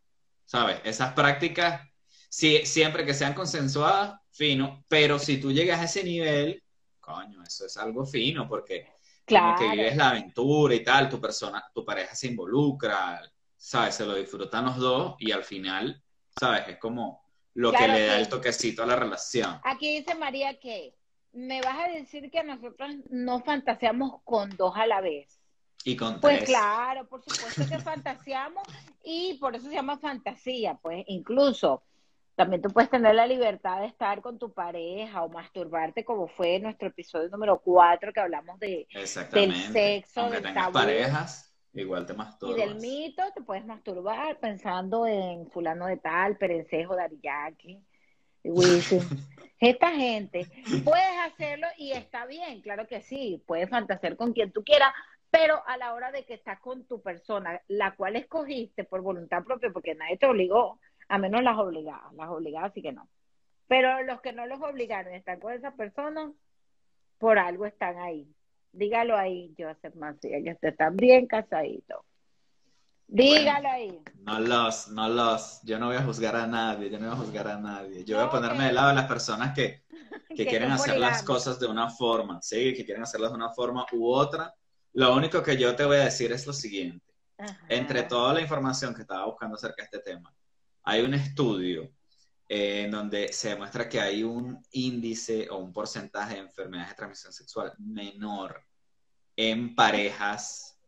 ¿sabes? 0.45 0.79
Esas 0.85 1.15
prácticas, 1.15 1.89
si, 2.29 2.67
siempre 2.67 3.07
que 3.07 3.15
sean 3.15 3.33
consensuadas, 3.33 4.21
fino, 4.31 4.85
pero 4.89 5.19
si 5.19 5.39
tú 5.39 5.51
llegas 5.51 5.81
a 5.81 5.85
ese 5.85 6.05
nivel, 6.05 6.63
coño, 7.01 7.43
eso 7.43 7.65
es 7.65 7.79
algo 7.79 8.05
fino, 8.05 8.47
porque 8.47 8.89
como 9.27 9.57
que 9.57 9.71
vives 9.71 9.97
la 9.97 10.11
aventura 10.11 10.75
y 10.75 10.85
tal, 10.85 11.09
tu 11.09 11.19
persona, 11.19 11.65
tu 11.75 11.83
pareja 11.83 12.15
se 12.15 12.27
involucra, 12.27 13.23
¿sabes? 13.57 13.95
Se 13.95 14.05
lo 14.05 14.15
disfrutan 14.15 14.67
los 14.67 14.77
dos 14.77 15.17
y 15.19 15.33
al 15.33 15.45
final 15.45 16.03
¿sabes? 16.39 16.69
Es 16.69 16.77
como 16.77 17.23
lo 17.55 17.73
que 17.73 17.89
le 17.89 18.07
da 18.07 18.19
el 18.19 18.29
toquecito 18.29 18.83
a 18.83 18.87
la 18.87 18.97
relación. 18.97 19.61
Aquí 19.65 19.97
dice 19.97 20.15
María 20.15 20.61
que 20.61 20.95
me 21.33 21.63
vas 21.63 21.79
a 21.79 21.89
decir 21.89 22.31
que 22.31 22.45
nosotros 22.45 22.91
no 23.09 23.41
fantaseamos 23.41 24.21
con 24.25 24.51
dos 24.57 24.75
a 24.77 24.87
la 24.87 25.01
vez. 25.01 25.42
Y 25.85 25.97
con 25.97 26.21
Pues 26.21 26.45
claro, 26.45 27.07
por 27.09 27.23
supuesto 27.23 27.63
que 27.69 27.79
fantaseamos 27.83 28.63
y 29.05 29.35
por 29.39 29.57
eso 29.57 29.69
se 29.69 29.75
llama 29.75 29.99
fantasía, 29.99 30.75
pues 30.75 31.05
incluso 31.09 31.83
también 32.35 32.63
tú 32.63 32.71
puedes 32.71 32.91
tener 32.91 33.15
la 33.15 33.27
libertad 33.27 33.81
de 33.81 33.87
estar 33.87 34.23
con 34.23 34.39
tu 34.39 34.53
pareja 34.53 35.23
o 35.23 35.29
masturbarte 35.29 36.05
como 36.05 36.29
fue 36.29 36.59
nuestro 36.61 36.89
episodio 36.89 37.29
número 37.29 37.59
4 37.59 38.13
que 38.13 38.21
hablamos 38.21 38.59
de 38.59 38.87
del 39.33 39.55
sexo, 39.55 40.31
de 40.31 40.41
parejas 40.73 41.53
Igual 41.75 42.05
te 42.05 42.13
masturbas. 42.13 42.59
Y 42.59 42.61
del 42.61 42.75
mito 42.77 43.23
te 43.35 43.41
puedes 43.41 43.65
masturbar 43.65 44.39
pensando 44.41 45.07
en 45.07 45.51
fulano 45.51 45.87
de 45.87 45.97
tal, 45.97 46.37
perencejo, 46.37 46.95
dariyaki, 46.95 47.83
Esta 49.61 49.93
gente, 49.93 50.49
puedes 50.85 51.19
hacerlo 51.25 51.69
y 51.79 51.93
está 51.93 52.27
bien, 52.27 52.61
claro 52.63 52.89
que 52.89 53.01
sí, 53.01 53.43
puedes 53.47 53.71
fantasear 53.71 54.17
con 54.17 54.33
quien 54.33 54.51
tú 54.51 54.65
quieras, 54.65 54.93
pero 55.33 55.67
a 55.67 55.79
la 55.79 55.95
hora 55.95 56.13
de 56.13 56.27
que 56.27 56.35
estás 56.35 56.61
con 56.61 56.85
tu 56.85 57.01
persona, 57.01 57.59
la 57.67 57.97
cual 57.97 58.17
escogiste 58.17 58.85
por 58.85 59.01
voluntad 59.01 59.43
propia, 59.43 59.71
porque 59.73 59.95
nadie 59.95 60.19
te 60.19 60.27
obligó, 60.27 60.79
a 61.09 61.17
menos 61.17 61.43
las 61.43 61.57
obligadas, 61.57 62.13
las 62.13 62.29
obligadas 62.29 62.71
sí 62.75 62.83
que 62.83 62.93
no. 62.93 63.09
Pero 63.67 64.03
los 64.03 64.21
que 64.21 64.35
no 64.35 64.45
los 64.45 64.61
obligaron 64.61 65.15
a 65.15 65.17
estar 65.17 65.39
con 65.39 65.55
esa 65.55 65.71
persona, 65.71 66.31
por 67.17 67.39
algo 67.39 67.65
están 67.65 67.99
ahí. 67.99 68.29
Dígalo 68.73 69.17
ahí, 69.17 69.55
Joseph 69.59 69.95
Macías, 69.95 70.43
que 70.45 70.51
usted 70.51 70.69
está 70.69 70.91
bien 70.91 71.27
casadito. 71.27 72.05
Dígalo 73.09 73.71
ahí. 73.71 74.03
No 74.17 74.39
los, 74.39 74.89
no 74.89 75.09
los. 75.09 75.63
Yo 75.63 75.79
no 75.79 75.87
voy 75.87 75.97
a 75.97 76.03
juzgar 76.03 76.37
a 76.37 76.47
nadie, 76.47 76.91
yo 76.91 76.99
no 76.99 77.07
voy 77.07 77.15
a 77.15 77.21
juzgar 77.25 77.49
a 77.49 77.57
nadie. 77.59 78.05
Yo 78.05 78.19
voy 78.19 78.27
a 78.27 78.31
ponerme 78.31 78.67
de 78.67 78.73
lado 78.75 78.89
de 78.91 78.97
las 78.97 79.07
personas 79.07 79.55
que, 79.55 79.85
que, 80.37 80.47
quieren 80.47 80.71
hacer 80.71 80.99
las 80.99 81.23
cosas 81.23 81.59
de 81.59 81.69
una 81.69 81.89
forma, 81.89 82.43
sí, 82.43 82.75
que 82.75 82.85
quieren 82.85 83.05
hacerlas 83.05 83.31
de 83.31 83.37
una 83.37 83.49
forma 83.49 83.87
u 83.93 84.13
otra. 84.13 84.55
Lo 84.95 85.15
único 85.15 85.43
que 85.43 85.57
yo 85.57 85.75
te 85.75 85.85
voy 85.85 85.97
a 85.97 86.05
decir 86.05 86.33
es 86.33 86.47
lo 86.47 86.53
siguiente. 86.53 87.05
Entre 87.69 88.05
toda 88.05 88.35
la 88.35 88.41
información 88.41 88.95
que 88.95 89.03
estaba 89.03 89.27
buscando 89.27 89.57
acerca 89.57 89.83
de 89.83 89.85
este 89.85 89.99
tema, 89.99 90.33
hay 90.85 91.03
un 91.03 91.15
estudio 91.15 91.91
en 92.49 92.91
donde 92.91 93.33
se 93.33 93.51
demuestra 93.51 93.89
que 93.89 94.01
hay 94.01 94.23
un 94.23 94.63
índice 94.73 95.49
o 95.51 95.57
un 95.57 95.73
porcentaje 95.73 96.35
de 96.35 96.41
enfermedades 96.41 96.91
de 96.91 96.97
transmisión 96.97 97.33
sexual 97.33 97.73
menor 97.79 98.63
en 99.35 99.75
parejas 99.75 100.79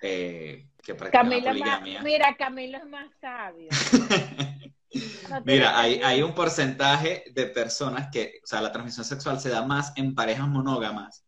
eh, 0.00 0.68
que 0.82 0.94
practican 0.94 1.28
la 1.28 1.50
poligamia. 1.50 2.02
mira, 2.02 2.34
Camilo 2.36 2.78
es 2.78 2.86
más 2.86 3.10
sabio. 3.20 3.68
mira, 5.44 5.78
hay, 5.78 6.00
hay, 6.02 6.22
un 6.22 6.34
porcentaje 6.34 7.24
de 7.32 7.46
personas 7.46 8.08
que, 8.10 8.40
o 8.42 8.46
sea, 8.46 8.60
la 8.62 8.72
transmisión 8.72 9.04
sexual 9.04 9.38
se 9.38 9.50
da 9.50 9.64
más 9.64 9.92
en 9.96 10.14
parejas 10.14 10.48
monógamas 10.48 11.24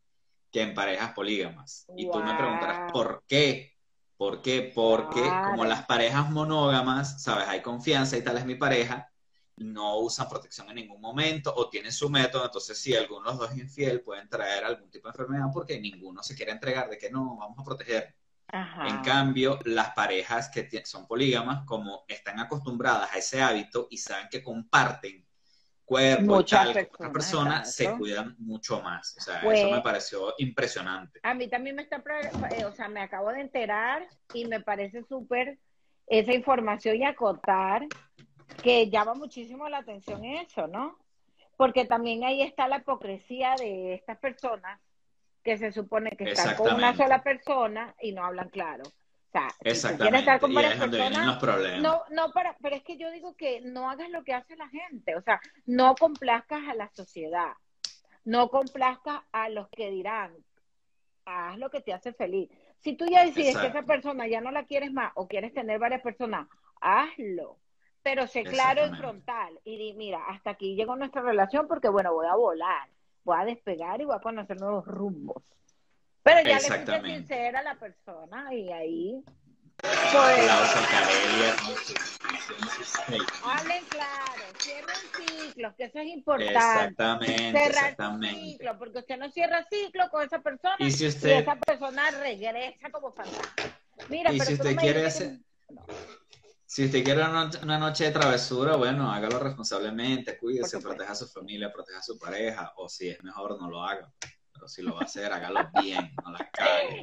que 0.54 0.62
en 0.62 0.72
parejas 0.72 1.12
polígamas. 1.14 1.84
Y 1.96 2.08
tú 2.08 2.16
me 2.20 2.32
preguntarás, 2.32 2.92
¿por 2.92 3.24
qué? 3.26 3.72
¿Por 4.16 4.40
qué? 4.40 4.70
Porque 4.72 5.20
como 5.20 5.64
las 5.64 5.84
parejas 5.84 6.30
monógamas, 6.30 7.20
sabes, 7.20 7.48
hay 7.48 7.60
confianza 7.60 8.16
y 8.16 8.22
tal 8.22 8.36
es 8.36 8.46
mi 8.46 8.54
pareja, 8.54 9.10
no 9.56 9.98
usan 9.98 10.28
protección 10.28 10.68
en 10.68 10.76
ningún 10.76 11.00
momento 11.00 11.52
o 11.56 11.68
tienen 11.68 11.90
su 11.90 12.08
método, 12.08 12.44
entonces 12.44 12.80
si 12.80 12.94
alguno 12.94 13.24
de 13.24 13.30
los 13.30 13.38
dos 13.40 13.50
es 13.50 13.58
infiel 13.58 14.02
pueden 14.02 14.28
traer 14.28 14.62
algún 14.62 14.88
tipo 14.92 15.08
de 15.08 15.14
enfermedad 15.14 15.46
porque 15.52 15.80
ninguno 15.80 16.22
se 16.22 16.36
quiere 16.36 16.52
entregar 16.52 16.88
de 16.88 16.98
que 16.98 17.10
no, 17.10 17.36
vamos 17.36 17.58
a 17.58 17.64
proteger. 17.64 18.14
En 18.86 19.02
cambio, 19.02 19.58
las 19.64 19.90
parejas 19.90 20.50
que 20.50 20.86
son 20.86 21.08
polígamas, 21.08 21.64
como 21.66 22.04
están 22.06 22.38
acostumbradas 22.38 23.12
a 23.12 23.18
ese 23.18 23.42
hábito 23.42 23.88
y 23.90 23.98
saben 23.98 24.28
que 24.30 24.40
comparten 24.40 25.23
cuerpo 25.84 26.40
y 26.40 26.44
tal 26.44 26.68
otra 26.70 27.12
persona, 27.12 27.64
se 27.64 27.92
cuidan 27.96 28.34
mucho 28.38 28.80
más. 28.80 29.16
O 29.18 29.20
sea, 29.20 29.38
eso 29.38 29.64
me 29.64 29.70
pues, 29.70 29.82
pareció 29.82 30.34
impresionante. 30.38 31.20
A 31.22 31.34
mí 31.34 31.48
también 31.48 31.76
me 31.76 31.82
está, 31.82 32.02
eh, 32.50 32.64
o 32.64 32.72
sea, 32.72 32.88
me 32.88 33.00
acabo 33.00 33.30
de 33.30 33.40
enterar 33.40 34.06
y 34.32 34.46
me 34.46 34.60
parece 34.60 35.04
súper 35.04 35.58
esa 36.06 36.32
información 36.32 36.96
y 36.96 37.04
acotar 37.04 37.86
que 38.62 38.88
llama 38.90 39.14
muchísimo 39.14 39.68
la 39.68 39.78
atención 39.78 40.24
eso, 40.24 40.66
¿no? 40.66 40.98
Porque 41.56 41.84
también 41.84 42.24
ahí 42.24 42.42
está 42.42 42.68
la 42.68 42.78
hipocresía 42.78 43.54
de 43.58 43.94
estas 43.94 44.18
personas 44.18 44.80
que 45.42 45.58
se 45.58 45.72
supone 45.72 46.10
que 46.16 46.24
están 46.24 46.56
con 46.56 46.74
una 46.74 46.96
sola 46.96 47.22
persona 47.22 47.94
y 48.00 48.12
no 48.12 48.24
hablan 48.24 48.48
claro. 48.48 48.84
Sea, 49.34 49.48
si 49.74 49.96
quieres 49.96 50.20
estar 50.20 50.38
con 50.38 50.54
varias 50.54 50.76
personas, 50.78 51.42
no, 51.82 52.02
no 52.10 52.30
para, 52.32 52.56
pero 52.62 52.76
es 52.76 52.84
que 52.84 52.96
yo 52.96 53.10
digo 53.10 53.34
que 53.34 53.60
no 53.62 53.90
hagas 53.90 54.08
lo 54.10 54.22
que 54.22 54.32
hace 54.32 54.54
la 54.54 54.68
gente, 54.68 55.16
o 55.16 55.22
sea, 55.22 55.40
no 55.66 55.96
complazcas 55.96 56.62
a 56.68 56.74
la 56.74 56.88
sociedad, 56.94 57.52
no 58.24 58.48
complazcas 58.48 59.22
a 59.32 59.48
los 59.48 59.68
que 59.70 59.90
dirán, 59.90 60.32
haz 61.24 61.58
lo 61.58 61.68
que 61.68 61.80
te 61.80 61.92
hace 61.92 62.12
feliz. 62.12 62.48
Si 62.78 62.96
tú 62.96 63.06
ya 63.06 63.24
decides 63.24 63.58
que 63.58 63.66
esa 63.66 63.82
persona 63.82 64.28
ya 64.28 64.40
no 64.40 64.52
la 64.52 64.66
quieres 64.66 64.92
más 64.92 65.10
o 65.16 65.26
quieres 65.26 65.52
tener 65.52 65.80
varias 65.80 66.02
personas, 66.02 66.46
hazlo 66.80 67.58
pero 68.04 68.26
sé 68.28 68.44
claro 68.44 68.86
y 68.86 68.94
frontal. 68.94 69.58
Y 69.64 69.78
di, 69.78 69.94
mira, 69.94 70.20
hasta 70.28 70.50
aquí 70.50 70.76
llegó 70.76 70.94
nuestra 70.94 71.22
relación 71.22 71.66
porque, 71.66 71.88
bueno, 71.88 72.12
voy 72.12 72.26
a 72.26 72.36
volar, 72.36 72.88
voy 73.24 73.36
a 73.40 73.46
despegar 73.46 74.00
y 74.00 74.04
voy 74.04 74.14
a 74.14 74.20
conocer 74.20 74.60
nuevos 74.60 74.86
rumbos. 74.86 75.42
Pero 76.24 76.40
ya 76.40 76.58
le 76.58 76.84
puse 76.84 77.02
sincera 77.02 77.60
a 77.60 77.62
la 77.62 77.74
persona 77.78 78.52
y 78.52 78.72
ahí. 78.72 79.24
Pues, 79.76 80.50
hablen 83.44 83.84
claro, 83.90 84.42
cierren 84.58 84.96
ciclos, 85.14 85.74
que 85.76 85.84
eso 85.84 85.98
es 85.98 86.06
importante. 86.06 86.54
Exactamente, 86.54 87.52
Cerrar 87.52 87.68
exactamente. 87.68 88.40
ciclo, 88.40 88.78
porque 88.78 88.98
usted 89.00 89.18
no 89.18 89.30
cierra 89.30 89.66
ciclo 89.70 90.08
con 90.10 90.24
esa 90.24 90.40
persona 90.40 90.76
y, 90.78 90.90
si 90.90 91.06
usted... 91.06 91.40
esa 91.40 91.56
persona 91.56 92.10
regresa 92.12 92.90
como 92.90 93.12
fantasma. 93.12 93.52
Mira, 94.08 94.32
y 94.32 94.38
pero 94.38 94.48
si 94.48 94.54
usted 94.54 94.76
quiere 94.76 95.06
hacer... 95.06 95.38
Si 96.64 96.86
usted 96.86 97.04
quiere 97.04 97.22
una 97.22 97.78
noche, 97.78 98.04
de 98.04 98.10
travesura, 98.10 98.76
bueno, 98.76 99.12
hágalo 99.12 99.38
responsablemente, 99.38 100.38
cuídese, 100.38 100.80
proteja 100.80 101.12
a 101.12 101.14
su 101.14 101.28
familia, 101.28 101.70
proteja 101.70 101.98
a 101.98 102.02
su 102.02 102.18
pareja, 102.18 102.72
o 102.76 102.88
si 102.88 103.10
es 103.10 103.22
mejor, 103.22 103.60
no 103.60 103.68
lo 103.68 103.84
haga. 103.84 104.10
Si 104.68 104.82
lo 104.82 104.94
va 104.94 105.00
a 105.00 105.04
hacer, 105.04 105.32
hágalo 105.32 105.68
bien, 105.82 106.10
no 106.24 106.32
la 106.32 106.48
cague. 106.50 107.02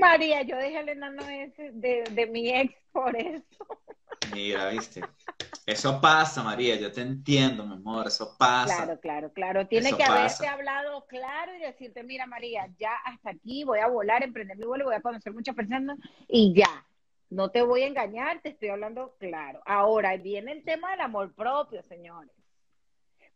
María, 0.00 0.42
yo 0.42 0.56
dejé 0.56 0.80
el 0.80 0.88
enano 0.88 1.22
ese 1.28 1.70
de, 1.72 2.04
de 2.10 2.26
mi 2.26 2.50
ex 2.50 2.74
por 2.92 3.16
eso. 3.16 3.44
Mira, 4.32 4.68
viste. 4.68 5.00
Eso 5.66 6.00
pasa, 6.00 6.42
María, 6.42 6.76
yo 6.76 6.90
te 6.90 7.02
entiendo, 7.02 7.64
mi 7.64 7.74
amor, 7.74 8.08
eso 8.08 8.34
pasa. 8.38 8.76
Claro, 8.76 9.00
claro, 9.00 9.32
claro. 9.32 9.66
Tiene 9.68 9.92
que 9.96 10.02
haberte 10.02 10.46
hablado 10.46 11.06
claro 11.06 11.54
y 11.54 11.60
decirte, 11.60 12.02
mira, 12.02 12.26
María, 12.26 12.68
ya 12.78 12.94
hasta 13.04 13.30
aquí 13.30 13.62
voy 13.64 13.78
a 13.78 13.86
volar, 13.86 14.22
emprender 14.22 14.56
mi 14.56 14.64
vuelo, 14.64 14.86
voy 14.86 14.94
a 14.96 15.00
conocer 15.00 15.32
muchas 15.32 15.54
personas 15.54 15.98
y 16.28 16.52
ya 16.54 16.84
No 17.30 17.50
te 17.50 17.62
voy 17.62 17.82
a 17.82 17.86
engañar, 17.86 18.40
te 18.42 18.50
estoy 18.50 18.68
hablando 18.70 19.16
claro. 19.18 19.62
Ahora 19.64 20.16
viene 20.16 20.52
el 20.52 20.64
tema 20.64 20.90
del 20.90 21.00
amor 21.00 21.32
propio, 21.34 21.82
señores. 21.82 22.32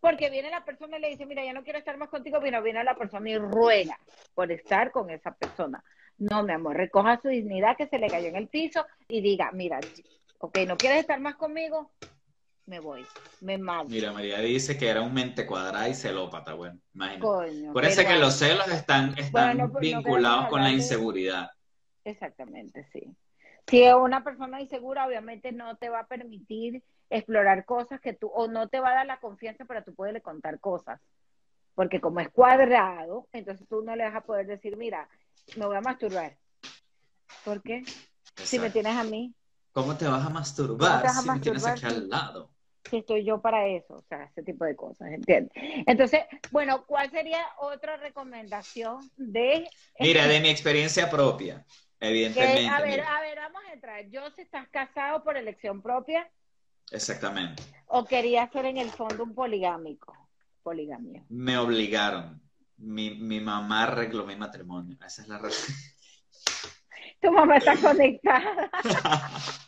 Porque 0.01 0.31
viene 0.31 0.51
la 0.51 0.65
persona 0.65 0.99
y 0.99 1.01
le 1.01 1.09
dice, 1.11 1.27
mira, 1.27 1.45
ya 1.45 1.53
no 1.53 1.65
quiero 1.65 1.79
estar 1.79 1.97
más 1.97 2.09
contigo, 2.09 2.39
pero 2.41 2.63
viene 2.63 2.85
la 2.85 2.97
persona 2.97 3.29
y 3.31 3.39
ruega 3.39 3.99
por 4.35 4.53
estar 4.53 4.91
con 4.93 5.11
esa 5.11 5.33
persona. 5.35 5.83
No, 6.19 6.43
mi 6.43 6.53
amor, 6.53 6.77
recoja 6.77 7.21
su 7.21 7.29
dignidad 7.29 7.77
que 7.77 7.89
se 7.89 7.99
le 7.99 8.11
cayó 8.11 8.29
en 8.29 8.37
el 8.37 8.49
piso 8.49 8.87
y 9.09 9.21
diga, 9.21 9.51
mira, 9.53 9.81
ok, 10.39 10.57
no 10.67 10.79
quieres 10.79 11.01
estar 11.01 11.21
más 11.21 11.37
conmigo, 11.37 11.91
me 12.67 12.81
voy, 12.81 13.07
me 13.41 13.59
mato. 13.59 13.89
Mira, 13.91 14.13
María 14.13 14.39
dice 14.41 14.79
que 14.79 14.89
era 14.89 15.03
un 15.03 15.13
mente 15.13 15.47
cuadrada 15.47 15.89
y 15.89 15.95
celópata, 15.95 16.55
bueno, 16.55 16.79
imagínate. 16.95 17.21
Coño, 17.27 17.73
Por 17.73 17.85
eso 17.85 18.03
que 18.03 18.17
los 18.17 18.39
celos 18.39 18.69
están, 18.69 19.11
están 19.19 19.57
Bueno, 19.57 19.69
no- 19.69 19.73
no 19.75 19.81
vinculados 19.81 20.49
con 20.49 20.63
la 20.63 20.69
de- 20.69 20.75
inseguridad. 20.75 21.51
Exactamente, 22.05 22.89
sí. 22.93 23.03
Si 23.69 23.83
es 23.83 23.95
una 23.95 24.23
persona 24.23 24.61
insegura, 24.61 25.07
obviamente 25.07 25.53
no 25.53 25.77
te 25.77 25.89
va 25.89 26.01
a 26.01 26.07
permitir 26.07 26.83
explorar 27.11 27.65
cosas 27.65 28.01
que 28.01 28.13
tú, 28.13 28.29
o 28.29 28.49
no 28.49 28.69
te 28.69 28.81
va 28.81 28.91
a 28.91 28.95
dar 28.95 29.07
la 29.07 29.21
confianza 29.21 29.65
para 29.65 29.83
tú 29.83 29.95
poderle 29.95 30.21
contar 30.21 30.61
cosas. 30.61 31.01
Porque 31.75 32.01
como 32.01 32.21
es 32.21 32.29
cuadrado, 32.31 33.29
entonces 33.33 33.67
tú 33.69 33.83
no 33.83 33.97
le 33.97 34.05
vas 34.05 34.15
a 34.15 34.23
poder 34.23 34.47
decir, 34.47 34.77
mira, 34.77 35.09
me 35.57 35.67
voy 35.67 35.77
a 35.77 35.81
masturbar. 35.81 36.37
¿Por 37.45 37.63
qué? 37.63 37.85
Si 38.37 38.59
me 38.59 38.71
tienes 38.71 38.97
a 38.97 39.05
mí, 39.05 39.35
¿Cómo 39.73 39.95
te 39.95 40.07
vas 40.07 40.25
a 40.25 40.31
masturbar 40.31 40.89
¿Cómo 40.89 41.01
te 41.03 41.07
vas 41.07 41.19
a 41.19 41.23
si 41.23 41.31
me 41.31 41.39
tienes 41.41 41.67
aquí 41.67 41.85
al 41.85 42.09
lado? 42.09 42.51
si 42.89 42.99
estoy 42.99 43.25
yo 43.25 43.41
para 43.41 43.67
eso, 43.67 43.95
o 43.95 44.05
sea, 44.09 44.25
ese 44.25 44.43
tipo 44.43 44.65
de 44.65 44.77
cosas, 44.77 45.09
¿entiendes? 45.11 45.53
Entonces, 45.87 46.21
bueno, 46.51 46.85
¿cuál 46.87 47.11
sería 47.11 47.41
otra 47.59 47.97
recomendación 47.97 49.11
de... 49.17 49.69
Mira, 49.99 50.27
de 50.27 50.41
mi 50.41 50.49
experiencia 50.49 51.11
propia, 51.11 51.65
que, 52.01 52.09
evidentemente. 52.09 52.69
a 52.69 52.81
ver, 52.81 52.91
mira, 52.91 53.17
a 53.17 53.21
ver, 53.21 53.39
vamos 53.39 53.63
a 53.69 53.73
entrar. 53.73 54.09
Yo, 54.09 54.31
si 54.31 54.43
estás 54.43 54.69
casado 54.69 55.23
por 55.25 55.37
elección 55.37 55.83
propia, 55.83 56.31
Exactamente. 56.91 57.63
o 57.87 58.05
querías 58.05 58.51
ser 58.53 58.67
en 58.67 58.79
el 58.79 58.91
fondo 58.91 59.25
un 59.25 59.35
poligámico, 59.35 60.15
poligamia. 60.63 61.25
Me 61.29 61.59
obligaron. 61.59 62.43
Mi, 62.79 63.15
mi 63.15 63.41
mamá 63.41 63.85
arregló 63.85 64.27
mi 64.27 64.37
matrimonio. 64.37 64.99
Esa 65.05 65.23
es 65.23 65.29
la 65.29 65.39
razón. 65.39 65.75
Tu 67.21 67.33
mamá 67.33 67.57
está 67.57 67.77
conectada. 67.77 68.71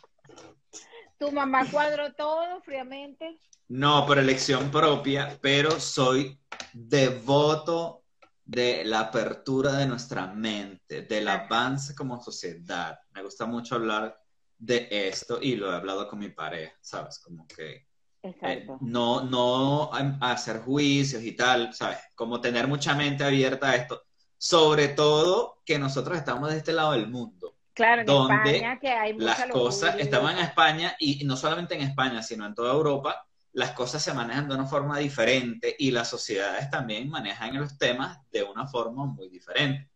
Tu 1.17 1.31
mamá 1.31 1.69
cuadró 1.69 2.13
todo 2.13 2.61
fríamente. 2.61 3.37
No, 3.67 4.05
por 4.05 4.17
elección 4.19 4.71
propia, 4.71 5.37
pero 5.41 5.79
soy 5.79 6.39
devoto 6.73 8.03
de 8.49 8.83
la 8.83 9.01
apertura 9.01 9.73
de 9.73 9.85
nuestra 9.85 10.25
mente, 10.25 11.03
del 11.03 11.27
avance 11.27 11.93
como 11.93 12.19
sociedad. 12.19 12.97
Me 13.11 13.21
gusta 13.21 13.45
mucho 13.45 13.75
hablar 13.75 14.19
de 14.57 14.87
esto 14.89 15.37
y 15.39 15.55
lo 15.55 15.71
he 15.71 15.75
hablado 15.75 16.07
con 16.07 16.17
mi 16.17 16.29
pareja, 16.29 16.73
¿sabes? 16.81 17.19
Como 17.19 17.45
que 17.45 17.85
eh, 18.23 18.67
no, 18.81 19.21
no 19.21 19.91
hacer 20.19 20.61
juicios 20.61 21.21
y 21.21 21.33
tal, 21.33 21.75
¿sabes? 21.75 21.99
Como 22.15 22.41
tener 22.41 22.67
mucha 22.67 22.95
mente 22.95 23.23
abierta 23.23 23.69
a 23.69 23.75
esto. 23.75 24.01
Sobre 24.35 24.87
todo 24.87 25.61
que 25.63 25.77
nosotros 25.77 26.17
estamos 26.17 26.49
de 26.49 26.57
este 26.57 26.73
lado 26.73 26.93
del 26.93 27.07
mundo. 27.07 27.55
Claro, 27.73 28.01
en 28.01 28.07
donde 28.07 28.55
España 28.55 28.79
que 28.79 28.89
hay 28.89 29.13
mucha 29.13 29.45
Las 29.45 29.51
cosas 29.51 29.95
estaban 29.99 30.39
en 30.39 30.45
España 30.45 30.95
y 30.97 31.23
no 31.23 31.37
solamente 31.37 31.75
en 31.75 31.81
España, 31.81 32.23
sino 32.23 32.47
en 32.47 32.55
toda 32.55 32.73
Europa, 32.73 33.27
las 33.53 33.71
cosas 33.71 34.03
se 34.03 34.13
manejan 34.13 34.47
de 34.47 34.55
una 34.55 34.65
forma 34.65 34.97
diferente 34.99 35.75
y 35.77 35.91
las 35.91 36.09
sociedades 36.09 36.69
también 36.69 37.09
manejan 37.09 37.57
los 37.57 37.77
temas 37.77 38.19
de 38.31 38.43
una 38.43 38.67
forma 38.67 39.05
muy 39.05 39.29
diferente. 39.29 39.89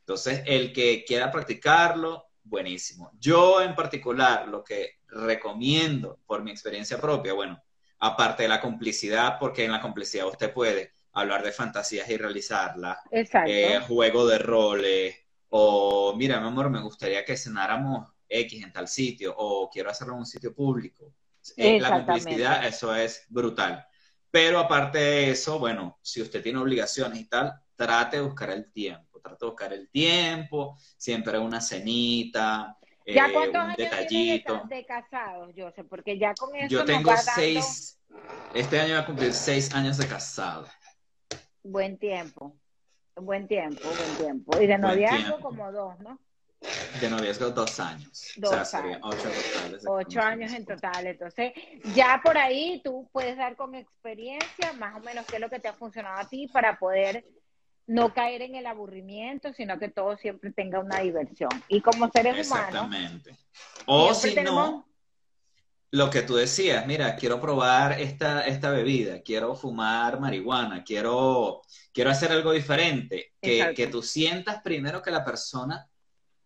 Entonces, 0.00 0.42
el 0.46 0.72
que 0.72 1.04
quiera 1.04 1.30
practicarlo, 1.30 2.26
buenísimo. 2.42 3.10
Yo 3.18 3.60
en 3.62 3.74
particular, 3.74 4.48
lo 4.48 4.62
que 4.62 5.00
recomiendo 5.08 6.20
por 6.26 6.42
mi 6.42 6.50
experiencia 6.50 7.00
propia, 7.00 7.32
bueno, 7.32 7.62
aparte 7.98 8.44
de 8.44 8.48
la 8.48 8.60
complicidad, 8.60 9.38
porque 9.38 9.64
en 9.64 9.72
la 9.72 9.80
complicidad 9.80 10.26
usted 10.26 10.52
puede 10.52 10.92
hablar 11.12 11.42
de 11.42 11.52
fantasías 11.52 12.08
y 12.10 12.16
realizarlas, 12.16 12.98
eh, 13.10 13.80
juego 13.86 14.26
de 14.26 14.38
roles, 14.38 15.16
o 15.48 16.14
mira, 16.16 16.40
mi 16.40 16.48
amor, 16.48 16.68
me 16.68 16.82
gustaría 16.82 17.24
que 17.24 17.36
cenáramos 17.36 18.12
X 18.28 18.62
en 18.62 18.72
tal 18.72 18.88
sitio, 18.88 19.34
o 19.36 19.70
quiero 19.70 19.90
hacerlo 19.90 20.14
en 20.14 20.20
un 20.20 20.26
sitio 20.26 20.54
público. 20.54 21.14
Eh, 21.56 21.80
la 21.80 21.90
complicidad, 21.92 22.66
eso 22.66 22.94
es 22.94 23.24
brutal. 23.28 23.84
Pero 24.30 24.58
aparte 24.58 24.98
de 24.98 25.30
eso, 25.30 25.58
bueno, 25.58 25.98
si 26.02 26.20
usted 26.22 26.42
tiene 26.42 26.58
obligaciones 26.58 27.20
y 27.20 27.28
tal, 27.28 27.52
trate 27.76 28.16
de 28.16 28.22
buscar 28.22 28.50
el 28.50 28.70
tiempo, 28.72 29.20
trate 29.20 29.44
de 29.44 29.50
buscar 29.50 29.72
el 29.72 29.88
tiempo, 29.90 30.76
siempre 30.96 31.38
una 31.38 31.60
cenita, 31.60 32.76
¿Ya 33.06 33.26
eh, 33.28 33.32
cuántos 33.32 33.54
un 33.54 33.68
años 33.68 33.76
de, 33.76 33.84
detallito. 33.84 34.54
ca- 34.54 34.68
de 34.68 34.86
casados, 34.86 35.52
Joseph? 35.56 35.86
Porque 35.88 36.18
ya 36.18 36.34
con 36.34 36.54
eso 36.56 36.68
Yo 36.68 36.78
nos 36.78 36.86
tengo 36.86 37.10
dando 37.10 37.22
seis, 37.32 38.00
este 38.54 38.80
año 38.80 38.94
voy 38.94 39.02
a 39.02 39.06
cumplir 39.06 39.32
seis 39.32 39.72
años 39.74 39.98
de 39.98 40.06
casado. 40.08 40.66
buen 41.62 41.98
tiempo. 41.98 42.56
Buen 43.16 43.46
tiempo, 43.46 43.94
buen 43.94 44.16
tiempo. 44.16 44.60
Y 44.60 44.66
de 44.66 44.76
noviazgo 44.76 45.40
como 45.40 45.70
dos, 45.70 45.98
¿no? 46.00 46.18
De 47.00 47.10
noviazgo 47.10 47.50
dos 47.50 47.78
años. 47.80 48.32
Dos 48.36 48.50
o 48.50 48.54
sea, 48.54 48.64
serían 48.64 48.94
años. 49.04 49.16
ocho 49.16 49.28
totales. 49.28 49.82
de 49.82 49.90
Ocho 49.90 50.20
años 50.20 50.52
en 50.52 50.64
total. 50.64 51.06
Entonces, 51.06 51.52
ya 51.94 52.20
por 52.22 52.38
ahí 52.38 52.80
tú 52.84 53.08
puedes 53.12 53.36
dar 53.36 53.56
con 53.56 53.74
experiencia 53.74 54.72
más 54.78 54.96
o 54.96 55.00
menos 55.00 55.26
qué 55.26 55.36
es 55.36 55.40
lo 55.40 55.50
que 55.50 55.60
te 55.60 55.68
ha 55.68 55.74
funcionado 55.74 56.18
a 56.18 56.28
ti 56.28 56.48
para 56.48 56.78
poder 56.78 57.24
no 57.86 58.14
caer 58.14 58.42
en 58.42 58.54
el 58.54 58.66
aburrimiento, 58.66 59.52
sino 59.52 59.78
que 59.78 59.88
todo 59.88 60.16
siempre 60.16 60.52
tenga 60.52 60.78
una 60.78 61.00
diversión. 61.00 61.50
Y 61.68 61.80
como 61.80 62.10
seres 62.10 62.46
humanos, 62.46 62.68
Exactamente. 62.68 63.36
O 63.86 64.14
si 64.14 64.34
tenemos- 64.34 64.70
no, 64.70 64.88
lo 65.90 66.10
que 66.10 66.22
tú 66.22 66.34
decías, 66.34 66.86
mira, 66.86 67.14
quiero 67.14 67.40
probar 67.40 68.00
esta, 68.00 68.46
esta 68.46 68.70
bebida, 68.70 69.20
quiero 69.22 69.54
fumar 69.54 70.18
marihuana, 70.18 70.82
quiero, 70.82 71.62
quiero 71.92 72.10
hacer 72.10 72.32
algo 72.32 72.52
diferente, 72.52 73.34
que, 73.40 73.72
que 73.76 73.86
tú 73.86 74.02
sientas 74.02 74.60
primero 74.62 75.02
que 75.02 75.12
la 75.12 75.24
persona 75.24 75.88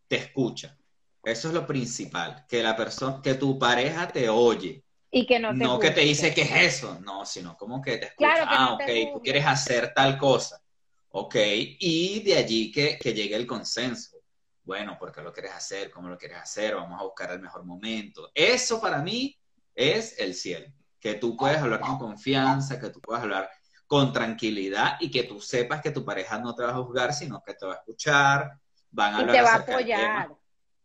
te 0.08 0.16
escucha. 0.16 0.76
Eso 1.22 1.48
es 1.48 1.54
lo 1.54 1.66
principal, 1.66 2.46
que 2.48 2.62
la 2.62 2.74
persona, 2.74 3.20
que 3.22 3.34
tu 3.34 3.58
pareja 3.58 4.08
te 4.08 4.28
oye, 4.28 4.82
y 5.10 5.26
que 5.26 5.38
no 5.38 5.50
te 5.50 5.64
no 5.64 5.78
que 5.78 5.90
te 5.90 6.02
dice 6.02 6.34
qué 6.34 6.42
es 6.42 6.76
eso, 6.76 6.98
no, 7.00 7.24
sino 7.24 7.56
como 7.56 7.80
que 7.80 7.98
te 7.98 8.06
escucha, 8.06 8.34
Claro, 8.34 8.50
que 8.50 8.56
ah, 8.56 8.66
no 8.66 8.74
ok, 8.74 9.14
tú 9.14 9.22
quieres 9.22 9.46
hacer 9.46 9.92
tal 9.94 10.18
cosa, 10.18 10.62
ok, 11.10 11.34
y 11.80 12.20
de 12.20 12.36
allí 12.36 12.72
que, 12.72 12.98
que 12.98 13.12
llegue 13.12 13.36
el 13.36 13.46
consenso. 13.46 14.16
Bueno, 14.62 14.98
¿por 14.98 15.12
qué 15.12 15.22
lo 15.22 15.32
quieres 15.32 15.52
hacer? 15.52 15.90
¿Cómo 15.90 16.08
lo 16.08 16.18
quieres 16.18 16.38
hacer? 16.38 16.74
Vamos 16.74 17.00
a 17.00 17.04
buscar 17.04 17.30
el 17.30 17.40
mejor 17.40 17.64
momento. 17.64 18.30
Eso 18.34 18.78
para 18.80 19.02
mí 19.02 19.34
es 19.74 20.18
el 20.18 20.34
cielo, 20.34 20.66
que 21.00 21.14
tú 21.14 21.36
puedes 21.36 21.58
hablar 21.58 21.80
con 21.80 21.98
confianza, 21.98 22.78
que 22.78 22.90
tú 22.90 23.00
puedas 23.00 23.22
hablar 23.22 23.50
con 23.86 24.12
tranquilidad 24.12 24.98
y 25.00 25.10
que 25.10 25.22
tú 25.24 25.40
sepas 25.40 25.80
que 25.80 25.90
tu 25.90 26.04
pareja 26.04 26.38
no 26.38 26.54
te 26.54 26.62
va 26.62 26.70
a 26.70 26.82
juzgar, 26.82 27.14
sino 27.14 27.42
que 27.42 27.54
te 27.54 27.64
va 27.64 27.72
a 27.72 27.76
escuchar, 27.76 28.60
van 28.90 29.14
a 29.14 29.18
Y 29.18 29.20
hablar 29.22 29.36
te 29.36 29.42
va 29.42 29.52
a 29.52 29.56
apoyar. 29.56 30.28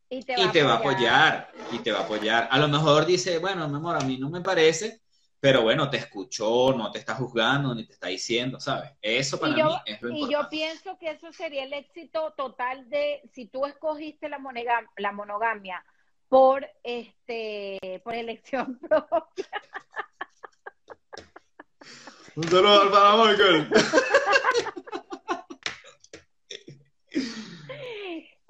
Y 0.09 0.23
te 0.23 0.39
y 0.39 0.47
te 0.49 0.63
va 0.63 0.73
a 0.73 0.77
apoyar, 0.77 1.51
y 1.71 1.79
te 1.79 1.91
va 1.91 1.99
a 1.99 2.03
apoyar. 2.03 2.47
A 2.51 2.59
lo 2.59 2.67
mejor 2.67 3.05
dice, 3.05 3.39
bueno, 3.39 3.67
mi 3.67 3.77
amor, 3.77 3.95
a 3.97 4.01
mí 4.01 4.17
no 4.19 4.29
me 4.29 4.41
parece, 4.41 5.01
pero 5.39 5.63
bueno, 5.63 5.89
te 5.89 5.97
escuchó, 5.97 6.71
no 6.73 6.91
te 6.91 6.99
está 6.99 7.15
juzgando, 7.15 7.73
ni 7.73 7.85
te 7.85 7.93
está 7.93 8.07
diciendo, 8.07 8.59
¿sabes? 8.59 8.91
Eso 9.01 9.39
para 9.39 9.55
yo- 9.57 9.69
mí 9.69 9.75
es 9.87 10.01
lo 10.01 10.09
Y 10.11 10.19
yo 10.19 10.25
importante. 10.25 10.49
pienso 10.55 10.97
que 10.99 11.11
eso 11.11 11.33
sería 11.33 11.63
el 11.63 11.73
éxito 11.73 12.31
total 12.37 12.87
de 12.89 13.21
si 13.33 13.47
tú 13.47 13.65
escogiste 13.65 14.29
la, 14.29 14.37
monega- 14.37 14.87
la 14.97 15.11
monogamia 15.11 15.83
por 16.29 16.67
este 16.83 18.01
por 18.03 18.13
elección 18.13 18.77
propia. 18.89 19.45
Un 22.35 22.43
saludo 22.43 22.97
al 22.97 23.29
Michael. 23.31 23.69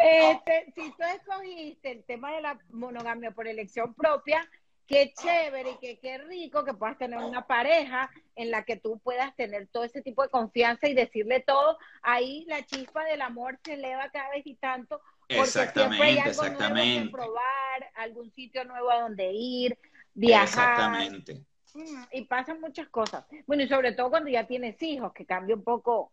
Este, 0.03 0.73
si 0.75 0.91
tú 0.91 1.03
escogiste 1.03 1.91
el 1.91 2.03
tema 2.03 2.31
de 2.33 2.41
la 2.41 2.59
monogamia 2.71 3.31
por 3.31 3.47
elección 3.47 3.93
propia, 3.93 4.47
qué 4.85 5.13
chévere 5.13 5.71
y 5.71 5.77
qué, 5.77 5.99
qué 5.99 6.17
rico 6.17 6.65
que 6.65 6.73
puedas 6.73 6.97
tener 6.97 7.19
una 7.19 7.47
pareja 7.47 8.09
en 8.35 8.51
la 8.51 8.63
que 8.65 8.75
tú 8.77 8.99
puedas 8.99 9.33
tener 9.35 9.67
todo 9.67 9.83
ese 9.85 10.01
tipo 10.01 10.23
de 10.23 10.29
confianza 10.29 10.87
y 10.89 10.93
decirle 10.93 11.39
todo. 11.39 11.77
Ahí 12.01 12.45
la 12.47 12.63
chispa 12.65 13.05
del 13.05 13.21
amor 13.21 13.59
se 13.63 13.73
eleva 13.75 14.09
cada 14.11 14.29
vez 14.31 14.45
y 14.45 14.55
tanto 14.55 15.01
porque 15.33 15.67
siempre 15.67 16.05
hay 16.07 16.17
Exactamente, 16.17 16.21
algo 16.21 16.49
nuevo 16.49 16.89
que 16.89 16.97
exactamente. 16.97 17.09
probar, 17.09 17.91
algún 17.95 18.31
sitio 18.33 18.65
nuevo 18.65 18.91
a 18.91 19.01
donde 19.01 19.31
ir, 19.31 19.77
viajar. 20.13 20.43
Exactamente. 20.43 21.45
Mm, 21.73 22.03
Y 22.11 22.25
pasan 22.25 22.59
muchas 22.61 22.89
cosas. 22.89 23.25
Bueno, 23.47 23.63
y 23.63 23.67
sobre 23.67 23.93
todo 23.93 24.09
cuando 24.09 24.29
ya 24.29 24.45
tienes 24.45 24.81
hijos, 24.83 25.13
que 25.13 25.25
cambia 25.25 25.55
un 25.55 25.63
poco. 25.63 26.11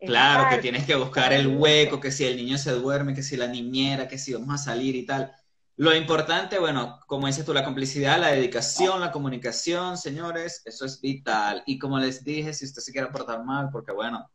Claro, 0.00 0.48
que 0.50 0.60
tienes 0.60 0.84
que 0.84 0.94
buscar 0.94 1.32
el 1.32 1.46
hueco, 1.46 2.00
que 2.00 2.12
si 2.12 2.24
el 2.24 2.36
niño 2.36 2.58
se 2.58 2.72
duerme, 2.72 3.14
que 3.14 3.22
si 3.22 3.36
la 3.36 3.46
niñera, 3.46 4.08
que 4.08 4.18
si 4.18 4.34
vamos 4.34 4.54
a 4.54 4.64
salir 4.64 4.94
y 4.96 5.06
tal. 5.06 5.32
Lo 5.76 5.94
importante, 5.94 6.58
bueno, 6.58 7.00
como 7.06 7.26
dices 7.26 7.44
tú, 7.44 7.52
la 7.52 7.64
complicidad, 7.64 8.20
la 8.20 8.28
dedicación, 8.28 9.00
la 9.00 9.10
comunicación, 9.10 9.96
señores, 9.96 10.62
eso 10.64 10.84
es 10.84 11.00
vital. 11.00 11.62
Y 11.66 11.78
como 11.78 11.98
les 11.98 12.22
dije, 12.22 12.52
si 12.52 12.64
usted 12.64 12.82
se 12.82 12.92
quiere 12.92 13.08
portar 13.08 13.42
mal, 13.44 13.70
porque 13.72 13.92
bueno, 13.92 14.30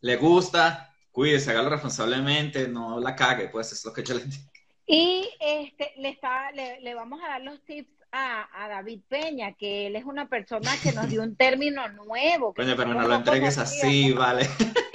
le 0.00 0.16
gusta, 0.16 0.94
cuídese, 1.10 1.50
hágalo 1.50 1.70
responsablemente, 1.70 2.68
no 2.68 3.00
la 3.00 3.14
cague, 3.14 3.48
pues 3.48 3.72
es 3.72 3.84
lo 3.84 3.92
que 3.92 4.02
yo 4.02 4.14
les 4.14 4.30
digo. 4.30 4.50
Y 4.86 5.28
este, 5.40 5.92
le, 5.98 6.08
está, 6.08 6.50
le, 6.52 6.80
le 6.80 6.94
vamos 6.94 7.20
a 7.22 7.28
dar 7.28 7.42
los 7.42 7.62
tips 7.64 7.99
a, 8.12 8.48
a 8.64 8.68
David 8.68 9.00
Peña, 9.08 9.52
que 9.54 9.86
él 9.86 9.96
es 9.96 10.04
una 10.04 10.28
persona 10.28 10.70
que 10.82 10.92
nos 10.92 11.08
dio 11.08 11.22
un 11.22 11.36
término 11.36 11.86
nuevo. 11.88 12.54
Coño, 12.54 12.74
pero 12.76 12.94
no 12.94 13.06
lo 13.06 13.14
entregues 13.14 13.58
así, 13.58 14.12
vale. 14.12 14.48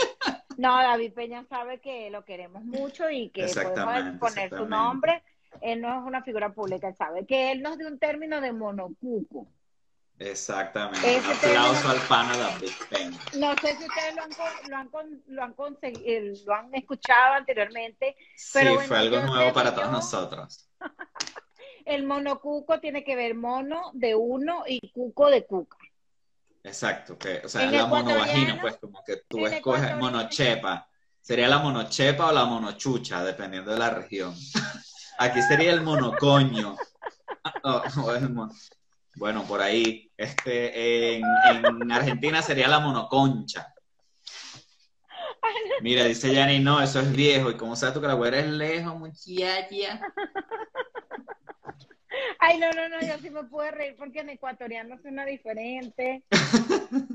No, 0.58 0.78
David 0.78 1.12
Peña 1.14 1.44
sabe 1.50 1.82
que 1.82 2.10
lo 2.10 2.24
queremos 2.24 2.64
mucho 2.64 3.10
y 3.10 3.30
que 3.30 3.46
podemos 3.46 4.18
poner 4.20 4.50
su 4.50 4.66
nombre. 4.66 5.22
Él 5.62 5.82
no 5.82 6.00
es 6.00 6.06
una 6.06 6.24
figura 6.24 6.54
pública, 6.54 6.88
él 6.88 6.96
sabe 6.96 7.26
que 7.26 7.52
él 7.52 7.62
nos 7.62 7.78
dio 7.78 7.88
un 7.90 8.00
término 8.00 8.40
de 8.40 8.54
monocuco. 8.54 9.48
Exactamente. 10.18 11.18
Ese 11.18 11.30
Aplauso 11.30 11.74
término- 11.74 11.90
al 11.92 12.08
pana 12.08 12.38
David 12.38 12.70
Peña. 12.90 13.20
No 13.38 13.54
sé 13.62 13.76
si 13.76 13.84
ustedes 13.86 14.16
lo 14.16 14.22
han, 14.24 14.30
lo 14.70 14.78
han, 14.78 14.88
con- 14.88 15.24
lo 15.28 15.44
han, 15.44 15.56
consegui- 15.58 16.46
lo 16.46 16.56
han 16.56 16.74
escuchado 16.74 17.34
anteriormente. 17.34 18.16
Pero 18.54 18.70
sí, 18.70 18.76
bueno, 18.76 18.88
fue 18.88 18.98
algo 18.98 19.20
nuevo 19.24 19.54
para 19.54 19.76
todos 19.76 19.92
nosotros. 19.92 20.70
El 21.86 22.04
monocuco 22.04 22.80
tiene 22.80 23.04
que 23.04 23.16
ver 23.16 23.36
mono 23.36 23.92
de 23.94 24.16
uno 24.16 24.64
y 24.68 24.92
cuco 24.92 25.30
de 25.30 25.46
cuca. 25.46 25.78
Exacto, 26.64 27.16
que, 27.18 27.42
o 27.46 27.48
sea, 27.48 27.64
En 27.64 27.74
la 27.78 27.86
monovagina, 27.86 28.60
pues 28.60 28.78
como 28.78 29.04
que 29.06 29.18
tú 29.28 29.46
escoges 29.46 29.96
monochepa. 29.98 30.90
Sería 31.22 31.48
la 31.48 31.60
monochepa 31.60 32.28
o 32.30 32.32
la 32.32 32.46
monochucha, 32.46 33.24
dependiendo 33.24 33.72
de 33.72 33.80
la 33.80 33.92
región. 33.92 34.34
Aquí 35.20 35.42
sería 35.44 35.72
el 35.72 35.82
monocoño. 35.82 36.76
O- 37.64 37.84
o 38.04 38.16
el 38.16 38.30
mon- 38.32 38.52
Bueno, 39.16 39.44
por 39.44 39.62
ahí. 39.62 40.12
Este, 40.18 41.18
en, 41.18 41.24
en 41.52 41.92
Argentina 41.92 42.42
sería 42.42 42.68
la 42.68 42.80
monoconcha. 42.80 43.72
Mira, 45.82 46.04
dice 46.06 46.34
Yanni, 46.34 46.60
no, 46.60 46.82
eso 46.82 47.00
es 47.00 47.12
viejo. 47.12 47.52
¿Y 47.52 47.58
cómo 47.58 47.76
sabes 47.76 47.94
tú 47.94 48.02
que 48.02 48.08
la 48.08 48.14
güera 48.14 48.40
es 48.40 48.48
lejos, 48.48 48.96
muchacha? 48.98 50.02
Ay, 52.48 52.60
no, 52.60 52.72
no, 52.74 52.88
no, 52.90 53.02
yo 53.02 53.18
sí 53.22 53.30
me 53.32 53.44
puedo 53.46 53.72
reír 53.72 53.96
porque 53.98 54.20
en 54.20 54.30
ecuatoriano 54.30 54.98
suena 55.02 55.26
diferente. 55.26 56.24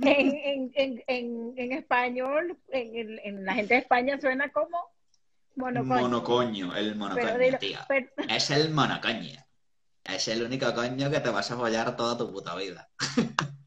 En, 0.03 0.35
en, 0.45 0.73
en, 0.75 1.05
en, 1.07 1.53
en 1.57 1.73
español, 1.73 2.59
en, 2.69 3.19
en- 3.23 3.45
la 3.45 3.55
gente 3.55 3.75
de 3.75 3.81
España 3.81 4.19
suena 4.21 4.51
como 4.51 4.77
monocoño. 5.57 6.01
Monocoño, 6.01 6.77
el 6.77 6.97
monocoño, 6.97 7.27
Pero 7.27 7.39
dilo- 7.39 7.59
tío. 7.59 7.79
pero- 7.89 8.09
Es 8.29 8.51
el 8.51 8.71
monocoño. 8.71 9.39
Es 10.05 10.27
el 10.29 10.43
único 10.43 10.75
coño 10.75 11.11
que 11.11 11.21
te 11.21 11.31
vas 11.31 11.51
a 11.51 11.57
follar 11.57 11.97
toda 11.97 12.19
tu 12.19 12.31
puta 12.33 12.57
vida. 12.57 12.89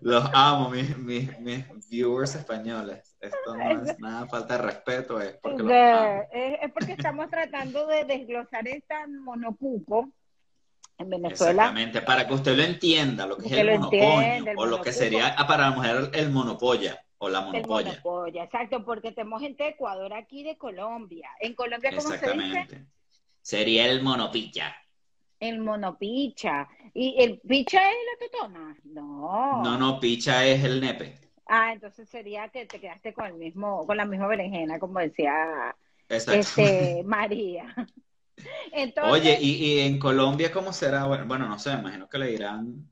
Los 0.00 0.28
amo, 0.34 0.68
mis, 0.70 0.96
mis, 0.98 1.38
mis 1.40 1.64
viewers 1.88 2.34
españoles. 2.34 3.07
Esto 3.20 3.56
no 3.56 3.82
es 3.82 3.98
nada 3.98 4.26
falta 4.26 4.56
de 4.56 4.62
respeto, 4.64 5.20
es 5.20 5.36
porque 5.42 5.58
los 5.62 5.68
de- 5.68 5.90
amo. 5.92 6.22
es, 6.32 6.58
es 6.62 6.72
porque 6.72 6.92
estamos 6.92 7.28
tratando 7.30 7.86
de 7.86 8.04
desglosar 8.04 8.66
esta 8.68 9.06
monocuco 9.06 10.08
en 10.98 11.10
Venezuela. 11.10 11.62
Exactamente, 11.62 12.02
para 12.02 12.26
que 12.26 12.34
usted 12.34 12.56
lo 12.56 12.62
entienda, 12.62 13.26
lo 13.26 13.36
que 13.36 13.46
es 13.46 13.52
el 13.52 13.66
lo 13.66 13.72
monocoño, 13.78 14.44
o 14.56 14.66
lo 14.66 14.82
que 14.82 14.92
sería 14.92 15.34
ah, 15.36 15.46
para 15.46 15.70
la 15.70 15.76
mujer 15.76 16.10
el 16.12 16.30
monopolla, 16.30 17.00
o 17.18 17.28
la 17.28 17.38
El 17.52 17.66
monopolla. 17.66 18.44
exacto, 18.44 18.84
porque 18.84 19.12
tenemos 19.12 19.40
gente 19.40 19.64
de 19.64 19.70
Ecuador 19.70 20.12
aquí 20.14 20.42
de 20.42 20.56
Colombia. 20.56 21.30
En 21.40 21.54
Colombia, 21.54 21.90
¿cómo 21.90 22.08
se 22.08 22.32
dice? 22.32 22.86
Sería 23.40 23.86
el 23.86 24.02
monopicha. 24.02 24.74
El 25.40 25.60
monopicha. 25.60 26.68
¿Y 26.94 27.14
el 27.22 27.38
picha 27.40 27.80
es 27.90 27.96
la 28.20 28.26
totona? 28.26 28.76
No. 28.84 29.62
No, 29.62 29.78
no, 29.78 30.00
picha 30.00 30.44
es 30.44 30.64
el 30.64 30.80
nepe. 30.80 31.16
Ah, 31.48 31.72
entonces 31.72 32.08
sería 32.08 32.48
que 32.50 32.66
te 32.66 32.78
quedaste 32.78 33.14
con 33.14 33.26
el 33.26 33.34
mismo, 33.34 33.86
con 33.86 33.96
la 33.96 34.04
misma 34.04 34.26
berenjena, 34.26 34.78
como 34.78 35.00
decía 35.00 35.74
Exacto. 36.08 36.40
este 36.40 37.02
María. 37.04 37.74
Entonces, 38.72 39.12
Oye, 39.12 39.38
¿y, 39.40 39.50
y 39.64 39.80
en 39.80 39.98
Colombia 39.98 40.52
cómo 40.52 40.72
será? 40.72 41.06
Bueno, 41.06 41.24
bueno, 41.26 41.48
no 41.48 41.58
sé, 41.58 41.72
imagino 41.72 42.08
que 42.08 42.18
le 42.18 42.26
dirán 42.28 42.88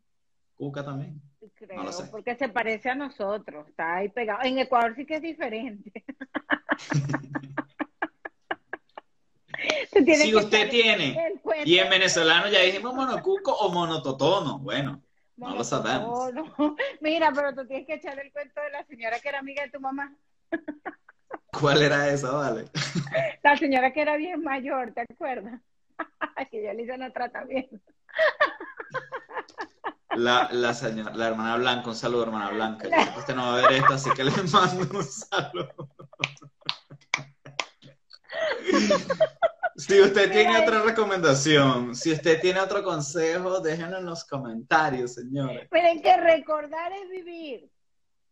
cuca 0.57 0.85
también. 0.85 1.21
creo, 1.55 1.77
no 1.77 1.85
lo 1.85 1.93
sé. 1.93 2.05
porque 2.11 2.35
se 2.35 2.49
parece 2.49 2.91
a 2.91 2.95
nosotros, 2.95 3.69
está 3.69 3.97
ahí 3.97 4.09
pegado. 4.09 4.41
En 4.43 4.59
Ecuador 4.59 4.95
sí 4.97 5.05
que 5.07 5.17
es 5.17 5.23
diferente. 5.23 6.05
Si 10.05 10.35
usted 10.35 10.69
tiene, 10.69 11.35
y 11.65 11.79
en 11.79 11.89
venezolano 11.89 12.49
ya 12.49 12.61
dijimos 12.61 12.95
monocuco 12.95 13.53
o 13.53 13.73
monototono. 13.73 14.59
Bueno, 14.59 15.03
no 15.37 15.55
lo 15.55 15.65
sabemos. 15.65 16.33
Mira, 17.01 17.33
pero 17.35 17.55
tú 17.55 17.67
tienes 17.67 17.87
que 17.87 17.95
echar 17.95 18.19
el 18.19 18.33
cuento 18.33 18.61
de 18.61 18.71
la 18.71 18.85
señora 18.85 19.21
que 19.21 19.29
era 19.29 19.39
amiga 19.39 19.63
de 19.63 19.71
tu 19.71 19.81
mamá. 19.81 20.15
¿cuál 21.61 21.83
era 21.83 22.09
eso? 22.09 22.33
Vale. 22.39 22.67
La 23.43 23.57
señora 23.57 23.93
que 23.93 24.03
era 24.03 24.17
bien 24.17 24.43
mayor, 24.43 24.93
¿te 24.93 25.03
acuerdas? 25.03 25.61
que 26.51 26.63
yo 26.63 26.73
le 26.73 26.83
hice 26.83 26.93
una 26.93 27.11
tratamiento. 27.11 27.77
La, 30.11 30.49
la 30.53 30.75
señora, 30.75 31.15
la 31.15 31.29
hermana 31.29 31.57
Blanca, 31.57 31.89
un 31.89 31.97
saludo, 31.97 32.25
hermana 32.25 32.51
Blanca. 32.51 32.89
Que 32.89 33.19
usted 33.19 33.35
no 33.35 33.47
va 33.47 33.59
a 33.59 33.63
ver 33.63 33.73
esto, 33.73 33.95
así 33.95 34.11
que 34.11 34.25
le 34.25 34.31
mando 34.31 34.99
un 34.99 35.05
saludo. 35.05 35.89
Si 39.77 40.01
usted 40.01 40.33
tiene 40.33 40.59
otra 40.59 40.83
recomendación, 40.83 41.95
si 41.95 42.13
usted 42.13 42.41
tiene 42.41 42.61
otro 42.61 42.83
consejo, 42.83 43.61
déjenlo 43.61 43.99
en 43.99 44.07
los 44.07 44.25
comentarios, 44.25 45.15
señores. 45.15 45.69
Miren 45.71 46.01
que 46.01 46.17
recordar 46.17 46.93
es 46.93 47.11
vivir. 47.11 47.69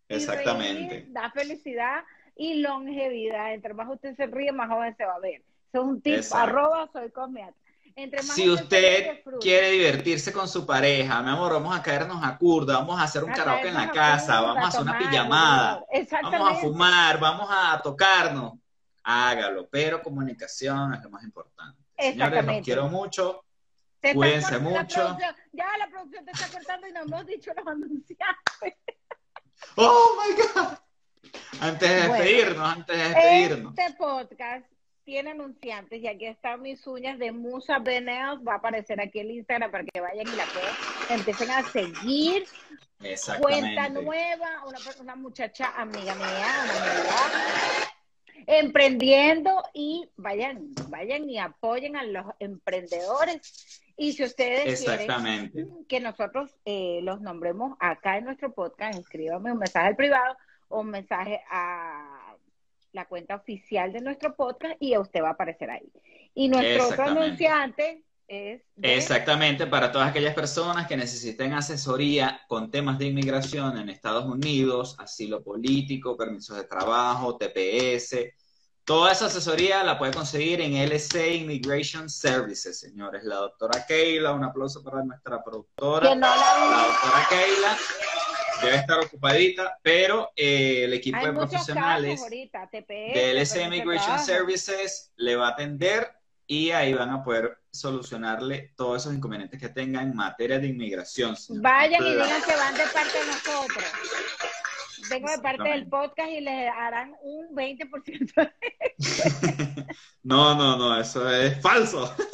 Exactamente. 0.09 1.07
da 1.09 1.30
felicidad 1.30 2.05
y 2.36 2.61
longevidad. 2.61 3.55
Entre 3.55 3.74
más 3.74 3.88
usted 3.90 4.16
se 4.16 4.26
ríe, 4.26 4.53
más 4.53 4.68
joven 4.68 4.97
se 4.97 5.05
va 5.05 5.14
a 5.14 5.20
ver. 5.20 5.42
Eso 5.72 5.82
es 5.82 5.88
un 5.88 6.01
tip, 6.01 6.14
Exacto. 6.14 6.51
arroba 6.51 6.88
soy 6.92 7.11
cosmiatra. 7.11 7.55
Entre 7.97 8.22
más 8.22 8.34
Si 8.34 8.51
usted 8.51 9.22
quiere 9.40 9.70
divertirse 9.70 10.32
con 10.32 10.49
su 10.49 10.66
pareja, 10.66 11.22
mi 11.22 11.30
amor, 11.30 11.53
vamos 11.53 11.76
a 11.76 11.82
caernos 11.82 12.24
a 12.24 12.36
curda, 12.36 12.78
vamos 12.78 12.99
a 12.99 13.05
hacer 13.05 13.22
un 13.22 13.30
A 13.30 13.34
karaoke 13.34 13.68
en 13.68 13.74
la 13.74 13.90
casa, 13.90 14.38
curda, 14.38 14.53
vamos 14.53 14.64
a 14.64 14.68
hacer 14.68 14.82
una 14.82 14.99
pijamada, 14.99 15.84
vamos 16.22 16.51
a 16.51 16.55
fumar, 16.57 17.20
vamos 17.20 17.49
a 17.51 17.80
tocarnos. 17.82 18.55
Hágalo, 19.05 19.69
pero 19.69 20.03
comunicación 20.03 20.95
es 20.95 21.03
lo 21.03 21.11
más 21.11 21.23
importante. 21.23 21.83
Señores, 21.99 22.45
los 22.45 22.65
quiero 22.65 22.89
mucho. 22.89 23.45
Te 24.01 24.15
Cuídense 24.15 24.53
la 24.53 24.59
mucho. 24.59 25.17
Ya 25.53 25.67
la 25.79 25.89
producción 25.89 26.25
te 26.25 26.33
está 26.33 26.49
cortando 26.49 26.89
y 26.89 26.93
no 26.93 27.03
hemos 27.03 27.27
dicho 27.27 27.53
los 27.57 27.67
anunciantes. 27.67 28.75
Oh 29.77 30.17
my 30.21 30.35
God. 30.43 30.79
Antes 31.61 31.89
de 31.89 32.09
Bueno. 32.09 32.13
despedirnos, 32.15 32.69
antes 32.73 32.97
de 32.97 33.05
despedirnos. 33.05 33.75
Este 33.79 33.95
podcast 33.95 34.67
tiene 35.05 35.31
anunciantes 35.33 36.03
y 36.03 36.07
aquí 36.07 36.27
están 36.27 36.63
mis 36.63 36.87
uñas 36.87 37.19
de 37.19 37.33
Musa 37.33 37.79
Beneos. 37.79 38.41
Va 38.47 38.55
a 38.55 38.57
aparecer 38.57 39.01
aquí 39.01 39.21
el 39.21 39.31
Instagram 39.31 39.71
para 39.71 39.85
que 39.85 40.01
vayan 40.01 40.27
y 40.27 40.37
la 40.37 40.45
puedan, 40.47 40.75
empiecen 41.11 41.51
a 41.51 41.63
seguir. 41.63 42.47
Cuenta 43.39 43.89
nueva, 43.91 44.65
una, 44.67 44.79
una 45.01 45.15
muchacha 45.17 45.73
amiga 45.77 46.15
mía, 46.15 46.47
una 46.65 46.73
amiga, 46.73 47.93
emprendiendo 48.47 49.62
y 49.72 50.09
vayan, 50.16 50.74
vayan 50.88 51.28
y 51.28 51.38
apoyen 51.38 51.97
a 51.97 52.05
los 52.05 52.26
emprendedores. 52.38 53.82
Y 53.97 54.12
si 54.12 54.24
ustedes 54.24 54.84
quieren 54.84 55.84
que 55.88 56.01
nosotros 56.01 56.51
eh, 56.64 57.01
los 57.03 57.20
nombremos 57.20 57.76
acá 57.80 58.18
en 58.18 58.24
nuestro 58.24 58.53
podcast, 58.53 58.99
escríbame 58.99 59.53
un 59.53 59.59
mensaje 59.59 59.88
al 59.88 59.97
privado 59.97 60.36
o 60.68 60.80
un 60.80 60.90
mensaje 60.90 61.40
a 61.51 62.36
la 62.92 63.05
cuenta 63.07 63.36
oficial 63.36 63.92
de 63.92 64.01
nuestro 64.01 64.34
podcast 64.34 64.76
y 64.80 64.97
usted 64.97 65.22
va 65.22 65.28
a 65.28 65.32
aparecer 65.32 65.70
ahí. 65.70 65.92
Y 66.34 66.49
nuestro 66.49 66.88
otro 66.88 67.05
anunciante 67.05 68.03
es 68.29 68.62
de- 68.77 68.97
Exactamente, 68.97 69.66
para 69.66 69.93
todas 69.93 70.09
aquellas 70.11 70.35
personas 70.35 70.87
que 70.87 70.97
necesiten 70.97 71.53
asesoría 71.53 72.41
con 72.49 72.70
temas 72.70 72.99
de 72.99 73.07
inmigración 73.07 73.79
en 73.79 73.89
Estados 73.89 74.25
Unidos, 74.25 74.97
asilo 74.99 75.43
político, 75.43 76.16
permisos 76.16 76.57
de 76.57 76.64
trabajo, 76.64 77.37
TPS, 77.37 78.33
toda 78.85 79.12
esa 79.12 79.27
asesoría 79.27 79.83
la 79.83 79.99
puede 79.99 80.12
conseguir 80.12 80.61
en 80.61 80.75
LC 80.75 81.37
Immigration 81.37 82.09
Services, 82.11 82.79
señores. 82.79 83.25
La 83.25 83.37
doctora 83.37 83.85
Keila, 83.87 84.33
un 84.33 84.45
aplauso 84.45 84.83
para 84.83 85.03
nuestra 85.03 85.43
productora. 85.43 86.14
no 86.14 86.20
la 86.20 86.37
La 86.37 86.87
doctora 86.89 87.27
Keila 87.31 87.77
debe 88.62 88.77
estar 88.77 88.99
ocupadita, 89.01 89.79
pero 89.83 90.31
eh, 90.37 90.85
el 90.85 90.93
equipo 90.95 91.18
Hay 91.18 91.27
de 91.27 91.33
profesionales 91.33 92.11
casos 92.12 92.22
ahorita, 92.25 92.68
TPS, 92.70 93.55
de 93.55 93.61
de 93.61 93.64
Immigration. 93.64 94.18
Services 94.18 95.12
le 95.16 95.37
va 95.37 95.49
a 95.49 95.51
atender 95.51 96.11
y 96.47 96.70
ahí 96.70 96.93
van 96.95 97.11
a 97.11 97.25
poder 97.25 97.59
solucionarle 97.75 98.72
todos 98.77 99.03
esos 99.03 99.14
inconvenientes 99.14 99.61
que 99.61 99.68
tengan 99.68 100.11
en 100.11 100.16
materia 100.16 100.59
de 100.59 100.68
inmigración. 100.68 101.35
Vayan 101.61 102.03
y 102.03 102.12
digan 102.12 102.43
que 102.43 102.57
van 102.57 102.75
de 102.75 102.85
parte 102.93 103.18
de 103.18 103.27
nosotros. 103.27 103.85
Vengo 105.11 105.31
de 105.31 105.39
parte 105.39 105.68
del 105.68 105.89
podcast 105.89 106.31
y 106.31 106.41
les 106.41 106.70
harán 106.70 107.14
un 107.22 107.55
20%. 107.55 108.53
No, 110.22 110.55
no, 110.55 110.79
no, 110.79 110.99
eso 110.99 111.31
es 111.31 111.61
falso. 111.61 112.14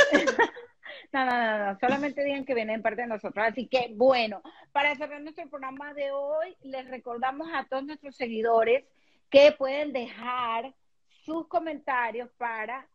No, 1.13 1.25
no, 1.25 1.33
no, 1.33 1.67
no, 1.67 1.79
solamente 1.81 2.23
digan 2.23 2.45
que 2.45 2.55
vienen 2.55 2.77
de 2.77 2.83
parte 2.85 3.03
de 3.03 3.09
nosotros. 3.09 3.45
Así 3.45 3.67
que, 3.67 3.91
bueno, 3.97 4.43
para 4.71 4.95
cerrar 4.95 5.21
nuestro 5.21 5.51
programa 5.51 5.93
de 5.93 6.13
hoy, 6.13 6.57
les 6.63 6.89
recordamos 6.89 7.49
a 7.53 7.65
todos 7.65 7.83
nuestros 7.83 8.15
seguidores 8.15 8.85
que 9.29 9.51
pueden 9.51 9.93
dejar 9.93 10.73
sus 11.25 11.49
comentarios 11.49 12.31
para 12.39 12.87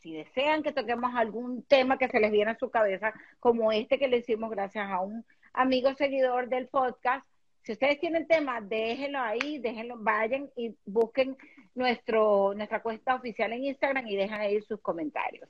si, 0.00 0.12
desean 0.12 0.62
que 0.62 0.72
toquemos 0.72 1.14
algún 1.14 1.62
tema 1.64 1.98
que 1.98 2.08
se 2.08 2.20
les 2.20 2.30
viene 2.30 2.52
a 2.52 2.58
su 2.58 2.70
cabeza, 2.70 3.12
como 3.38 3.72
este 3.72 3.98
que 3.98 4.08
le 4.08 4.18
hicimos 4.18 4.50
gracias 4.50 4.88
a 4.90 5.00
un 5.00 5.24
amigo 5.52 5.94
seguidor 5.94 6.48
del 6.48 6.68
podcast, 6.68 7.26
si 7.62 7.72
ustedes 7.72 8.00
tienen 8.00 8.26
temas, 8.26 8.66
déjenlo 8.68 9.20
ahí, 9.20 9.58
déjenlo, 9.58 9.96
vayan 9.98 10.48
y 10.56 10.74
busquen 10.86 11.36
nuestro, 11.74 12.54
nuestra 12.54 12.82
cuenta 12.82 13.14
oficial 13.14 13.52
en 13.52 13.64
Instagram 13.64 14.06
y 14.06 14.16
dejan 14.16 14.40
ahí 14.40 14.60
sus 14.62 14.80
comentarios. 14.80 15.48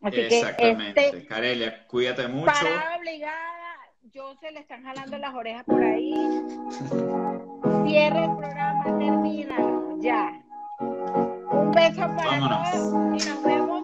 Así 0.00 0.20
Exactamente. 0.20 0.94
que 0.94 1.06
este, 1.08 1.26
Carelia, 1.26 1.86
cuídate 1.86 2.26
mucho. 2.28 2.46
parada 2.46 2.96
obligada, 2.96 3.76
yo 4.12 4.34
se 4.40 4.50
le 4.50 4.60
están 4.60 4.82
jalando 4.82 5.18
las 5.18 5.34
orejas 5.34 5.64
por 5.64 5.82
ahí. 5.82 6.14
Cierre 7.86 8.24
el 8.24 8.36
programa, 8.36 8.84
termina, 8.98 9.56
ya. 9.98 10.42
Un 10.80 11.70
beso 11.72 12.00
para 12.00 12.30
Vámonos. 12.30 12.70
todos 12.70 13.22
y 13.22 13.28
nos 13.28 13.42
vemos. 13.44 13.79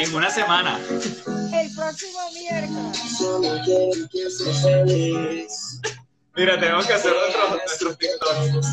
En 0.00 0.14
una 0.14 0.30
semana. 0.30 0.80
el 1.52 1.74
próximo 1.74 2.18
miércoles. 2.32 2.98
Solo 3.18 3.60
quiero 3.66 4.08
que 4.10 4.30
seas 4.30 4.62
feliz. 4.62 5.78
Mira, 6.34 6.58
tenemos 6.58 6.86
que 6.86 6.94
hacer 6.94 7.12
nuestros, 7.12 7.50
nuestros 7.50 7.98
TikToks. 7.98 8.66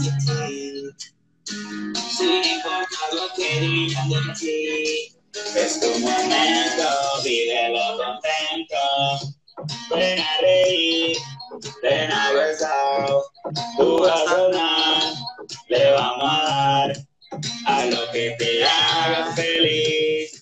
Sin 2.18 2.44
importar 2.46 3.12
lo 3.12 3.28
que 3.36 3.60
digan 3.60 4.10
de 4.10 4.34
ti. 4.40 5.16
Es 5.54 5.82
tu 5.82 6.00
momento, 6.00 6.88
vívelo 7.26 7.98
contento. 7.98 9.36
Ven 9.94 10.20
a 10.20 10.42
reír, 10.42 11.18
ven 11.84 12.10
a 12.10 12.32
besar. 12.32 13.10
Tú 13.78 14.00
vas 14.00 14.22
a 14.22 14.30
sonar, 14.30 15.14
le 15.68 15.92
vamos 15.92 16.32
a 16.32 16.44
dar 16.46 16.98
a 17.66 17.86
lo 17.86 18.12
que 18.14 18.34
te 18.40 18.64
haga 18.64 19.34
feliz. 19.36 20.07